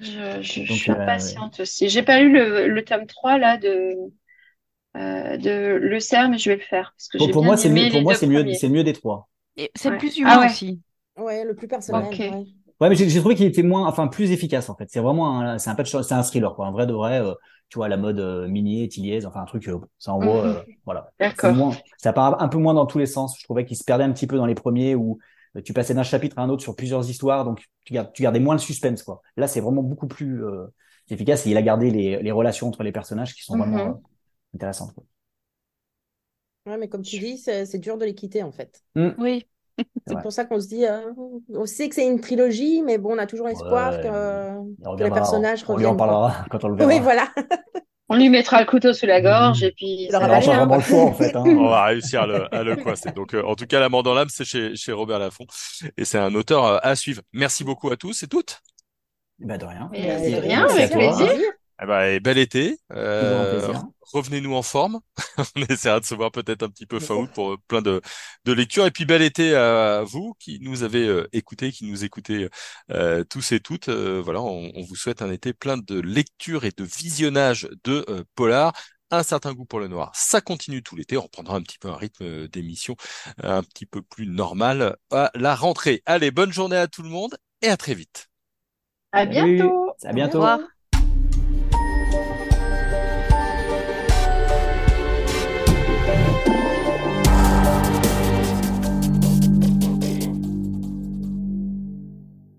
je, 0.00 0.40
je, 0.42 0.64
je 0.64 0.64
Donc, 0.68 0.82
suis 0.82 0.90
euh, 0.90 0.92
impatiente 0.92 1.60
aussi. 1.60 1.88
J'ai 1.88 2.02
pas 2.02 2.20
lu 2.20 2.32
le, 2.32 2.68
le 2.68 2.84
tome 2.84 3.06
3 3.06 3.38
là 3.38 3.56
de, 3.58 3.94
euh, 4.96 5.36
de 5.36 5.78
Le 5.80 6.00
Cerf, 6.00 6.28
mais 6.30 6.38
je 6.38 6.50
vais 6.50 6.56
le 6.56 6.62
faire 6.62 6.92
parce 6.96 7.08
que 7.08 7.18
Pour, 7.18 7.30
j'ai 7.30 7.32
pour 7.32 7.42
bien 7.42 7.44
moi, 7.44 7.56
c'est 7.56 7.68
mieux, 7.70 7.86
pour 7.86 8.00
les 8.00 8.02
moi, 8.02 8.14
deux 8.14 8.16
c'est 8.16 8.26
mieux, 8.26 8.52
c'est 8.52 8.68
mieux 8.68 8.82
des 8.82 8.92
trois. 8.94 9.28
C'est 9.76 9.90
le 9.90 9.96
plus 9.96 10.16
Ah 10.22 10.38
humain 10.38 10.40
ouais. 10.40 10.50
aussi. 10.50 10.82
Ouais, 11.16 11.44
le 11.44 11.54
plus 11.54 11.68
personnel. 11.68 12.20
Ouais. 12.26 12.44
Ouais, 12.80 12.88
mais 12.88 12.94
j'ai 12.96 13.20
trouvé 13.20 13.34
qu'il 13.34 13.46
était 13.46 13.62
moins, 13.62 13.86
enfin, 13.86 14.08
plus 14.08 14.30
efficace 14.30 14.70
en 14.70 14.76
fait. 14.76 14.88
C'est 14.90 15.00
vraiment, 15.00 15.40
un, 15.40 15.58
c'est 15.58 15.68
un 15.70 15.74
patch, 15.74 15.90
c'est 16.02 16.14
un 16.14 16.22
thriller 16.22 16.54
quoi, 16.54 16.66
un 16.66 16.70
vrai 16.72 16.86
de 16.86 16.92
vrai. 16.94 17.20
euh, 17.20 17.34
tu 17.68 17.78
vois, 17.78 17.88
la 17.88 17.96
mode 17.98 18.18
euh, 18.18 18.48
Minier, 18.48 18.88
Tilliez, 18.88 19.24
enfin 19.26 19.42
un 19.42 19.44
truc, 19.44 19.68
euh, 19.68 19.78
ça 19.98 20.12
en 20.12 20.20
vaut, 20.20 20.40
Mhm. 20.42 20.44
euh, 20.44 20.62
voilà. 20.86 21.10
D'accord. 21.18 21.56
ça 21.98 22.12
part 22.12 22.40
un 22.42 22.48
peu 22.48 22.58
moins 22.58 22.74
dans 22.74 22.86
tous 22.86 22.98
les 22.98 23.06
sens. 23.06 23.36
Je 23.38 23.44
trouvais 23.44 23.64
qu'il 23.64 23.76
se 23.76 23.84
perdait 23.84 24.04
un 24.04 24.12
petit 24.12 24.26
peu 24.26 24.36
dans 24.36 24.46
les 24.46 24.54
premiers 24.54 24.94
où 24.94 25.18
tu 25.64 25.72
passais 25.72 25.94
d'un 25.94 26.02
chapitre 26.02 26.38
à 26.38 26.42
un 26.42 26.48
autre 26.50 26.62
sur 26.62 26.76
plusieurs 26.76 27.08
histoires, 27.08 27.44
donc 27.44 27.64
tu, 27.84 27.92
gardes, 27.94 28.12
tu 28.12 28.22
gardais 28.22 28.40
moins 28.40 28.54
le 28.54 28.60
suspense 28.60 29.02
quoi. 29.02 29.22
Là, 29.36 29.48
c'est 29.48 29.60
vraiment 29.60 29.82
beaucoup 29.82 30.06
plus 30.08 30.44
euh, 30.44 30.66
efficace 31.08 31.46
et 31.46 31.50
il 31.50 31.56
a 31.56 31.62
gardé 31.62 31.90
les, 31.90 32.22
les 32.22 32.30
relations 32.32 32.68
entre 32.68 32.82
les 32.84 32.92
personnages 32.92 33.34
qui 33.34 33.42
sont 33.42 33.56
vraiment 33.56 33.76
Mhm. 33.76 33.94
euh, 33.94 33.94
intéressantes. 34.54 34.94
quoi. 34.94 35.04
Ouais, 36.66 36.76
mais 36.78 36.88
comme 36.88 37.02
tu 37.02 37.18
dis, 37.18 37.38
c'est 37.38 37.78
dur 37.78 37.96
de 37.98 38.04
les 38.04 38.14
quitter 38.14 38.42
en 38.42 38.52
fait. 38.52 38.84
Oui. 39.18 39.46
C'est 40.06 40.16
pour 40.20 40.32
ça 40.32 40.44
qu'on 40.44 40.60
se 40.60 40.68
dit, 40.68 40.86
euh, 40.86 41.12
on 41.50 41.66
sait 41.66 41.88
que 41.88 41.94
c'est 41.94 42.06
une 42.06 42.20
trilogie, 42.20 42.82
mais 42.82 42.98
bon, 42.98 43.14
on 43.14 43.18
a 43.18 43.26
toujours 43.26 43.48
espoir 43.48 43.92
Ouais, 43.92 44.00
que, 44.00 44.08
que 44.96 45.04
les 45.04 45.10
personnages 45.12 45.62
on 45.68 45.76
lui 45.76 45.86
en 45.86 45.94
reviennent. 45.94 45.96
parlera 45.96 46.44
quand 46.50 46.64
on 46.64 46.68
le 46.68 46.76
verra. 46.76 46.88
Oui, 46.88 47.00
voilà. 47.00 47.32
On 48.12 48.16
lui 48.16 48.28
mettra 48.28 48.58
le 48.58 48.66
couteau 48.66 48.92
sous 48.92 49.06
la 49.06 49.20
gorge 49.20 49.62
et 49.62 49.70
puis 49.70 50.02
Il 50.02 50.10
ça 50.10 50.18
va 50.18 50.24
Alors, 50.24 50.36
hein. 50.38 50.56
vraiment 50.56 50.76
le 50.76 50.82
choix 50.82 51.04
en 51.04 51.14
fait. 51.14 51.34
Hein. 51.36 51.44
On 51.46 51.68
va 51.68 51.84
réussir 51.84 52.22
à 52.22 52.26
le, 52.26 52.52
à 52.52 52.64
le 52.64 52.74
coincer. 52.74 53.12
Donc, 53.12 53.34
euh, 53.34 53.42
en 53.44 53.54
tout 53.54 53.66
cas, 53.66 53.78
La 53.78 53.88
mort 53.88 54.02
dans 54.02 54.14
l'âme, 54.14 54.28
c'est 54.28 54.44
chez, 54.44 54.74
chez 54.74 54.90
Robert 54.90 55.20
Laffont. 55.20 55.46
Et 55.96 56.04
c'est 56.04 56.18
un 56.18 56.34
auteur 56.34 56.64
euh, 56.66 56.78
à 56.82 56.96
suivre. 56.96 57.22
Merci 57.32 57.62
beaucoup 57.62 57.88
à 57.88 57.96
tous 57.96 58.24
et 58.24 58.26
toutes. 58.26 58.62
Bah, 59.38 59.58
de 59.58 59.64
rien. 59.64 59.88
Mais 59.92 60.32
de 60.32 60.40
rien, 60.40 60.66
merci 60.66 60.78
avec 60.82 60.90
plaisir. 60.90 61.52
Eh 61.82 61.86
ben, 61.86 62.02
et 62.04 62.20
bel 62.20 62.36
été. 62.36 62.78
Euh, 62.92 63.72
revenez-nous 64.12 64.54
en 64.54 64.62
forme. 64.62 65.00
On 65.56 65.62
essaiera 65.62 65.98
de 66.00 66.04
se 66.04 66.14
voir 66.14 66.30
peut-être 66.30 66.62
un 66.62 66.68
petit 66.68 66.84
peu 66.84 67.00
fin 67.00 67.14
août 67.14 67.30
pour 67.32 67.52
euh, 67.52 67.56
plein 67.68 67.80
de, 67.80 68.02
de 68.44 68.52
lectures. 68.52 68.84
Et 68.84 68.90
puis 68.90 69.06
bel 69.06 69.22
été 69.22 69.54
à 69.54 70.02
vous 70.04 70.34
qui 70.38 70.58
nous 70.60 70.82
avez 70.82 71.06
euh, 71.08 71.26
écoutés, 71.32 71.72
qui 71.72 71.86
nous 71.86 72.04
écoutez 72.04 72.48
euh, 72.90 73.24
tous 73.24 73.52
et 73.52 73.60
toutes. 73.60 73.88
Euh, 73.88 74.20
voilà, 74.22 74.42
on, 74.42 74.70
on 74.74 74.82
vous 74.82 74.94
souhaite 74.96 75.22
un 75.22 75.30
été 75.30 75.54
plein 75.54 75.78
de 75.78 75.98
lectures 76.00 76.64
et 76.66 76.72
de 76.76 76.84
visionnage 76.84 77.66
de 77.84 78.04
euh, 78.10 78.24
polar. 78.34 78.72
Un 79.12 79.22
certain 79.24 79.54
goût 79.54 79.64
pour 79.64 79.80
le 79.80 79.88
noir. 79.88 80.12
Ça 80.14 80.40
continue 80.40 80.82
tout 80.84 80.94
l'été. 80.94 81.16
On 81.16 81.22
reprendra 81.22 81.56
un 81.56 81.62
petit 81.62 81.78
peu 81.78 81.88
un 81.88 81.96
rythme 81.96 82.46
d'émission 82.46 82.94
un 83.42 83.62
petit 83.64 83.84
peu 83.86 84.02
plus 84.02 84.26
normal 84.28 84.96
à 85.10 85.32
la 85.34 85.56
rentrée. 85.56 86.00
Allez, 86.06 86.30
bonne 86.30 86.52
journée 86.52 86.76
à 86.76 86.86
tout 86.86 87.02
le 87.02 87.08
monde 87.08 87.36
et 87.62 87.68
à 87.68 87.76
très 87.76 87.94
vite. 87.94 88.28
À 89.12 89.24
Salut. 89.24 89.26
bientôt. 89.26 89.94
À 90.04 90.12
bientôt. 90.12 90.38
Au 90.38 90.48
revoir. 90.48 90.60